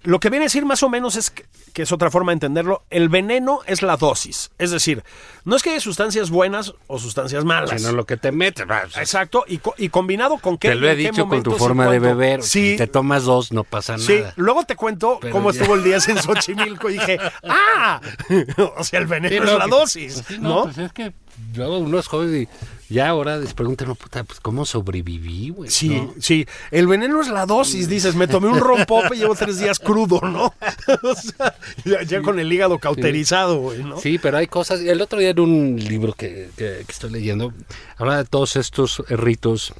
Lo 0.04 0.20
que 0.20 0.30
viene 0.30 0.44
a 0.44 0.46
decir 0.48 0.64
más 0.64 0.82
o 0.82 0.88
menos 0.88 1.16
es 1.16 1.30
que, 1.30 1.44
que 1.72 1.82
es 1.82 1.90
otra 1.92 2.10
forma 2.10 2.30
de 2.30 2.34
entenderlo, 2.34 2.84
el 2.90 3.08
veneno 3.08 3.60
es 3.66 3.82
la 3.82 3.96
dosis. 3.96 4.50
Es 4.58 4.70
decir, 4.70 5.02
no 5.44 5.56
es 5.56 5.62
que 5.62 5.70
haya 5.70 5.80
sustancias 5.80 6.30
buenas 6.30 6.74
o 6.86 6.98
sustancias 6.98 7.44
malas. 7.44 7.80
Sino 7.80 7.92
lo 7.92 8.04
que 8.06 8.16
te 8.16 8.30
metes. 8.30 8.66
Exacto, 8.96 9.44
y, 9.48 9.60
y 9.78 9.88
combinado 9.88 10.38
con 10.38 10.58
qué. 10.58 10.68
Te 10.68 10.74
lo 10.76 10.88
he 10.88 10.94
dicho 10.94 11.26
con 11.26 11.42
tu 11.42 11.52
forma 11.52 11.88
de 11.90 11.98
beber. 11.98 12.42
Sí, 12.42 12.72
Si 12.72 12.76
te 12.76 12.86
tomas 12.86 13.24
dos, 13.24 13.50
no 13.52 13.64
pasa 13.64 13.98
sí. 13.98 14.16
nada. 14.20 14.34
Luego 14.36 14.64
te 14.64 14.76
cuento 14.76 15.18
Pero 15.20 15.32
cómo 15.32 15.50
ya. 15.50 15.60
estuvo 15.60 15.74
el 15.74 15.82
día 15.84 15.96
en 15.96 16.18
Xochimilco 16.22 16.90
y 16.90 16.94
dije, 16.94 17.18
¡ah! 17.48 18.00
o 18.76 18.84
sea, 18.84 19.00
el 19.00 19.06
veneno 19.06 19.30
Sí, 19.30 19.36
es 19.36 19.44
no, 19.52 19.58
la 19.58 19.64
que- 19.64 19.70
dosis, 19.70 20.22
sí, 20.28 20.38
¿no? 20.38 20.64
Pues 20.64 20.78
es 20.78 20.92
que 20.92 21.12
luego 21.54 21.78
uno 21.78 21.98
es 21.98 22.06
joven 22.06 22.42
y 22.42 22.83
ya 22.88 23.08
ahora 23.08 23.36
les 23.38 23.54
preguntan, 23.54 23.88
no, 23.88 23.94
puta, 23.94 24.24
pues 24.24 24.40
¿cómo 24.40 24.64
sobreviví, 24.66 25.50
güey? 25.50 25.70
Sí, 25.70 25.88
¿no? 25.88 26.14
sí. 26.20 26.46
El 26.70 26.86
veneno 26.86 27.20
es 27.20 27.28
la 27.28 27.46
dosis, 27.46 27.88
dices. 27.88 28.14
Me 28.14 28.26
tomé 28.28 28.48
un 28.48 28.58
rompope 28.60 29.16
y 29.16 29.20
llevo 29.20 29.34
tres 29.34 29.58
días 29.58 29.78
crudo, 29.78 30.20
¿no? 30.20 30.46
o 31.02 31.14
sea, 31.14 31.56
ya, 31.84 32.02
ya 32.02 32.22
con 32.22 32.38
el 32.38 32.52
hígado 32.52 32.78
cauterizado, 32.78 33.58
güey, 33.58 33.82
¿no? 33.82 33.98
Sí, 34.00 34.18
pero 34.18 34.36
hay 34.38 34.46
cosas. 34.46 34.80
El 34.80 35.00
otro 35.00 35.18
día 35.18 35.30
en 35.30 35.40
un 35.40 35.76
libro 35.76 36.12
que, 36.12 36.50
que- 36.56 36.82
que 36.86 36.92
estoy 36.92 37.10
leyendo, 37.10 37.52
habla 37.96 38.18
de 38.18 38.24
todos 38.24 38.56
estos 38.56 39.02
ritos 39.08 39.72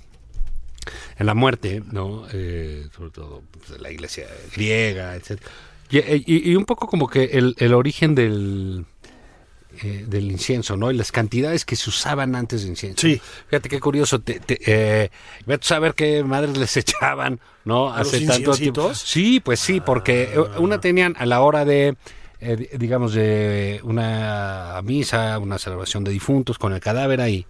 en 1.19 1.27
la 1.27 1.35
muerte, 1.35 1.83
¿no? 1.93 2.27
Eh, 2.33 2.88
sobre 2.97 3.11
todo 3.11 3.43
pues, 3.53 3.71
de 3.71 3.79
la 3.79 3.90
iglesia 3.90 4.27
griega, 4.55 5.14
etc. 5.17 5.40
Y, 5.90 5.99
y- 5.99 6.51
y 6.51 6.57
un 6.57 6.64
poco 6.64 6.87
como 6.87 7.09
que 7.09 7.25
el, 7.25 7.55
el 7.59 7.73
origen 7.75 8.14
del, 8.14 8.85
eh, 9.83 10.05
del 10.07 10.31
incienso, 10.31 10.77
¿no? 10.77 10.91
Y 10.91 10.97
las 10.97 11.11
cantidades 11.13 11.65
que 11.65 11.77
se 11.77 11.91
usaban 11.91 12.35
antes 12.37 12.63
de 12.63 12.69
incienso. 12.69 13.01
Sí. 13.01 13.21
Fíjate 13.49 13.69
qué 13.69 13.81
curioso. 13.81 14.21
Te, 14.21 14.41
te, 14.41 14.59
eh, 14.67 15.11
vete 15.47 15.65
a 15.65 15.69
saber 15.69 15.95
qué 15.95 16.23
madres 16.25 16.57
les 16.57 16.77
echaban, 16.79 17.41
¿no? 17.65 17.93
¿A 17.93 18.01
los 18.01 18.15
inciencitos? 18.15 18.99
Sí, 18.99 19.41
pues 19.41 19.61
sí, 19.61 19.81
porque 19.81 20.33
eh, 20.35 20.39
una 20.59 20.81
tenían 20.81 21.15
a 21.19 21.27
la 21.27 21.41
hora 21.41 21.65
de, 21.65 21.97
eh, 22.41 22.57
di- 22.57 22.69
digamos, 22.79 23.15
de 23.15 23.81
una 23.85 24.81
misa, 24.85 25.39
una 25.39 25.59
celebración 25.59 26.05
de 26.05 26.11
difuntos 26.13 26.59
con 26.59 26.73
el 26.73 26.81
cadáver 26.81 27.21
ahí. 27.21 27.47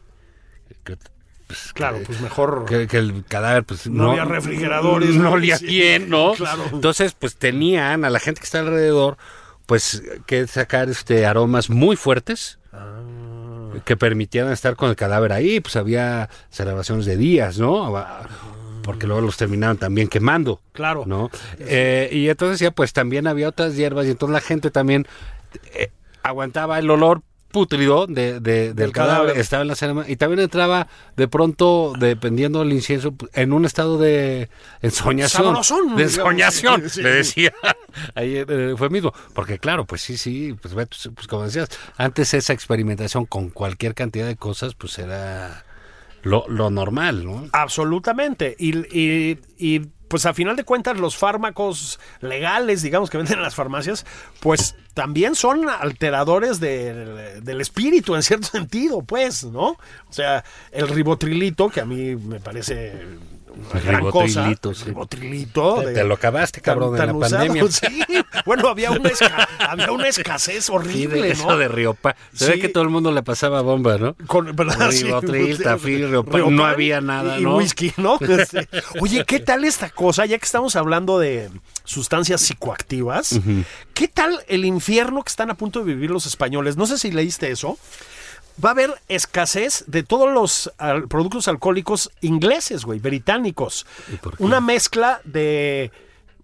Que, 0.85 0.97
pues, 1.47 1.73
Claro, 1.75 1.99
que- 1.99 2.05
pues 2.07 2.21
mejor. 2.23 2.65
que, 2.67 2.87
que 2.89 2.97
el 2.99 3.23
cadáver 3.29 3.65
pues 3.65 3.87
No 3.87 4.13
había 4.13 4.25
refrigeradores, 4.25 5.11
no 5.15 5.25
¿no? 5.25 5.33
olía 5.33 5.59
Sí, 5.59 5.67
bien 5.67 6.09
no 6.09 6.33
claro. 6.35 6.65
entonces 6.73 7.15
pues 7.19 7.37
tenían 7.37 8.05
a 8.07 8.11
la 8.11 8.19
gente 8.19 8.41
que 8.41 8.45
está 8.47 8.61
alrededor 8.61 9.19
pues 9.67 10.03
que 10.27 10.47
sacar 10.47 10.89
este 10.89 11.27
aromas 11.27 11.71
muy 11.71 11.97
fuertes 11.97 12.59
Ah. 12.73 13.01
que 13.85 13.97
permitieran 13.97 14.53
estar 14.53 14.75
con 14.77 14.89
el 14.91 14.97
cadáver 14.97 15.33
ahí 15.33 15.61
pues 15.61 15.77
había 15.77 16.29
celebraciones 16.51 17.07
de 17.07 17.17
días 17.17 17.59
no 17.59 17.93
porque 18.83 19.07
luego 19.07 19.23
los 19.23 19.37
terminaban 19.37 19.77
también 19.77 20.09
quemando 20.09 20.61
Claro. 20.73 21.05
no 21.07 21.31
Eh, 21.59 22.09
y 22.13 22.29
entonces 22.29 22.59
ya 22.61 22.71
pues 22.73 22.93
también 22.93 23.27
había 23.27 23.49
otras 23.49 23.77
hierbas 23.77 24.07
y 24.07 24.11
entonces 24.11 24.33
la 24.33 24.41
gente 24.41 24.71
también 24.71 25.07
eh, 25.75 25.91
aguantaba 26.23 26.79
el 26.81 26.91
olor 26.91 27.23
pútrido 27.55 28.07
de, 28.07 28.41
de- 28.41 28.41
del, 28.41 28.75
Del 28.77 28.93
cadáver. 28.93 29.21
cadáver. 29.23 29.39
estaba 29.41 29.63
en 29.63 29.69
la 29.69 29.75
ceremonia 29.77 30.11
y 30.13 30.17
también 30.17 30.41
entraba 30.41 30.89
de 31.17 31.29
pronto 31.29 31.93
dependiendo 31.99 32.59
del 32.59 32.73
incienso 32.75 33.15
en 33.33 33.53
un 33.55 33.65
estado 33.65 33.97
de 33.97 34.51
ensoñación 34.83 35.45
Sabrosón, 35.45 35.97
de 35.97 36.07
digamos. 36.07 36.33
ensoñación 36.33 36.91
Sí. 36.91 37.03
le 37.03 37.11
decía 37.11 37.53
ahí 38.15 38.37
eh, 38.47 38.75
fue 38.77 38.91
mismo 38.91 39.13
porque 39.33 39.59
claro 39.59 39.87
pues 39.87 40.03
sí 40.03 40.19
sí 40.19 40.55
pues, 40.61 40.75
pues, 40.75 41.11
pues, 41.15 41.27
como 41.29 41.45
decías 41.45 41.69
antes 41.97 42.35
esa 42.35 42.53
experimentación 42.53 43.25
con 43.25 43.49
cualquier 43.51 43.95
cantidad 43.95 44.27
de 44.27 44.37
cosas 44.37 44.75
pues 44.75 44.99
era 44.99 45.65
lo, 46.23 46.45
lo 46.49 46.71
normal 46.71 47.25
no 47.25 47.49
Absolutamente. 47.53 48.57
Y, 48.59 48.79
y- 48.99 49.39
y, 49.59 49.81
pues 50.09 50.27
a 50.27 50.33
final 50.35 50.55
de 50.57 50.65
cuentas 50.65 50.97
los 50.99 51.17
fármacos 51.17 51.99
legales, 52.21 52.83
digamos, 52.83 53.11
que 53.11 53.17
venden 53.19 53.37
en 53.39 53.43
las 53.43 53.55
farmacias, 53.55 54.07
pues 54.41 54.77
también 54.95 55.35
son 55.35 55.69
alteradores 55.69 56.61
del, 56.61 57.45
del 57.45 57.61
espíritu 57.61 58.15
en 58.15 58.23
cierto 58.23 58.47
sentido, 58.53 59.03
pues, 59.03 59.45
¿no? 59.45 59.71
O 59.71 60.13
sea, 60.13 60.45
el 60.71 60.89
ribotrilito, 60.89 61.69
que 61.69 61.81
a 61.81 61.85
mí 61.85 62.17
me 62.17 62.41
parece 62.41 62.93
gran 63.85 64.11
cosa. 64.11 64.47
Ribotrilito, 64.49 64.75
sí. 64.75 65.81
Te, 65.83 65.89
de- 65.89 65.95
te 65.95 66.05
lo 66.05 66.15
acabaste, 66.15 66.61
tan- 66.61 66.75
cabrón, 66.75 66.93
en 66.95 66.99
tan 66.99 67.07
la 67.09 67.15
usado, 67.15 67.47
pandemia. 67.47 67.71
sí. 67.71 68.05
Bueno, 68.45 68.69
había 68.69 68.91
una, 68.91 69.11
esca- 69.11 69.49
había 69.59 69.93
una 69.93 70.09
escasez 70.09 70.65
Sí, 70.65 70.73
horrible, 70.73 71.23
de 71.23 71.29
¿no? 71.29 71.35
eso 71.35 71.57
de 71.57 71.69
Riopa. 71.69 72.17
Se 72.33 72.47
Sí. 72.47 72.51
ve 72.53 72.59
que 72.61 72.69
todo 72.69 72.83
el 72.85 72.91
mundo 72.91 73.11
le 73.13 73.23
pasaba 73.23 73.61
bomba, 73.63 73.97
¿no? 73.99 74.15
Con. 74.27 74.55
Sí. 74.91 75.05
Ribotril, 75.05 75.63
Tafil, 75.63 76.09
Riopan, 76.11 76.55
no 76.55 76.65
había 76.65 77.01
nada, 77.01 77.39
y, 77.39 77.41
y 77.41 77.45
¿no? 77.45 77.57
whisky, 77.57 77.93
¿no? 77.97 78.19
Este, 78.21 78.69
Oye, 79.01 79.25
¿qué 79.27 79.41
tal 79.41 79.65
esta 79.65 79.91
cosa? 79.91 80.27
Ya 80.27 80.39
que 80.39 80.45
estamos 80.45 80.77
hablando 80.77 81.19
de 81.19 81.51
sustancias 81.85 82.41
psicoactivas, 82.41 83.39
¿qué 83.95 84.09
tal 84.09 84.41
el 84.49 84.65
infierno 84.65 85.23
que 85.23 85.31
están 85.31 85.51
a 85.51 85.55
punto 85.55 85.81
de 85.81 85.87
vivir 85.87 86.11
los 86.11 86.27
españoles? 86.27 86.77
No 86.77 86.87
sé 86.87 86.99
si 86.99 87.11
leíste 87.11 87.51
eso. 87.51 87.79
Va 88.63 88.69
a 88.71 88.73
haber 88.73 88.95
escasez 89.09 89.85
de 89.87 90.03
todos 90.03 90.33
los 90.33 90.73
al- 90.79 91.09
productos 91.09 91.49
alcohólicos 91.49 92.11
ingleses, 92.21 92.85
güey, 92.85 92.99
británicos. 93.01 93.87
Una 94.39 94.61
mezcla 94.61 95.21
de 95.25 95.91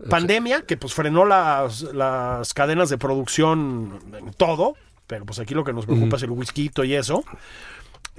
pandemia 0.08 0.62
que 0.62 0.76
pues 0.76 0.94
frenó 0.94 1.24
las, 1.24 1.82
las 1.82 2.54
cadenas 2.54 2.88
de 2.88 2.98
producción 2.98 4.00
en 4.18 4.32
todo, 4.32 4.74
pero 5.06 5.24
pues 5.24 5.38
aquí 5.38 5.54
lo 5.54 5.62
que 5.62 5.72
nos 5.72 5.86
preocupa 5.86 6.16
es 6.16 6.22
el 6.22 6.30
whisky 6.30 6.70
y 6.84 6.94
eso. 6.94 7.22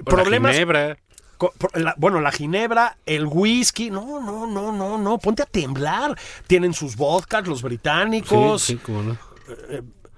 Problemas. 0.04 0.52
Ginebra. 0.52 0.96
La- 1.74 1.94
bueno, 1.98 2.20
la 2.20 2.30
ginebra, 2.30 2.96
el 3.04 3.26
whisky, 3.26 3.90
no, 3.90 4.20
no, 4.20 4.46
no, 4.46 4.70
no, 4.70 4.96
no, 4.96 5.18
ponte 5.18 5.42
a 5.42 5.46
temblar. 5.46 6.16
Tienen 6.46 6.72
sus 6.72 6.94
vodkas, 6.96 7.46
los 7.48 7.58
Sí, 7.58 7.64
británicos, 7.64 8.62
sí, 8.62 8.76
cómo 8.76 9.02
no. 9.02 9.18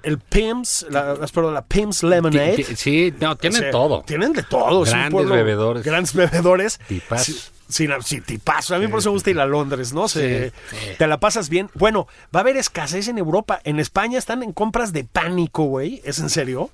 El 0.05 0.19
Pims, 0.19 0.87
la, 0.91 1.15
perdón, 1.33 1.55
la 1.55 1.65
Pims 1.65 2.03
Lemonade. 2.03 2.57
Ti- 2.57 2.65
ti- 2.65 2.77
Sí, 2.77 3.15
no, 3.21 3.37
tienen 3.37 3.59
O 3.59 3.63
sea, 3.63 3.71
todo. 3.71 4.03
Tienen 4.07 4.33
de 4.33 4.43
todo. 4.43 4.85
Grandes 4.85 5.11
pueblo- 5.13 5.35
bebedores. 5.35 5.83
Grandes 5.85 6.15
bebedores. 6.15 6.79
Tipazos. 6.89 7.51
Sí, 7.69 7.89
sí, 8.05 8.21
tipazos. 8.21 8.73
A 8.73 8.79
mí 8.79 8.87
por 8.89 8.99
eso 9.01 9.09
me 9.09 9.15
gusta 9.15 9.31
ir 9.31 9.41
a 9.41 9.47
Londres, 9.47 9.93
¿no? 9.95 10.07
Se- 10.07 10.53
Te 10.99 11.07
la 11.07 11.19
pasas 11.19 11.49
bien. 11.49 11.71
Bueno, 11.75 12.07
va 12.35 12.41
a 12.41 12.43
haber 12.43 12.57
escasez 12.59 13.09
en 13.09 13.17
Europa. 13.19 13.61
En 13.65 13.81
España 13.81 14.19
están 14.19 14.43
en 14.43 14.53
compras 14.53 14.93
de 14.93 15.05
pánico, 15.05 15.65
güey. 15.65 16.03
¿Es 16.05 16.19
en 16.19 16.29
serio? 16.29 16.71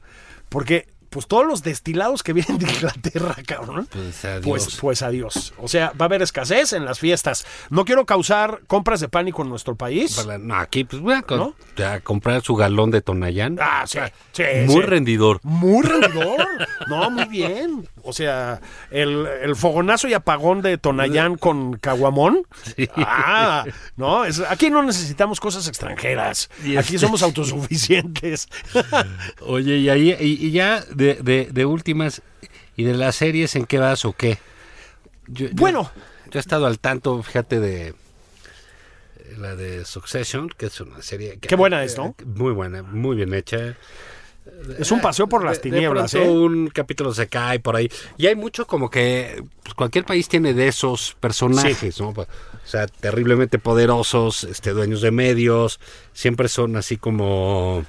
Porque, 0.49 0.89
pues, 1.11 1.27
todos 1.27 1.47
los 1.47 1.63
destilados 1.63 2.23
que 2.23 2.33
vienen 2.33 2.59
de 2.59 2.71
Inglaterra, 2.73 3.37
cabrón. 3.47 3.87
Pues, 3.91 4.25
adiós. 4.25 4.45
Pues, 4.47 4.77
pues 4.81 5.03
adiós. 5.03 5.53
O 5.59 5.69
sea, 5.69 5.89
va 6.01 6.05
a 6.05 6.09
haber 6.09 6.23
escasez 6.23 6.73
en 6.73 6.85
las 6.85 6.99
fiestas. 6.99 7.45
No 7.69 7.85
quiero 7.85 8.07
causar 8.07 8.61
compras 8.67 9.01
de 9.01 9.09
pánico 9.09 9.43
en 9.43 9.49
nuestro 9.51 9.75
país. 9.77 10.15
Para- 10.17 10.39
no, 10.39 10.55
aquí, 10.57 10.85
pues, 10.85 11.03
voy 11.03 11.15
a, 11.15 11.25
¿No? 11.29 11.55
a 11.85 12.01
comprar 12.01 12.43
su 12.43 12.55
galón 12.57 12.91
de 12.91 13.03
Tonayán. 13.03 13.59
Ah, 13.61 13.85
sí, 13.87 13.99
sí, 14.33 14.43
Muy 14.67 14.77
sí. 14.77 14.81
rendidor. 14.83 15.41
Muy 15.43 15.83
rendidor. 15.83 16.47
No, 16.89 17.11
muy 17.11 17.25
bien. 17.27 17.89
O 18.03 18.13
sea, 18.13 18.61
el, 18.91 19.27
el 19.43 19.57
fogonazo 19.57 20.09
y 20.09 20.15
apagón 20.15 20.63
de 20.63 20.79
Tonayán 20.79 21.37
con 21.37 21.75
Caguamón. 21.75 22.43
Ah, 22.97 23.65
no, 23.97 24.25
es- 24.25 24.41
aquí 24.49 24.71
no 24.71 24.83
necesitamos 24.83 25.41
cosas 25.41 25.67
extranjeras. 25.69 26.49
Aquí 26.61 26.77
este- 26.77 26.99
somos 26.99 27.23
autosuficientes. 27.23 28.49
Oye, 29.41 29.77
y 29.79 29.89
ahí 29.89 30.17
y, 30.21 30.47
y 30.47 30.51
ya 30.51 30.83
de, 31.01 31.14
de, 31.22 31.48
de 31.51 31.66
últimas 31.66 32.22
y 32.76 32.84
de 32.84 32.94
las 32.94 33.16
series 33.16 33.57
en 33.57 33.66
qué 33.66 33.78
vas 33.78 34.05
o 34.05 34.12
qué. 34.12 34.38
Yo- 35.26 35.48
Bueno. 35.53 35.90
yo, 36.30 36.38
he 36.38 36.40
estado 36.40 36.66
al 36.66 36.78
tanto, 36.78 37.22
fíjate 37.22 37.59
de 37.61 37.88
eh, 37.88 37.94
la 39.38 39.57
de 39.57 39.84
Succession, 39.84 40.48
que 40.48 40.66
es 40.66 40.80
una 40.80 41.03
serie 41.03 41.38
que- 41.38 41.48
Qué 41.48 41.57
buena 41.57 41.82
es, 41.84 41.96
¿no? 41.96 42.14
Muy 42.24 42.53
buena, 42.53 42.82
muy 42.82 43.16
bien 43.16 43.34
hecha. 43.34 43.76
Es 44.78 44.90
un 44.90 45.01
paseo 45.01 45.28
por 45.28 45.44
las 45.44 45.59
De- 45.62 45.70
de 45.70 45.76
tinieblas, 45.76 46.11
pronto 46.12 46.28
¿eh? 46.28 46.32
un 46.32 46.68
capítulo 46.68 47.12
se 47.14 47.28
cae 47.28 47.61
por 47.61 47.76
ahí. 47.76 47.90
Y 48.16 48.26
hay 48.26 48.34
mucho 48.34 48.66
como 48.66 48.90
que 48.90 49.42
pues, 49.62 49.74
cualquier 49.74 50.05
país 50.05 50.28
tiene 50.28 50.55
de 50.55 50.68
esos 50.68 51.16
personajes, 51.20 52.01
¿no? 52.01 52.09
O 52.09 52.26
sea, 52.64 52.86
terriblemente 52.86 53.59
poderosos, 53.59 54.44
este, 54.44 54.70
dueños 54.70 55.03
de 55.03 55.11
medios, 55.11 55.78
siempre 56.12 56.48
son 56.48 56.76
así 56.76 56.96
como 56.96 57.84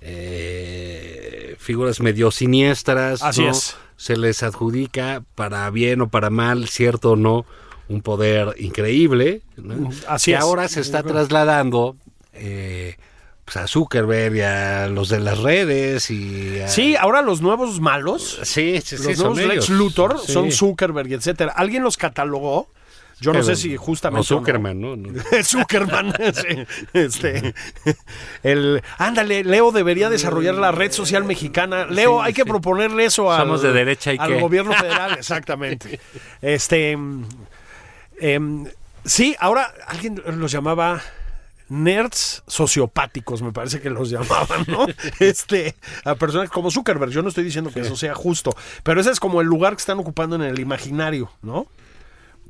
eh, 0.00 1.56
figuras 1.58 2.00
medio 2.00 2.30
siniestras. 2.30 3.22
Así 3.22 3.42
¿no? 3.42 3.50
es. 3.50 3.76
Se 3.96 4.16
les 4.16 4.42
adjudica 4.42 5.22
para 5.34 5.68
bien 5.70 6.00
o 6.00 6.08
para 6.08 6.30
mal, 6.30 6.68
cierto 6.68 7.12
o 7.12 7.16
no, 7.16 7.46
un 7.88 8.02
poder 8.02 8.54
increíble. 8.58 9.42
¿no? 9.56 9.90
Así 10.08 10.32
que 10.32 10.36
es. 10.36 10.42
ahora 10.42 10.68
se 10.68 10.80
está 10.80 11.02
trasladando 11.02 11.96
eh, 12.32 12.96
pues 13.44 13.56
a 13.58 13.66
Zuckerberg 13.68 14.36
y 14.36 14.40
a 14.40 14.88
los 14.88 15.08
de 15.10 15.20
las 15.20 15.38
redes 15.38 16.10
y 16.10 16.60
a- 16.60 16.68
Sí, 16.68 16.96
ahora 16.96 17.22
los 17.22 17.40
nuevos 17.42 17.80
malos, 17.80 18.40
Sí, 18.42 18.80
sí, 18.84 18.96
sí, 18.96 19.04
los 19.08 19.16
son 19.18 19.34
nuevos 19.34 19.38
Lex 19.38 19.52
ellos. 19.52 19.68
Luthor, 19.70 20.18
Sí. 20.24 20.32
son 20.32 20.50
Zuckerberg, 20.50 21.08
y 21.10 21.14
etcétera. 21.14 21.52
¿Alguien 21.54 21.82
los 21.82 21.96
catalogó? 21.96 22.68
Yo 23.20 23.32
no 23.32 23.42
sé 23.42 23.56
si 23.56 23.76
justamente. 23.76 24.20
O. 24.20 24.24
Zuckerman, 24.24 24.80
¿no? 24.80 24.96
No. 25.04 25.22
Zuckerman, 25.42 26.14
sí, 26.34 26.66
este, 26.92 27.54
el, 28.42 28.82
ándale, 28.98 29.44
Leo 29.44 29.72
debería 29.72 30.10
desarrollar 30.10 30.54
la 30.54 30.72
red 30.72 30.92
social 30.92 31.24
mexicana. 31.24 31.86
Leo, 31.86 32.20
Sí, 32.20 32.26
hay 32.26 32.32
que 32.32 32.44
proponerle 32.44 33.04
eso 33.04 33.32
al, 33.32 33.42
Somos 33.42 33.62
de 33.62 33.72
derecha, 33.72 34.12
¿y 34.12 34.18
al 34.18 34.28
qué? 34.28 34.40
gobierno 34.40 34.72
federal, 34.78 35.14
exactamente. 35.18 36.00
Este, 36.42 36.92
em, 38.20 38.66
sí, 39.04 39.36
ahora 39.38 39.72
alguien 39.86 40.22
los 40.26 40.52
llamaba 40.52 41.02
nerds 41.68 42.42
sociopáticos, 42.46 43.42
me 43.42 43.52
parece 43.52 43.80
que 43.80 43.90
los 43.90 44.10
llamaban, 44.10 44.64
¿no? 44.66 44.86
Este, 45.18 45.74
a 46.04 46.14
personas 46.14 46.50
como 46.50 46.70
Zuckerberg. 46.70 47.10
Yo 47.10 47.22
no 47.22 47.28
estoy 47.28 47.44
diciendo 47.44 47.70
que 47.72 47.80
eso 47.80 47.96
sea 47.96 48.14
justo, 48.14 48.54
pero 48.82 49.00
ese 49.00 49.10
es 49.10 49.20
como 49.20 49.40
el 49.40 49.46
lugar 49.46 49.74
que 49.74 49.80
están 49.80 49.98
ocupando 49.98 50.36
en 50.36 50.42
el 50.42 50.58
imaginario, 50.58 51.30
¿no? 51.42 51.66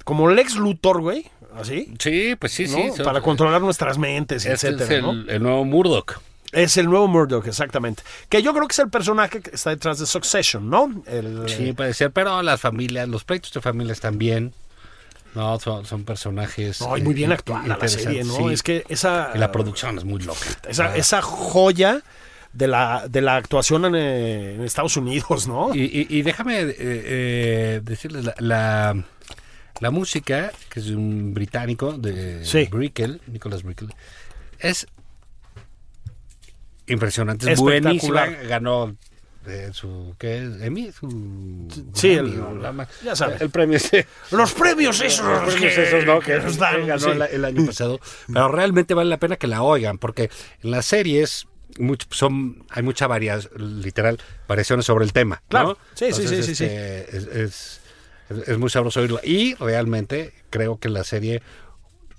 Como 0.05 0.29
Lex 0.29 0.57
Luthor, 0.57 1.01
güey, 1.01 1.27
así. 1.59 1.93
Sí, 1.99 2.37
pues 2.39 2.53
sí, 2.53 2.65
¿no? 2.67 2.77
sí. 2.77 2.91
son- 2.97 3.05
Para 3.05 3.21
controlar 3.23 3.61
nuestras 3.63 3.99
mentes, 3.99 4.45
Este 4.47 4.69
etcétera, 4.69 4.85
es 4.85 4.91
el, 4.91 5.03
¿no? 5.03 5.33
el 5.33 5.43
nuevo 5.43 5.65
Murdoch. 5.65 6.21
Es 6.53 6.77
el 6.77 6.87
nuevo 6.87 7.09
Murdoch, 7.09 7.47
exactamente. 7.49 8.03
Que 8.29 8.41
yo 8.43 8.53
creo 8.53 8.69
que 8.69 8.73
es 8.73 8.79
el 8.79 8.89
personaje 8.91 9.41
que 9.41 9.51
está 9.55 9.71
detrás 9.71 9.99
de 9.99 10.07
Succession, 10.07 10.71
¿no? 10.71 11.03
El, 11.07 11.49
Sí, 11.49 11.73
puede 11.73 11.95
ser, 11.95 12.13
pero 12.13 12.43
las 12.43 12.61
familias, 12.61 13.09
los 13.09 13.25
proyectos 13.25 13.53
de 13.55 13.61
familias 13.61 13.99
también. 14.01 14.53
No, 15.35 15.59
son, 15.59 15.85
son 15.85 16.05
personajes. 16.05 16.81
No, 16.81 16.97
y 16.97 17.03
muy 17.03 17.13
bien 17.13 17.33
eh, 17.33 17.35
actuada 17.35 17.67
la 17.67 17.89
serie, 17.89 18.23
¿no? 18.23 18.35
sí. 18.37 18.45
Es 18.53 18.63
que 18.63 18.85
esa... 18.89 19.33
Y 19.35 19.39
la 19.39 19.51
producción 19.51 19.99
es 19.99 20.05
muy 20.05 20.23
loca. 20.23 20.39
Esa, 20.69 20.93
Ah. 20.93 20.97
esa 20.97 21.23
joya 21.23 22.03
de 22.53 22.69
la, 22.69 23.07
de 23.09 23.21
la 23.21 23.35
actuación 23.35 23.85
en, 23.87 23.97
eh, 23.97 24.55
en 24.55 24.63
Estados 24.63 24.97
Unidos, 24.97 25.49
¿no? 25.49 25.75
Y, 25.75 25.81
y- 25.83 26.07
y 26.09 26.23
déjame 26.23 26.61
eh, 26.61 26.75
eh, 26.79 27.81
decirles, 27.83 28.27
la, 28.27 28.35
la, 28.39 29.05
la 29.85 29.91
música, 29.91 30.51
que 30.71 30.81
es 30.81 30.87
de 30.87 30.97
un 30.97 31.35
británico, 31.35 31.93
de 31.93 32.45
Sí. 32.45 32.69
Brickell, 32.71 33.21
Nicholas 33.29 33.63
Brickell, 33.63 33.91
es 34.59 34.87
impresionante, 36.87 37.51
es 37.53 37.59
buenísima, 37.61 38.27
ganó 38.27 38.97
eh, 39.47 39.71
su, 39.75 40.15
¿qué 40.19 40.39
es? 40.39 40.63
¿Emmy? 40.63 40.91
Su 40.91 41.69
Sí, 41.93 42.13
el- 42.13 42.41
la 42.63 42.89
ya 43.05 43.15
sabes. 43.15 43.43
El 43.43 43.51
premio. 43.51 43.79
Los 44.31 44.55
premios 44.55 45.01
esos, 45.03 45.27
Los 45.27 45.55
premios 45.55 45.75
que, 45.75 45.83
esos, 45.83 46.05
¿no? 46.07 46.21
que 46.21 46.39
nos 46.39 46.57
dan, 46.57 46.87
ganó 46.87 47.01
sí. 47.01 47.11
el, 47.11 47.23
el 47.23 47.45
año 47.45 47.67
pasado. 47.67 48.01
Pero 48.27 48.49
realmente 48.49 48.95
vale 48.95 49.11
la 49.11 49.19
pena 49.19 49.37
que 49.37 49.47
la 49.47 49.63
oigan, 49.63 49.99
porque 49.99 50.31
en 50.63 50.71
las 50.71 50.87
series 50.87 51.47
much- 51.77 52.07
son, 52.11 52.65
hay 52.71 52.83
mucha 52.83 53.07
variación, 53.07 53.83
literal, 53.83 54.19
variaciones 54.49 54.87
sobre 54.87 55.05
el 55.05 55.13
tema. 55.13 55.43
Claro. 55.49 55.77
Sí, 55.93 56.07
sí, 56.13 56.23
Entonces, 56.23 56.47
sí, 56.47 56.55
sí, 56.55 56.65
este, 56.65 57.17
Es, 57.17 57.25
es- 57.27 57.81
es- 58.31 58.49
es 58.49 58.59
muy 58.59 58.71
sabroso 58.71 59.01
oírlo. 59.01 59.21
Y 59.25 59.55
realmente 59.55 60.33
creo 60.51 60.79
que 60.79 60.89
la 60.89 61.05
serie 61.05 61.43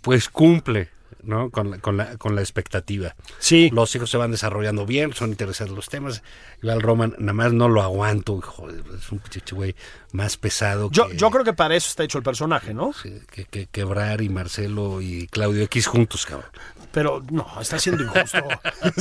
pues 0.01 0.30
cumple 0.30 0.89
¿no? 1.24 1.49
con, 1.49 1.72
la, 1.72 1.80
con, 1.80 1.97
la, 1.97 2.18
con 2.18 2.36
la 2.36 2.41
expectativa. 2.41 3.16
Sí. 3.39 3.72
Los 3.74 3.95
hijos 3.95 4.12
se 4.12 4.18
van 4.18 4.30
desarrollando 4.30 4.86
bien, 4.86 5.14
son 5.14 5.30
interesantes 5.32 5.76
los 5.76 5.89
temas. 5.89 6.22
Igual 6.62 6.82
Roman, 6.82 7.16
nada 7.18 7.34
más 7.34 7.51
no 7.53 7.68
lo 7.68 7.82
aguanto, 7.82 8.39
joder, 8.41 8.84
es 8.95 9.12
un 9.12 9.18
pichichi 9.18 9.56
güey 9.56 9.76
más 10.12 10.38
pesado 10.38 10.89
Yo, 10.91 11.08
que, 11.10 11.18
yo 11.18 11.32
creo 11.32 11.43
que 11.43 11.53
para 11.53 11.76
eso 11.76 11.89
está 11.89 12.03
hecho 12.03 12.20
el 12.20 12.24
personaje, 12.24 12.76
¿no? 12.76 12.93
sí, 12.93 13.20
que, 13.32 13.45
que 13.45 13.66
Quebrar 13.66 14.22
y 14.22 14.30
Marcelo 14.30 15.01
y 15.01 15.26
Claudio 15.28 15.64
X 15.64 15.88
juntos, 15.88 16.28
cabrón. 16.28 16.51
Pero 16.96 17.22
no, 17.30 17.46
está 17.60 17.78
siendo 17.78 18.04
injusto. 18.04 18.39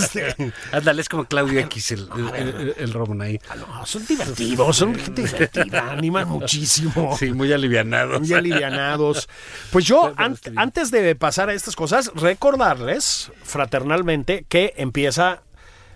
Ándale, 0.73 1.01
es 1.01 1.09
como 1.09 1.27
Claudio 1.27 1.61
X, 1.61 1.93
el, 1.93 2.09
el, 2.35 2.49
el- 2.49 2.75
el 2.77 2.93
Roman 2.93 3.21
ahí. 3.23 3.39
no, 3.57 3.87
son 3.87 4.05
divertidos, 4.05 4.77
son 4.77 4.97
gente 4.97 5.23
divertida, 5.23 5.93
animan 5.93 6.29
muchísimo. 6.29 7.17
Sí, 7.17 7.33
muy 7.33 7.53
alivianado. 7.53 8.19
muy 8.19 8.33
alivianados. 8.33 9.29
Pues 9.71 9.85
yo, 9.85 10.13
an- 10.17 10.37
antes 10.57 10.91
de 10.91 11.15
pasar 11.15 11.51
a 11.51 11.55
estas 11.55 11.77
cosas, 11.77 12.11
recordarles 12.17 13.31
fraternalmente 13.45 14.45
que 14.49 14.75
empieza, 14.77 15.43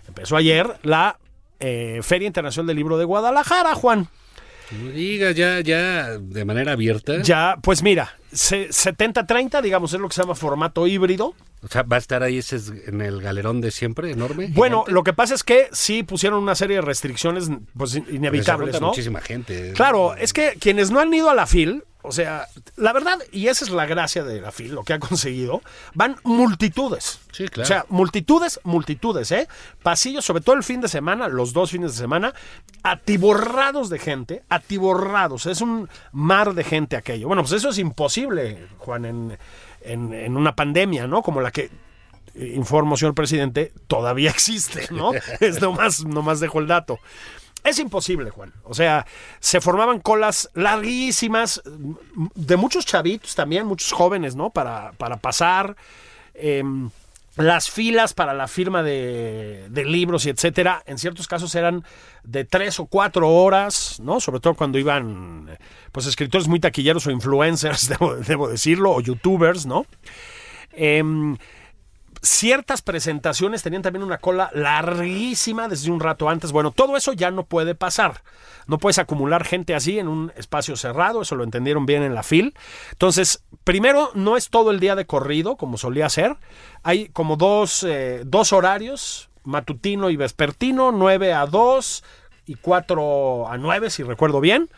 empezó 0.07 0.37
ayer 0.37 0.79
la 0.83 1.19
eh, 1.59 1.99
Feria 2.01 2.27
Internacional 2.27 2.67
del 2.67 2.77
Libro 2.77 2.97
de 2.97 3.03
Guadalajara, 3.03 3.75
Juan. 3.75 4.07
No 4.71 4.91
digas 4.91 5.35
ya, 5.35 5.59
ya 5.59 6.17
de 6.17 6.45
manera 6.45 6.71
abierta. 6.71 7.21
Ya, 7.23 7.57
pues 7.61 7.83
mira, 7.83 8.15
se- 8.31 8.69
70-30, 8.69 9.61
digamos, 9.61 9.91
es 9.91 9.99
lo 9.99 10.07
que 10.07 10.15
se 10.15 10.21
llama 10.21 10.35
formato 10.35 10.87
híbrido. 10.87 11.33
O 11.61 11.67
sea, 11.67 11.83
va 11.83 11.97
a 11.97 11.99
estar 11.99 12.23
ahí 12.23 12.37
ese 12.37 12.55
es- 12.55 12.71
en 12.87 13.01
el 13.01 13.21
galerón 13.21 13.59
de 13.61 13.71
siempre, 13.71 14.11
enorme. 14.11 14.47
Bueno, 14.53 14.77
gigante. 14.77 14.91
lo 14.93 15.03
que 15.03 15.13
pasa 15.13 15.35
es 15.35 15.43
que 15.43 15.67
sí 15.73 16.03
pusieron 16.03 16.41
una 16.41 16.55
serie 16.55 16.77
de 16.77 16.81
restricciones 16.81 17.49
pues, 17.77 17.95
inevitables, 17.95 18.67
junta 18.75 18.79
¿no? 18.79 18.87
muchísima 18.87 19.19
gente. 19.21 19.73
Claro, 19.73 20.15
es 20.15 20.31
que 20.33 20.57
quienes 20.59 20.89
no 20.91 20.99
han 20.99 21.13
ido 21.13 21.29
a 21.29 21.35
la 21.35 21.45
FIL, 21.45 21.83
o 22.01 22.13
sea, 22.13 22.47
la 22.77 22.93
verdad, 22.93 23.19
y 23.33 23.47
esa 23.47 23.65
es 23.65 23.71
la 23.71 23.85
gracia 23.85 24.23
de 24.23 24.39
la 24.39 24.53
FIL, 24.53 24.73
lo 24.73 24.83
que 24.85 24.93
ha 24.93 24.99
conseguido, 24.99 25.61
van 25.93 26.15
multitudes. 26.23 27.19
Sí, 27.33 27.45
claro. 27.49 27.65
O 27.65 27.67
sea, 27.67 27.85
multitudes, 27.89 28.61
multitudes, 28.63 29.29
¿eh? 29.33 29.49
Pasillos, 29.83 30.23
sobre 30.23 30.41
todo 30.41 30.55
el 30.55 30.63
fin 30.63 30.79
de 30.79 30.87
semana, 30.87 31.27
los 31.27 31.51
dos 31.51 31.71
fines 31.71 31.91
de 31.91 31.97
semana, 31.97 32.33
atiborrados 32.83 33.89
de 33.89 33.99
gente, 33.99 34.43
atiborrados. 34.49 35.45
Es 35.45 35.61
un 35.61 35.89
mar 36.11 36.53
de 36.53 36.63
gente 36.63 36.95
aquello. 36.95 37.27
Bueno, 37.27 37.43
pues 37.43 37.53
eso 37.53 37.69
es 37.69 37.77
imposible, 37.77 38.67
Juan, 38.77 39.05
en, 39.05 39.37
en- 39.81 40.35
una 40.37 40.55
pandemia, 40.55 41.07
¿no? 41.07 41.21
Como 41.21 41.41
la 41.41 41.51
que 41.51 41.69
eh, 42.35 42.53
informo, 42.55 42.95
señor 42.97 43.15
presidente, 43.15 43.73
todavía 43.87 44.29
existe, 44.31 44.87
¿no? 44.91 45.11
es 45.39 45.61
nomás, 45.61 46.05
nomás 46.05 46.39
dejo 46.39 46.59
el 46.59 46.67
dato. 46.67 46.99
Es 47.63 47.77
imposible, 47.79 48.29
Juan. 48.29 48.53
O 48.63 48.73
sea, 48.73 49.05
se 49.41 49.59
formaban 49.59 49.99
colas 49.99 50.49
larguísimas 50.53 51.61
mm, 51.65 52.27
de 52.35 52.55
muchos 52.55 52.85
chavitos 52.85 53.35
también, 53.35 53.65
muchos 53.65 53.91
jóvenes, 53.91 54.35
¿no? 54.35 54.49
Para, 54.49 54.93
para 54.93 55.17
pasar. 55.17 55.75
em, 56.33 56.89
las 57.39 57.71
filas 57.71 58.13
para 58.13 58.33
la 58.33 58.47
firma 58.47 58.83
de, 58.83 59.69
libros 59.85 60.25
y 60.25 60.29
etcétera, 60.29 60.83
en 60.85 60.97
ciertos 60.97 61.27
casos 61.27 61.55
eran 61.55 61.85
de 62.23 62.43
tres 62.43 62.79
o 62.79 62.85
cuatro 62.85 63.29
horas, 63.29 63.99
¿no? 64.01 64.19
Sobre 64.19 64.41
todo 64.41 64.55
cuando 64.55 64.77
iban, 64.77 65.47
eh, 65.49 65.57
pues, 65.91 66.05
escritores 66.05 66.47
muy 66.47 66.59
taquilleros 66.59 67.07
o 67.07 67.11
influencers, 67.11 67.87
debo, 67.99 68.15
debo 68.17 68.49
decirlo, 68.49 68.91
o 68.91 69.01
youtubers, 69.01 69.65
¿no? 69.65 69.85
Em, 70.73 71.37
ciertas 72.21 72.81
presentaciones 72.81 73.63
tenían 73.63 73.81
también 73.81 74.03
una 74.03 74.17
cola 74.17 74.49
larguísima 74.53 75.67
desde 75.67 75.91
un 75.91 75.99
rato 75.99 76.29
antes. 76.29 76.51
Bueno, 76.51 76.71
todo 76.71 76.97
eso 76.97 77.13
ya 77.13 77.31
no 77.31 77.45
puede 77.45 77.75
pasar. 77.75 78.21
No 78.67 78.77
puedes 78.77 78.99
acumular 78.99 79.45
gente 79.45 79.75
así 79.75 79.99
en 79.99 80.07
un 80.07 80.31
espacio 80.35 80.75
cerrado, 80.75 81.21
eso 81.21 81.35
lo 81.35 81.43
entendieron 81.43 81.85
bien 81.85 82.03
en 82.03 82.13
la 82.13 82.23
FIL. 82.23 82.53
Entonces, 82.91 83.43
primero, 83.63 84.11
no 84.13 84.37
es 84.37 84.49
todo 84.49 84.71
el 84.71 84.79
día 84.79 84.95
de 84.95 85.05
corrido, 85.05 85.55
como 85.55 85.77
solía 85.77 86.09
ser. 86.09 86.37
Hay 86.83 87.09
como 87.09 87.35
dos, 87.35 87.83
eh, 87.83 88.21
dos 88.25 88.53
horarios, 88.53 89.29
matutino 89.43 90.09
y 90.09 90.15
vespertino, 90.15 90.91
9 90.91 91.33
a 91.33 91.45
2 91.45 92.03
y 92.45 92.55
4 92.55 93.47
a 93.49 93.57
9, 93.57 93.89
si 93.89 94.03
recuerdo 94.03 94.39
bien. 94.39 94.69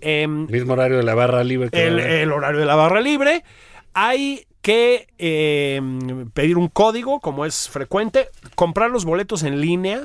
Em, 0.00 0.46
Mismo 0.46 0.72
horario 0.72 0.96
de 0.96 1.02
la 1.02 1.14
barra 1.14 1.44
libre. 1.44 1.70
que 1.70 1.86
el, 1.86 2.32
horario 2.32 2.60
de 2.60 2.66
la 2.66 2.74
barra 2.74 3.00
libre. 3.00 3.44
Hay 3.92 4.46
que 4.62 5.08
eh, 5.18 5.80
pedir 6.34 6.58
un 6.58 6.68
código, 6.68 7.20
como 7.20 7.46
es 7.46 7.68
frecuente, 7.68 8.28
comprar 8.54 8.90
los 8.90 9.04
boletos 9.04 9.42
en 9.42 9.60
línea, 9.60 10.02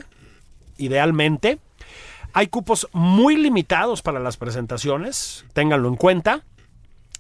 idealmente. 0.78 1.60
Hay 2.34 2.48
cupos 2.48 2.88
muy 2.92 3.38
limitados 3.38 4.02
para 4.02 4.20
las 4.20 4.38
presentaciones, 4.38 5.46
ténganlo 5.54 5.88
en 5.88 5.96
cuenta. 5.96 6.44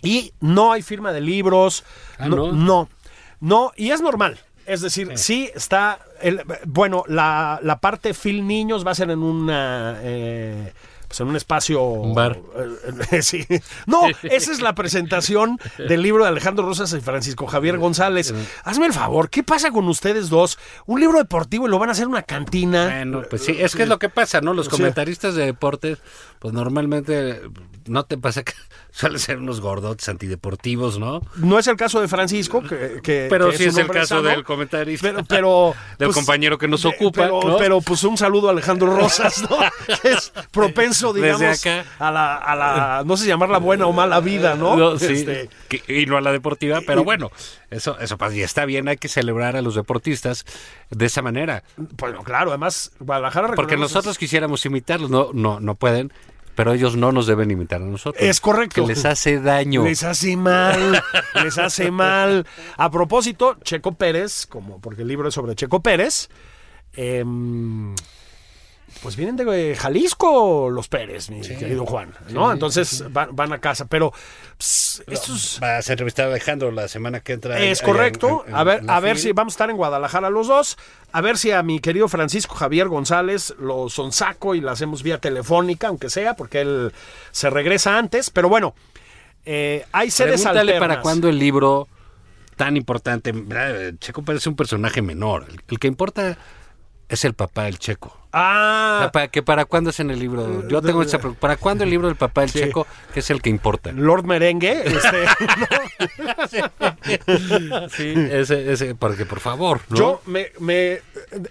Y 0.01 0.33
no 0.39 0.71
hay 0.71 0.81
firma 0.81 1.11
de 1.13 1.21
libros. 1.21 1.83
Ah, 2.19 2.27
no, 2.27 2.35
¿no? 2.35 2.51
no, 2.53 2.89
no, 3.39 3.71
y 3.75 3.91
es 3.91 4.01
normal. 4.01 4.39
Es 4.65 4.81
decir, 4.81 5.17
sí 5.17 5.49
está. 5.53 5.99
El, 6.21 6.43
bueno, 6.65 7.03
la, 7.07 7.59
la 7.63 7.79
parte 7.79 8.13
Phil 8.13 8.45
Niños 8.45 8.85
va 8.85 8.91
a 8.91 8.95
ser 8.95 9.09
en 9.11 9.23
una. 9.23 9.99
eh, 10.01 10.73
pues 11.07 11.19
en 11.19 11.27
un 11.27 11.35
espacio. 11.35 11.81
Un 11.83 12.13
bar. 12.13 12.39
eh, 13.11 13.21
sí. 13.21 13.45
No, 13.85 14.01
esa 14.23 14.51
es 14.51 14.61
la 14.61 14.75
presentación 14.75 15.59
del 15.77 16.01
libro 16.01 16.23
de 16.23 16.29
Alejandro 16.29 16.65
Rosas 16.65 16.93
y 16.93 17.01
Francisco 17.01 17.47
Javier 17.47 17.77
González. 17.77 18.33
Hazme 18.63 18.85
el 18.85 18.93
favor, 18.93 19.29
¿qué 19.29 19.43
pasa 19.43 19.71
con 19.71 19.87
ustedes 19.87 20.29
dos? 20.29 20.57
Un 20.85 20.99
libro 20.99 21.17
deportivo 21.17 21.67
y 21.67 21.69
lo 21.69 21.79
van 21.79 21.89
a 21.89 21.91
hacer 21.93 22.03
en 22.03 22.09
una 22.09 22.23
cantina. 22.23 22.85
Bueno, 22.85 23.23
pues 23.29 23.43
sí, 23.45 23.55
es 23.59 23.75
que 23.75 23.83
es 23.83 23.89
lo 23.89 23.99
que 23.99 24.09
pasa, 24.09 24.41
¿no? 24.41 24.53
Los 24.53 24.69
comentaristas 24.69 25.35
de 25.35 25.45
deportes, 25.45 25.99
pues 26.39 26.53
normalmente 26.53 27.41
no 27.87 28.03
te 28.03 28.17
pasa 28.17 28.43
que 28.43 28.53
suelen 28.91 29.19
ser 29.19 29.37
unos 29.37 29.61
gordotes 29.61 30.07
antideportivos, 30.09 30.97
¿no? 30.99 31.21
No 31.35 31.59
es 31.59 31.67
el 31.67 31.75
caso 31.75 31.99
de 32.01 32.07
Francisco, 32.07 32.61
que, 32.61 32.99
que- 33.03 33.27
Pero 33.29 33.49
que 33.51 33.57
sí 33.57 33.65
es 33.65 33.77
el 33.77 33.87
caso 33.87 34.15
sano, 34.17 34.29
del 34.29 34.43
comentarista. 34.43 35.07
Pero, 35.09 35.23
pero 35.27 35.75
Del 35.99 36.07
pues, 36.07 36.15
compañero 36.15 36.57
que 36.57 36.67
nos 36.67 36.83
de- 36.83 36.89
ocupa, 36.89 37.23
Pero, 37.23 37.39
¿no? 37.43 37.57
pero, 37.57 37.81
pues 37.81 38.03
un 38.03 38.17
saludo 38.17 38.47
a 38.47 38.51
Alejandro 38.51 38.95
Rosas, 38.95 39.41
¿no? 39.49 39.57
Que 40.01 40.11
es 40.13 40.31
propenso, 40.51 41.13
Desde 41.13 41.27
digamos, 41.37 41.59
acá. 41.65 41.85
a 41.99 42.11
la, 42.11 42.35
a 42.35 42.55
la, 42.55 43.03
no 43.05 43.17
sé 43.17 43.23
si 43.23 43.29
llamarla 43.29 43.57
buena 43.59 43.85
o 43.85 43.93
mala 43.93 44.19
vida, 44.19 44.55
¿no? 44.55 44.75
No, 44.75 44.97
sí, 44.97 45.13
Este, 45.13 45.49
que- 45.67 46.01
y 46.01 46.05
no 46.05 46.17
a 46.17 46.21
la 46.21 46.31
deportiva, 46.31 46.79
pero 46.87 47.03
bueno, 47.03 47.31
eso, 47.75 47.99
eso 47.99 48.17
pasa 48.17 48.35
y 48.35 48.41
está 48.41 48.65
bien, 48.65 48.87
hay 48.87 48.97
que 48.97 49.07
celebrar 49.07 49.55
a 49.55 49.61
los 49.61 49.75
deportistas 49.75 50.45
de 50.89 51.05
esa 51.05 51.21
manera. 51.21 51.63
bueno, 51.77 52.23
claro, 52.23 52.51
además, 52.51 52.91
Guadalajara 52.99 53.53
Porque 53.53 53.77
nosotros 53.77 54.17
quisiéramos 54.17 54.65
imitarlos, 54.65 55.09
no, 55.09 55.29
no, 55.33 55.59
no 55.59 55.75
pueden, 55.75 56.11
pero 56.55 56.73
ellos 56.73 56.95
no 56.95 57.11
nos 57.11 57.27
deben 57.27 57.51
imitar 57.51 57.81
a 57.81 57.85
nosotros. 57.85 58.23
Es 58.23 58.39
correcto. 58.39 58.81
Que 58.81 58.87
les 58.87 59.05
hace 59.05 59.39
daño. 59.39 59.83
Les 59.83 60.03
hace 60.03 60.37
mal, 60.37 61.03
les 61.43 61.57
hace 61.57 61.91
mal. 61.91 62.47
A 62.77 62.89
propósito, 62.89 63.57
Checo 63.61 63.93
Pérez, 63.93 64.45
como 64.47 64.79
porque 64.79 65.01
el 65.01 65.09
libro 65.09 65.27
es 65.27 65.33
sobre 65.33 65.55
Checo 65.55 65.81
Pérez, 65.81 66.29
em, 66.93 67.93
pues 69.01 69.15
vienen 69.15 69.35
de 69.35 69.75
Jalisco 69.75 70.69
los 70.69 70.87
Pérez, 70.87 71.29
mi 71.29 71.41
querido 71.41 71.85
Juan, 71.85 72.13
¿no? 72.29 72.51
Entonces 72.51 73.03
van, 73.11 73.35
van 73.35 73.53
a 73.53 73.59
casa, 73.59 73.85
pero 73.85 74.11
estos... 75.07 75.59
Va 75.61 75.77
a 75.77 75.81
ser 75.81 75.93
entrevistado 75.93 76.31
Alejandro 76.31 76.71
la 76.71 76.87
semana 76.87 77.19
que 77.19 77.33
entra. 77.33 77.59
Es 77.59 77.81
correcto. 77.81 78.43
en- 78.47 78.49
en- 78.53 78.55
a 78.55 78.63
ver, 78.63 78.83
la 78.83 78.97
a 78.97 78.99
ver 78.99 79.17
si 79.17 79.31
vamos 79.31 79.53
a 79.53 79.55
estar 79.55 79.69
en 79.69 79.77
Guadalajara 79.77 80.29
los 80.29 80.47
dos. 80.47 80.77
A 81.11 81.21
ver 81.21 81.37
si 81.37 81.51
a 81.51 81.61
mi 81.63 81.79
querido 81.79 82.07
Francisco 82.07 82.55
Javier 82.55 82.87
González 82.87 83.53
lo 83.59 83.89
sonsaco 83.89 84.55
y 84.55 84.61
lo 84.61 84.71
hacemos 84.71 85.03
vía 85.03 85.19
telefónica, 85.19 85.87
aunque 85.87 86.09
sea, 86.09 86.35
porque 86.35 86.61
él 86.61 86.91
se 87.31 87.49
regresa 87.49 87.97
antes. 87.97 88.29
Pero 88.29 88.49
bueno, 88.49 88.75
eh, 89.45 89.85
hay 89.91 90.09
sedes 90.09 90.41
Pregúntale 90.41 90.71
alternas. 90.73 90.87
para 90.89 91.01
cuándo 91.01 91.29
el 91.29 91.37
libro 91.37 91.87
tan 92.55 92.75
importante. 92.77 93.33
Checo 93.99 94.23
parece 94.23 94.49
un 94.49 94.55
personaje 94.55 95.01
menor. 95.01 95.45
El, 95.49 95.61
el 95.67 95.79
que 95.79 95.87
importa 95.87 96.37
es 97.09 97.23
el 97.25 97.33
papá 97.33 97.65
del 97.65 97.77
Checo. 97.77 98.17
O 98.35 98.37
Ah, 98.37 98.97
sea, 98.99 99.11
para, 99.13 99.27
que 99.29 99.41
para 99.41 99.63
cuándo 99.63 99.91
es 99.91 99.99
en 100.01 100.11
el 100.11 100.19
libro. 100.19 100.67
Yo 100.67 100.81
tengo 100.81 101.01
esa 101.01 101.19
pregunta. 101.19 101.39
¿Para 101.39 101.55
cuándo 101.55 101.85
el 101.85 101.89
libro 101.89 102.07
del 102.07 102.17
papá 102.17 102.41
del 102.41 102.49
Sí. 102.49 102.59
Checo, 102.59 102.85
que 103.13 103.21
es 103.21 103.29
el 103.29 103.41
que 103.41 103.49
importa? 103.49 103.93
Lord 103.93 104.25
Merengue. 104.25 104.81
Este, 104.85 105.25
Sí, 107.95 108.13
ese, 108.31 108.73
ese, 108.73 108.95
porque 108.95 109.25
por 109.25 109.39
favor, 109.39 109.79
¿no? 109.89 109.95
Yo 109.95 110.21
me, 110.25 110.51
me, 110.59 110.99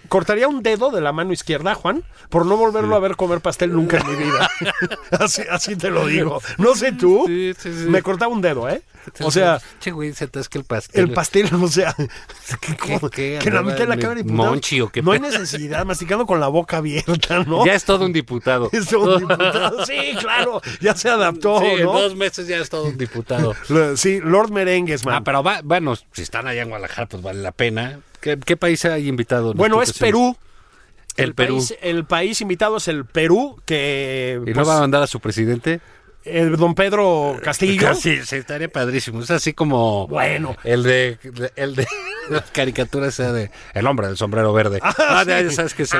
cortaría 0.09 0.47
un 0.47 0.61
dedo 0.61 0.91
de 0.91 1.01
la 1.01 1.11
mano 1.11 1.33
izquierda, 1.33 1.73
Juan, 1.73 2.03
por 2.29 2.45
no 2.45 2.55
volverlo 2.57 2.95
a 2.95 2.99
ver 2.99 3.15
comer 3.15 3.41
pastel 3.41 3.73
nunca 3.73 3.97
en 3.97 4.07
mi 4.07 4.15
vida. 4.23 4.47
así, 5.19 5.41
así 5.49 5.75
te 5.75 5.89
lo 5.89 6.05
digo. 6.05 6.39
No 6.59 6.75
sé 6.75 6.91
tú. 6.91 7.23
Sí, 7.25 7.53
sí, 7.57 7.73
sí. 7.73 7.89
Me 7.89 8.03
cortaba 8.03 8.31
un 8.31 8.41
dedo, 8.41 8.69
¿eh? 8.69 8.83
O 9.21 9.31
sea, 9.31 9.61
che, 9.79 9.91
güey, 9.91 10.13
se 10.13 10.25
atasca 10.25 10.57
el 10.59 10.65
pastel. 10.65 11.03
el 11.05 11.11
pastel, 11.11 11.49
o 11.53 11.67
sea, 11.67 11.95
que, 12.61 12.75
como- 12.77 13.09
qué? 13.09 13.39
que 13.41 13.51
la 13.51 13.61
mitad 13.61 13.79
de 13.79 13.87
la 13.87 13.97
cámara 13.97 14.19
en 14.19 14.27
diputado. 14.27 14.49
Monchi 14.49 14.81
o 14.81 14.89
qué 14.89 15.01
No 15.01 15.11
hay 15.11 15.19
necesidad, 15.19 15.85
masticando 15.85 16.25
con 16.25 16.39
la 16.39 16.47
boca 16.47 16.77
abierta, 16.77 17.43
¿no? 17.43 17.65
Ya 17.65 17.73
es 17.73 17.85
todo 17.85 18.05
un 18.05 18.13
diputado. 18.13 18.69
Es 18.73 18.91
un 18.93 19.19
diputado. 19.19 19.85
Sí, 19.85 20.15
claro, 20.19 20.61
ya 20.81 20.95
se 20.95 21.09
adaptó, 21.09 21.59
Sí, 21.59 21.65
en 21.65 21.83
¿no? 21.83 21.93
dos 21.93 22.15
meses 22.15 22.47
ya 22.47 22.57
es 22.57 22.69
todo 22.69 22.85
un 22.85 22.97
diputado. 22.97 23.53
Sí, 23.95 24.19
Lord 24.21 24.51
Merengues, 24.51 25.05
man. 25.05 25.15
Ah, 25.15 25.23
pero 25.23 25.43
va, 25.43 25.61
bueno, 25.63 25.95
si 25.95 26.21
están 26.21 26.47
allá 26.47 26.61
en 26.61 26.69
Guadalajara, 26.69 27.07
pues 27.07 27.23
vale 27.23 27.41
la 27.41 27.51
pena. 27.51 27.99
¿Qué, 28.21 28.37
qué 28.39 28.57
país 28.57 28.83
hay 28.85 29.07
invitado? 29.07 29.51
en 29.51 29.57
bueno, 29.57 29.81
es? 29.81 29.93
Perú. 29.97 30.35
El, 31.17 31.33
Perú. 31.33 31.55
País, 31.55 31.75
el 31.81 32.05
país 32.05 32.41
invitado 32.41 32.77
es 32.77 32.87
el 32.89 33.05
Perú, 33.05 33.61
que 33.65 34.37
¿Y 34.45 34.49
no 34.49 34.53
pues, 34.55 34.67
va 34.67 34.77
a 34.77 34.79
mandar 34.81 35.01
a 35.03 35.07
su 35.07 35.19
presidente? 35.21 35.79
El 36.25 36.57
don 36.57 36.75
Pedro 36.75 37.39
Castillo. 37.43 37.93
Sí, 37.95 38.19
sí, 38.25 38.35
estaría 38.37 38.67
padrísimo. 38.69 39.21
Es 39.21 39.31
así 39.31 39.53
como. 39.53 40.07
Bueno. 40.07 40.55
El 40.63 40.83
de. 40.83 41.17
El 41.55 41.75
de. 41.75 41.87
Las 42.29 42.49
caricaturas 42.51 43.13
esa 43.19 43.31
de. 43.31 43.51
El 43.75 43.85
hombre 43.85 44.07
del 44.07 44.17
sombrero 44.17 44.51
verde. 44.51 44.79
Ah, 44.81 45.23
ya, 45.27 45.41
ya 45.41 45.51
sabes 45.51 45.73
que 45.75 45.85
se. 45.85 45.95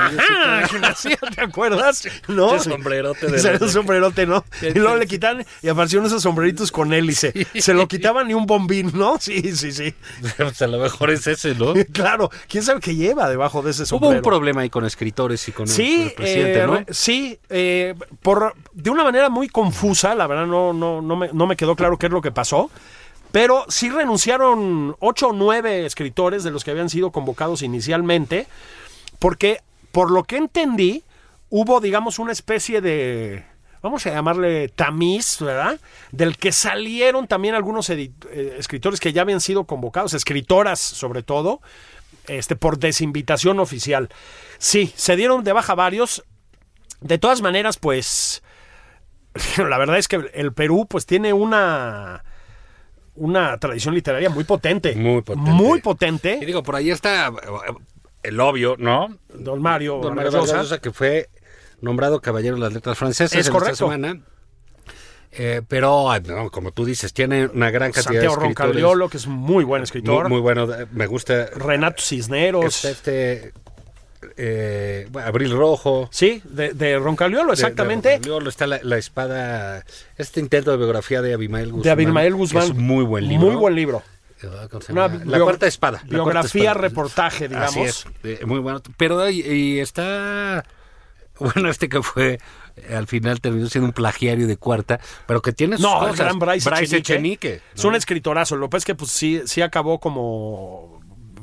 ¿te 1.34 1.40
acuerdas? 1.40 2.08
¿No? 2.28 2.54
Ese 2.56 2.70
sombrerote 2.70 3.26
de 3.26 3.42
los- 3.52 3.60
un 3.62 3.70
sombrerote, 3.70 4.26
¿no? 4.26 4.44
Y 4.62 4.78
luego 4.78 4.96
le 4.96 5.06
quitan 5.06 5.44
y 5.62 5.68
aparecieron 5.68 6.06
esos 6.06 6.22
sombreritos 6.22 6.72
con 6.72 6.92
hélice. 6.92 7.32
Se 7.58 7.74
lo 7.74 7.86
quitaban 7.88 8.30
y 8.30 8.34
un 8.34 8.46
bombín, 8.46 8.92
¿no? 8.94 9.18
Sí, 9.20 9.54
sí, 9.56 9.72
sí. 9.72 9.94
Pues 10.36 10.60
a 10.62 10.66
lo 10.66 10.78
mejor 10.78 11.10
es 11.10 11.26
ese, 11.26 11.54
¿no? 11.54 11.74
Claro, 11.92 12.30
quién 12.48 12.62
sabe 12.64 12.80
qué 12.80 12.94
lleva 12.94 13.28
debajo 13.28 13.62
de 13.62 13.70
ese 13.70 13.82
Hubo 13.82 13.88
sombrero. 13.88 14.16
un 14.16 14.22
problema 14.22 14.62
ahí 14.62 14.70
con 14.70 14.84
escritores 14.84 15.46
y 15.48 15.52
con 15.52 15.66
el- 15.68 15.72
Sí, 15.72 16.02
el, 16.04 16.12
presidente, 16.12 16.58
eh, 16.60 16.66
¿no? 16.66 16.84
sí, 16.90 17.38
eh, 17.48 17.94
por, 18.22 18.54
de 18.76 18.90
una 18.90 19.04
manera 19.04 19.30
muy 19.30 19.48
confusa, 19.48 20.14
la 20.14 20.26
verdad 20.26 20.46
no, 20.46 20.74
no, 20.74 21.00
no, 21.00 21.16
me, 21.16 21.30
no 21.32 21.46
me 21.46 21.56
quedó 21.56 21.74
claro 21.76 21.96
qué 21.96 22.06
es 22.06 22.12
lo 22.12 22.20
que 22.20 22.30
pasó, 22.30 22.70
pero 23.32 23.64
sí 23.68 23.88
renunciaron 23.88 24.94
ocho 25.00 25.28
o 25.28 25.32
nueve 25.32 25.86
escritores 25.86 26.44
de 26.44 26.50
los 26.50 26.62
que 26.62 26.72
habían 26.72 26.90
sido 26.90 27.10
convocados 27.10 27.62
inicialmente, 27.62 28.46
porque 29.18 29.62
por 29.92 30.10
lo 30.10 30.24
que 30.24 30.36
entendí, 30.36 31.04
hubo, 31.48 31.80
digamos, 31.80 32.18
una 32.18 32.32
especie 32.32 32.82
de 32.82 33.46
vamos 33.80 34.06
a 34.06 34.10
llamarle 34.10 34.68
tamiz, 34.68 35.38
¿verdad? 35.40 35.80
Del 36.12 36.36
que 36.36 36.52
salieron 36.52 37.28
también 37.28 37.54
algunos 37.54 37.88
eh, 37.88 38.10
escritores 38.58 39.00
que 39.00 39.14
ya 39.14 39.22
habían 39.22 39.40
sido 39.40 39.64
convocados, 39.64 40.12
escritoras 40.12 40.80
sobre 40.80 41.22
todo, 41.22 41.62
este, 42.26 42.56
por 42.56 42.78
desinvitación 42.78 43.58
oficial. 43.58 44.10
Sí, 44.58 44.92
se 44.96 45.16
dieron 45.16 45.44
de 45.44 45.54
baja 45.54 45.74
varios. 45.74 46.24
De 47.00 47.18
todas 47.18 47.40
maneras, 47.40 47.78
pues, 47.78 48.42
la 49.58 49.78
verdad 49.78 49.98
es 49.98 50.08
que 50.08 50.30
el 50.34 50.52
Perú, 50.52 50.86
pues, 50.88 51.06
tiene 51.06 51.32
una 51.32 52.22
una 53.16 53.58
tradición 53.58 53.94
literaria 53.94 54.28
muy 54.28 54.44
potente. 54.44 54.94
Muy 54.94 55.22
potente. 55.22 55.50
Muy 55.50 55.78
Y 55.78 55.82
potente. 55.82 56.38
digo, 56.44 56.62
por 56.62 56.76
ahí 56.76 56.90
está 56.90 57.28
eh, 57.28 57.72
el 58.22 58.38
obvio, 58.40 58.76
¿no? 58.78 59.08
Don 59.32 59.62
Mario, 59.62 60.00
Don 60.02 60.14
Mario 60.14 60.30
Vargas 60.30 60.34
Llosa. 60.34 60.52
Vargas 60.52 60.70
Llosa, 60.70 60.80
que 60.82 60.92
fue 60.92 61.30
nombrado 61.80 62.20
caballero 62.20 62.56
de 62.56 62.60
las 62.62 62.72
letras 62.72 62.98
francesas 62.98 63.38
Es 63.38 63.46
en 63.46 63.52
correcto. 63.52 63.72
esta 63.72 63.84
semana. 63.84 64.20
Eh, 65.32 65.62
pero, 65.68 66.08
no, 66.26 66.50
como 66.50 66.72
tú 66.72 66.84
dices, 66.84 67.12
tiene 67.12 67.46
una 67.46 67.70
gran 67.70 67.92
cantidad 67.92 68.04
Santiago 68.22 68.36
de 68.36 68.48
escritores. 68.48 68.66
Roncaliolo, 68.74 69.08
que 69.08 69.16
es 69.18 69.26
muy 69.26 69.64
buen 69.64 69.82
escritor. 69.82 70.28
Muy, 70.28 70.36
muy 70.36 70.40
bueno, 70.40 70.66
me 70.92 71.06
gusta. 71.06 71.46
Renato 71.54 72.02
Cisneros. 72.02 72.84
Está 72.84 72.90
este. 72.90 73.52
Eh, 74.36 75.08
Abril 75.24 75.50
Rojo. 75.52 76.08
Sí, 76.12 76.42
de, 76.44 76.72
de 76.72 76.98
Roncaliolo, 76.98 77.52
exactamente. 77.52 78.08
de 78.08 78.14
Roncaliolo, 78.16 78.48
está 78.50 78.66
la, 78.66 78.80
la 78.82 78.98
espada. 78.98 79.84
Este 80.16 80.40
intento 80.40 80.70
de 80.70 80.76
biografía 80.76 81.22
de 81.22 81.34
Abimael 81.34 81.66
Guzmán. 81.70 81.82
de 81.82 81.90
Abimael 81.90 82.34
Guzmán. 82.34 82.64
Es 82.64 82.74
muy 82.74 83.04
buen 83.04 83.28
libro. 83.28 83.46
Muy 83.46 83.56
buen 83.56 83.74
libro. 83.74 84.02
¿Cómo 84.70 84.82
se 84.82 84.92
Una? 84.92 85.08
La 85.24 85.40
cuarta 85.40 85.66
espada. 85.66 85.98
la 85.98 86.22
cuarta 86.22 86.42
Biografía, 86.42 86.70
espada. 86.70 86.80
reportaje, 86.88 87.48
digamos. 87.48 87.70
Así 87.70 87.80
es, 87.80 88.06
eh, 88.22 88.40
muy 88.44 88.58
bueno. 88.60 88.82
Pero 88.98 89.28
y, 89.30 89.40
y 89.40 89.80
está, 89.80 90.62
bueno, 91.38 91.70
este 91.70 91.88
que 91.88 92.02
fue, 92.02 92.38
eh, 92.76 92.94
al 92.94 93.06
final 93.06 93.40
terminó 93.40 93.66
siendo 93.68 93.86
un 93.88 93.92
plagiario 93.94 94.46
de 94.46 94.56
cuarta, 94.58 95.00
pero 95.26 95.40
que 95.40 95.52
tiene 95.52 95.76
sus 95.78 95.86
No, 95.86 96.00
cosas. 96.00 96.18
gran 96.18 96.38
Bryce, 96.38 96.68
Echenique. 96.68 96.96
Echenique, 96.98 97.60
Es 97.74 97.84
un 97.84 97.94
escritorazo. 97.94 98.56
Lo 98.56 98.66
que 98.66 98.72
pasa 98.72 98.78
es 98.80 98.84
que 98.84 98.94
pues, 98.94 99.10
sí, 99.10 99.40
sí 99.46 99.62
acabó 99.62 99.98
como 100.00 100.95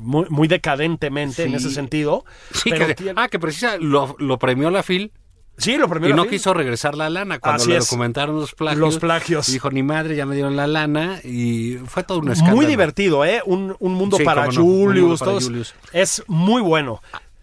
muy, 0.04 0.26
muy 0.28 0.46
decadentemente 0.48 1.44
en 1.44 1.54
ese 1.54 1.70
sentido. 1.70 2.24
Sí, 2.52 2.70
pero 2.70 2.86
que, 2.86 2.94
tiene- 2.94 3.12
ah, 3.16 3.28
que 3.28 3.38
precisa, 3.38 3.76
lo, 3.78 4.14
lo 4.18 4.38
premió 4.38 4.70
la 4.70 4.82
FIL 4.82 5.12
sí, 5.56 5.76
lo 5.76 5.86
y 5.86 5.88
primero. 5.88 6.16
no 6.16 6.26
quiso 6.26 6.52
regresar 6.54 6.94
la 6.96 7.08
lana 7.10 7.38
cuando 7.38 7.62
Así 7.62 7.70
le 7.70 7.78
documentaron 7.78 8.36
los 8.40 8.54
plagios. 8.54 8.80
Los 8.80 8.98
plagios. 8.98 9.46
Dijo, 9.52 9.70
ni 9.70 9.82
madre, 9.82 10.16
ya 10.16 10.26
me 10.26 10.34
dieron 10.34 10.56
la 10.56 10.66
lana 10.66 11.20
y 11.24 11.78
fue 11.86 12.02
todo 12.04 12.18
un 12.18 12.30
escándalo. 12.30 12.56
Muy 12.56 12.66
divertido, 12.66 13.24
¿eh? 13.24 13.40
Un, 13.46 13.76
un 13.78 13.94
mundo 13.94 14.16
Sí, 14.16 14.24
para 14.24 14.46
no, 14.46 14.52
Julius. 14.62 15.20
para 15.20 15.30
todos- 15.32 15.44
Julius. 15.44 15.74
Es 15.92 16.22
muy 16.26 16.60
bueno. 16.62 17.00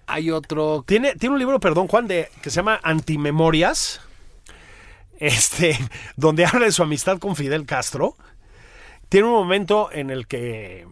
Hay 0.08 0.30
otro 0.30 0.84
Tiene, 0.86 1.16
tiene 1.16 1.34
un 1.34 1.40
libro, 1.40 1.60
perdón, 1.62 1.88
Juan, 1.88 2.06
de, 2.08 2.28
que 2.42 2.50
se 2.50 2.58
llama 2.58 2.80
Antimemorias, 2.84 4.02
este, 5.20 5.78
donde 6.18 6.46
habla 6.46 6.66
de 6.66 6.72
su 6.72 6.84
amistad 6.84 7.18
con 7.18 7.36
Fidel 7.36 7.66
Castro. 7.66 8.16
Tiene 9.10 9.28
un 9.28 9.34
momento 9.34 9.90
en 9.92 10.10
el 10.10 10.28
que 10.28 10.86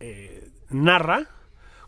eh, 0.00 0.37
narra 0.70 1.26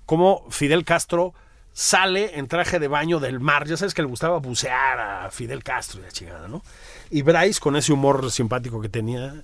cómo 0.06 0.44
Fidel 0.50 0.84
Castro 0.84 1.34
sale 1.72 2.38
en 2.38 2.48
traje 2.48 2.78
de 2.78 2.88
baño 2.88 3.20
del 3.20 3.40
mar. 3.40 3.66
Ya 3.66 3.76
sabes 3.76 3.94
que 3.94 4.02
le 4.02 4.08
gustaba 4.08 4.38
bucear 4.38 4.98
a 4.98 5.30
Fidel 5.30 5.62
Castro 5.62 6.00
y 6.00 6.02
la 6.02 6.10
chingada, 6.10 6.48
¿no? 6.48 6.62
Y 7.10 7.22
Bryce, 7.22 7.60
con 7.60 7.76
ese 7.76 7.92
humor 7.92 8.30
simpático 8.30 8.80
que 8.80 8.88
tenía, 8.88 9.42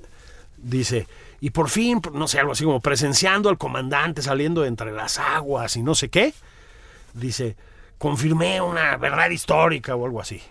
dice, 0.56 1.06
y 1.40 1.50
por 1.50 1.68
fin, 1.68 2.00
no 2.12 2.28
sé, 2.28 2.40
algo 2.40 2.52
así 2.52 2.64
como 2.64 2.80
presenciando 2.80 3.48
al 3.48 3.58
comandante 3.58 4.22
saliendo 4.22 4.64
entre 4.64 4.92
las 4.92 5.18
aguas 5.18 5.76
y 5.76 5.82
no 5.82 5.94
sé 5.94 6.08
qué, 6.08 6.34
dice, 7.14 7.56
confirmé 7.98 8.60
una 8.60 8.96
verdad 8.96 9.30
histórica 9.30 9.94
o 9.94 10.04
algo 10.04 10.20
así. 10.20 10.42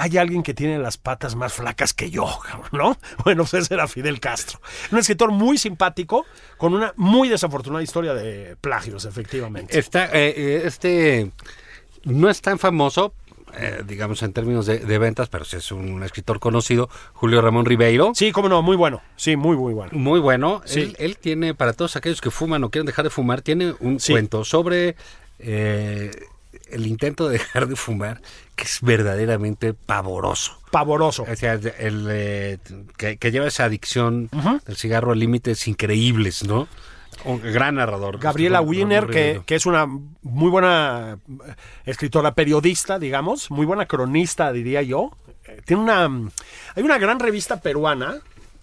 Hay 0.00 0.16
alguien 0.16 0.42
que 0.42 0.54
tiene 0.54 0.78
las 0.78 0.96
patas 0.96 1.34
más 1.34 1.52
flacas 1.52 1.92
que 1.92 2.10
yo, 2.10 2.26
¿no? 2.72 2.96
Bueno, 3.24 3.44
pues 3.44 3.54
ese 3.64 3.74
era 3.74 3.88
Fidel 3.88 4.20
Castro. 4.20 4.60
Un 4.92 4.98
escritor 4.98 5.30
muy 5.32 5.58
simpático, 5.58 6.24
con 6.56 6.74
una 6.74 6.92
muy 6.96 7.28
desafortunada 7.28 7.82
historia 7.82 8.14
de 8.14 8.56
plagios, 8.60 9.04
efectivamente. 9.04 9.78
Está, 9.78 10.06
eh, 10.06 10.34
eh, 10.36 10.62
este 10.64 11.30
no 12.04 12.30
es 12.30 12.40
tan 12.40 12.58
famoso, 12.58 13.12
eh, 13.58 13.82
digamos, 13.86 14.22
en 14.22 14.32
términos 14.32 14.66
de, 14.66 14.78
de 14.78 14.98
ventas, 14.98 15.28
pero 15.28 15.44
sí 15.44 15.56
es 15.56 15.72
un 15.72 16.02
escritor 16.04 16.38
conocido, 16.38 16.88
Julio 17.12 17.40
Ramón 17.42 17.64
Ribeiro. 17.66 18.12
Sí, 18.14 18.30
cómo 18.30 18.48
no, 18.48 18.62
muy 18.62 18.76
bueno. 18.76 19.02
Sí, 19.16 19.36
muy, 19.36 19.56
muy 19.56 19.74
bueno. 19.74 19.90
Muy 19.94 20.20
bueno. 20.20 20.62
Sí. 20.64 20.80
Él, 20.80 20.96
él 20.98 21.16
tiene, 21.18 21.54
para 21.54 21.72
todos 21.72 21.96
aquellos 21.96 22.20
que 22.20 22.30
fuman 22.30 22.62
o 22.64 22.70
quieren 22.70 22.86
dejar 22.86 23.04
de 23.04 23.10
fumar, 23.10 23.42
tiene 23.42 23.74
un 23.80 23.98
Sí. 24.00 24.12
cuento 24.12 24.44
sobre 24.44 24.94
eh, 25.40 26.10
el 26.70 26.86
intento 26.86 27.28
de 27.28 27.38
dejar 27.38 27.66
de 27.68 27.76
fumar, 27.76 28.20
que 28.56 28.64
es 28.64 28.78
verdaderamente 28.80 29.74
pavoroso. 29.74 30.58
Pavoroso. 30.70 31.24
O 31.30 31.36
sea, 31.36 31.54
el, 31.54 32.06
eh, 32.10 32.58
que, 32.96 33.16
que 33.16 33.30
lleva 33.30 33.46
esa 33.46 33.64
adicción 33.64 34.28
del 34.66 34.76
cigarro 34.76 35.12
a 35.12 35.14
límites 35.14 35.66
increíbles, 35.68 36.44
¿no? 36.44 36.68
Un 37.24 37.40
gran 37.40 37.76
narrador. 37.76 38.18
Gabriela 38.18 38.58
Ramón 38.58 38.70
Wiener, 38.70 39.06
que, 39.06 39.40
que 39.44 39.54
es 39.54 39.66
una 39.66 39.86
muy 39.86 40.50
buena 40.50 41.18
eh, 41.28 41.54
escritora 41.84 42.34
periodista, 42.34 42.98
digamos, 42.98 43.50
muy 43.50 43.66
buena 43.66 43.86
cronista, 43.86 44.52
diría 44.52 44.82
yo. 44.82 45.10
Eh, 45.44 45.62
Tiene 45.64 45.82
una. 45.82 46.04
Hay 46.74 46.82
una 46.82 46.98
gran 46.98 47.18
revista 47.18 47.60
peruana 47.60 48.18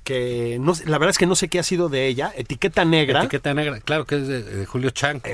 que 0.05 0.57
no, 0.61 0.73
la 0.85 0.99
verdad 0.99 1.09
es 1.09 1.17
que 1.17 1.25
no 1.25 1.35
sé 1.35 1.49
qué 1.49 1.59
ha 1.59 1.63
sido 1.63 1.89
de 1.89 2.05
ella, 2.05 2.31
Etiqueta 2.35 2.85
Negra. 2.85 3.21
Etiqueta 3.21 3.55
negra, 3.55 3.79
claro 3.79 4.05
que 4.05 4.17
es 4.17 4.27
de, 4.27 4.43
de 4.43 4.65
Julio 4.67 4.91
Chang. 4.91 5.19
¿no? 5.25 5.33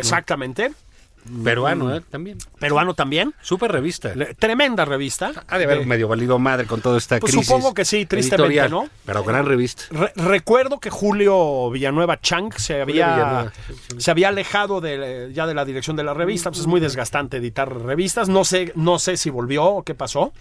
Peruano, 1.43 1.95
¿eh? 1.95 2.01
También. 2.09 2.37
Peruano 2.59 2.93
también. 2.93 3.33
Super 3.41 3.71
revista. 3.71 4.15
Le- 4.15 4.33
tremenda 4.33 4.85
revista. 4.85 5.31
Ha 5.47 5.57
de 5.57 5.65
haber 5.65 5.79
De- 5.79 5.85
medio 5.85 6.07
valido 6.07 6.39
madre 6.39 6.65
con 6.65 6.81
toda 6.81 6.97
esta 6.97 7.19
Pues 7.19 7.31
crisis. 7.33 7.47
supongo 7.47 7.73
que 7.73 7.85
sí, 7.85 8.05
tristemente, 8.05 8.43
editorial, 8.59 8.71
¿no? 8.71 8.89
Pero 9.05 9.23
gran 9.23 9.45
revista. 9.45 9.83
Re- 9.91 10.11
recuerdo 10.15 10.79
que 10.79 10.89
Julio 10.89 11.69
Villanueva 11.69 12.19
Chang 12.19 12.53
se 12.57 12.81
había, 12.81 13.51
se 13.97 14.11
había 14.11 14.29
alejado 14.29 14.81
de, 14.81 15.29
ya 15.33 15.45
de 15.45 15.53
la 15.53 15.63
dirección 15.65 15.95
de 15.95 16.03
la 16.03 16.13
revista. 16.13 16.49
Pues 16.49 16.61
es 16.61 16.67
muy 16.67 16.79
desgastante 16.79 17.37
editar 17.37 17.71
revistas. 17.73 18.27
No 18.29 18.43
sé, 18.43 18.71
no 18.75 18.97
sé 18.99 19.17
si 19.17 19.29
volvió 19.29 19.63
o 19.65 19.83
qué 19.83 19.93
pasó. 19.95 20.33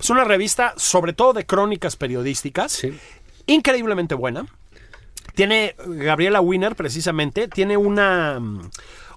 Es 0.00 0.10
una 0.10 0.24
revista, 0.24 0.74
sobre 0.76 1.12
todo 1.12 1.32
de 1.32 1.46
crónicas 1.46 1.96
periodísticas, 1.96 2.72
Sí. 2.72 2.98
increíblemente 3.46 4.14
buena. 4.14 4.46
Tiene 5.34 5.74
Gabriela 5.86 6.40
Wiener, 6.40 6.76
precisamente, 6.76 7.48
tiene 7.48 7.76
una, 7.76 8.40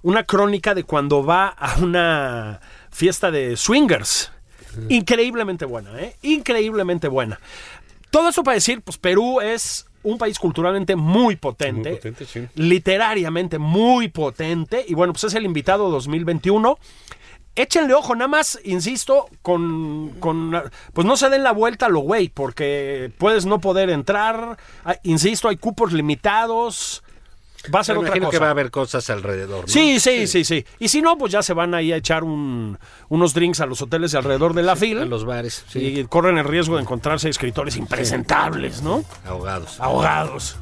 una 0.02 0.24
crónica 0.24 0.74
de 0.74 0.84
cuando 0.84 1.24
va 1.24 1.48
a 1.48 1.78
una 1.78 2.60
fiesta 2.90 3.30
de 3.30 3.56
swingers. 3.56 4.32
Increíblemente 4.88 5.64
buena, 5.64 5.98
¿eh? 6.00 6.16
Increíblemente 6.22 7.08
buena. 7.08 7.40
Todo 8.10 8.28
eso 8.28 8.42
para 8.42 8.54
decir, 8.54 8.80
pues 8.82 8.96
Perú 8.98 9.40
es 9.40 9.86
un 10.04 10.16
país 10.18 10.38
culturalmente 10.38 10.94
muy 10.96 11.36
potente, 11.36 11.90
Muy 11.90 11.96
potente, 11.96 12.24
sí. 12.24 12.46
literariamente 12.54 13.58
muy 13.58 14.08
potente, 14.08 14.84
y 14.86 14.94
bueno, 14.94 15.12
pues 15.12 15.24
es 15.24 15.34
el 15.34 15.44
invitado 15.44 15.90
2021. 15.90 16.78
Échenle 17.56 17.92
ojo, 17.94 18.14
nada 18.14 18.28
más, 18.28 18.60
insisto, 18.64 19.28
con, 19.42 20.10
con 20.20 20.52
pues 20.92 21.04
no 21.04 21.16
se 21.16 21.28
den 21.28 21.42
la 21.42 21.50
vuelta 21.52 21.86
a 21.86 21.88
lo 21.88 22.00
güey, 22.00 22.28
porque 22.28 23.10
puedes 23.18 23.46
no 23.46 23.60
poder 23.60 23.90
entrar, 23.90 24.56
Ah, 24.84 24.94
insisto, 25.02 25.48
hay 25.48 25.56
cupos 25.56 25.92
limitados, 25.92 27.02
va 27.74 27.80
a 27.80 27.84
ser 27.84 27.96
Me 27.96 28.02
otra 28.08 28.18
cosa. 28.18 28.30
que 28.30 28.38
va 28.38 28.46
a 28.48 28.50
haber 28.50 28.70
cosas 28.70 29.08
alrededor. 29.10 29.62
¿no? 29.62 29.68
Sí, 29.68 30.00
sí, 30.00 30.26
sí, 30.26 30.44
sí. 30.44 30.64
Y 30.78 30.88
si 30.88 31.02
no, 31.02 31.18
pues 31.18 31.32
ya 31.32 31.42
se 31.42 31.52
van 31.54 31.74
ahí 31.74 31.92
a 31.92 31.96
echar 31.96 32.24
un- 32.24 32.78
unos 33.08 33.34
drinks 33.34 33.60
a 33.60 33.66
los 33.66 33.82
hoteles 33.82 34.12
de 34.12 34.18
alrededor 34.18 34.54
de 34.54 34.62
la 34.62 34.76
fila. 34.76 35.02
A 35.02 35.06
los 35.06 35.24
bares, 35.24 35.64
sí. 35.68 35.78
Y 35.80 36.04
corren 36.04 36.38
el 36.38 36.44
riesgo 36.44 36.76
de 36.76 36.82
encontrarse 36.82 37.28
escritores 37.28 37.76
impresentables, 37.76 38.82
¿no? 38.82 39.04
Ahogados. 39.26 39.80
Ahogados. 39.80 40.56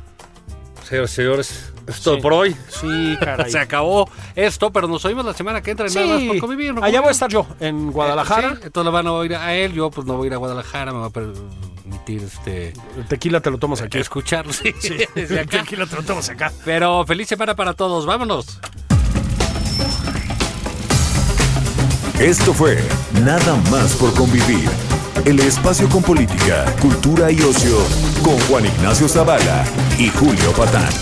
Señores, 0.89 1.11
señores, 1.11 1.72
es 1.89 2.01
todo 2.01 2.14
Sí. 2.16 2.20
por 2.22 2.32
hoy. 2.32 2.57
Sí, 2.68 3.16
caray. 3.18 3.51
Se 3.51 3.59
acabó 3.59 4.09
esto, 4.37 4.70
pero 4.72 4.87
nos 4.87 5.05
oímos 5.05 5.24
la 5.24 5.34
semana 5.34 5.61
que 5.61 5.72
entra 5.72 5.89
en 5.89 5.95
Nada 5.95 6.07
más 6.07 6.22
por 6.22 6.39
convivir. 6.39 6.74
¿no? 6.74 6.84
Allá 6.84 7.01
voy 7.01 7.09
a 7.09 7.12
estar 7.12 7.28
yo, 7.28 7.45
en 7.59 7.91
Guadalajara. 7.91 8.51
Sí, 8.57 8.61
entonces 8.66 8.84
lo 8.84 8.93
van 8.93 9.07
a 9.09 9.12
oír 9.12 9.34
a 9.34 9.53
él, 9.55 9.72
yo 9.72 9.91
pues 9.91 10.07
no 10.07 10.16
voy 10.16 10.26
a 10.26 10.28
ir 10.28 10.34
a 10.34 10.37
Guadalajara, 10.37 10.93
me 10.93 11.01
va 11.01 11.07
a 11.07 11.11
permitir 11.11 12.22
este 12.22 12.72
El 12.97 13.05
tequila 13.09 13.41
te 13.41 13.51
lo 13.51 13.59
tomas 13.59 13.80
aquí. 13.82 13.99
escucharlo 13.99 14.53
sí, 14.53 14.72
desde 15.16 15.41
El 15.41 15.49
tequila 15.49 15.87
te 15.87 15.97
lo 15.97 16.03
tomas 16.05 16.28
acá. 16.28 16.53
Pero 16.64 17.05
feliz 17.05 17.26
semana 17.28 17.57
para 17.57 17.74
todos, 17.74 18.07
vámonos. 18.07 18.61
Esto 22.20 22.55
fue 22.55 22.78
Nada 23.24 23.57
más 23.72 23.95
por 23.97 24.14
convivir. 24.14 24.68
El 25.24 25.40
espacio 25.40 25.88
con 25.88 26.02
política, 26.02 26.64
cultura 26.80 27.30
y 27.30 27.40
ocio 27.40 27.78
con 28.22 28.38
Juan 28.48 28.66
Ignacio 28.66 29.08
Zavala 29.08 29.64
y 29.98 30.08
Julio 30.08 30.52
Patán. 30.52 30.92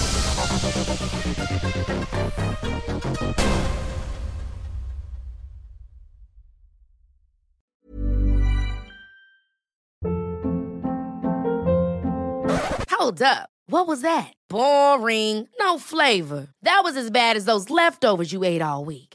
Hold 12.90 13.22
up. 13.22 13.50
What 13.66 13.86
was 13.86 14.00
that? 14.02 14.32
Boring. 14.48 15.48
No 15.58 15.78
flavor. 15.78 16.48
That 16.62 16.80
was 16.84 16.96
as 16.96 17.10
bad 17.10 17.36
as 17.36 17.44
those 17.44 17.68
leftovers 17.68 18.32
you 18.32 18.44
ate 18.44 18.62
all 18.62 18.84
week. 18.84 19.13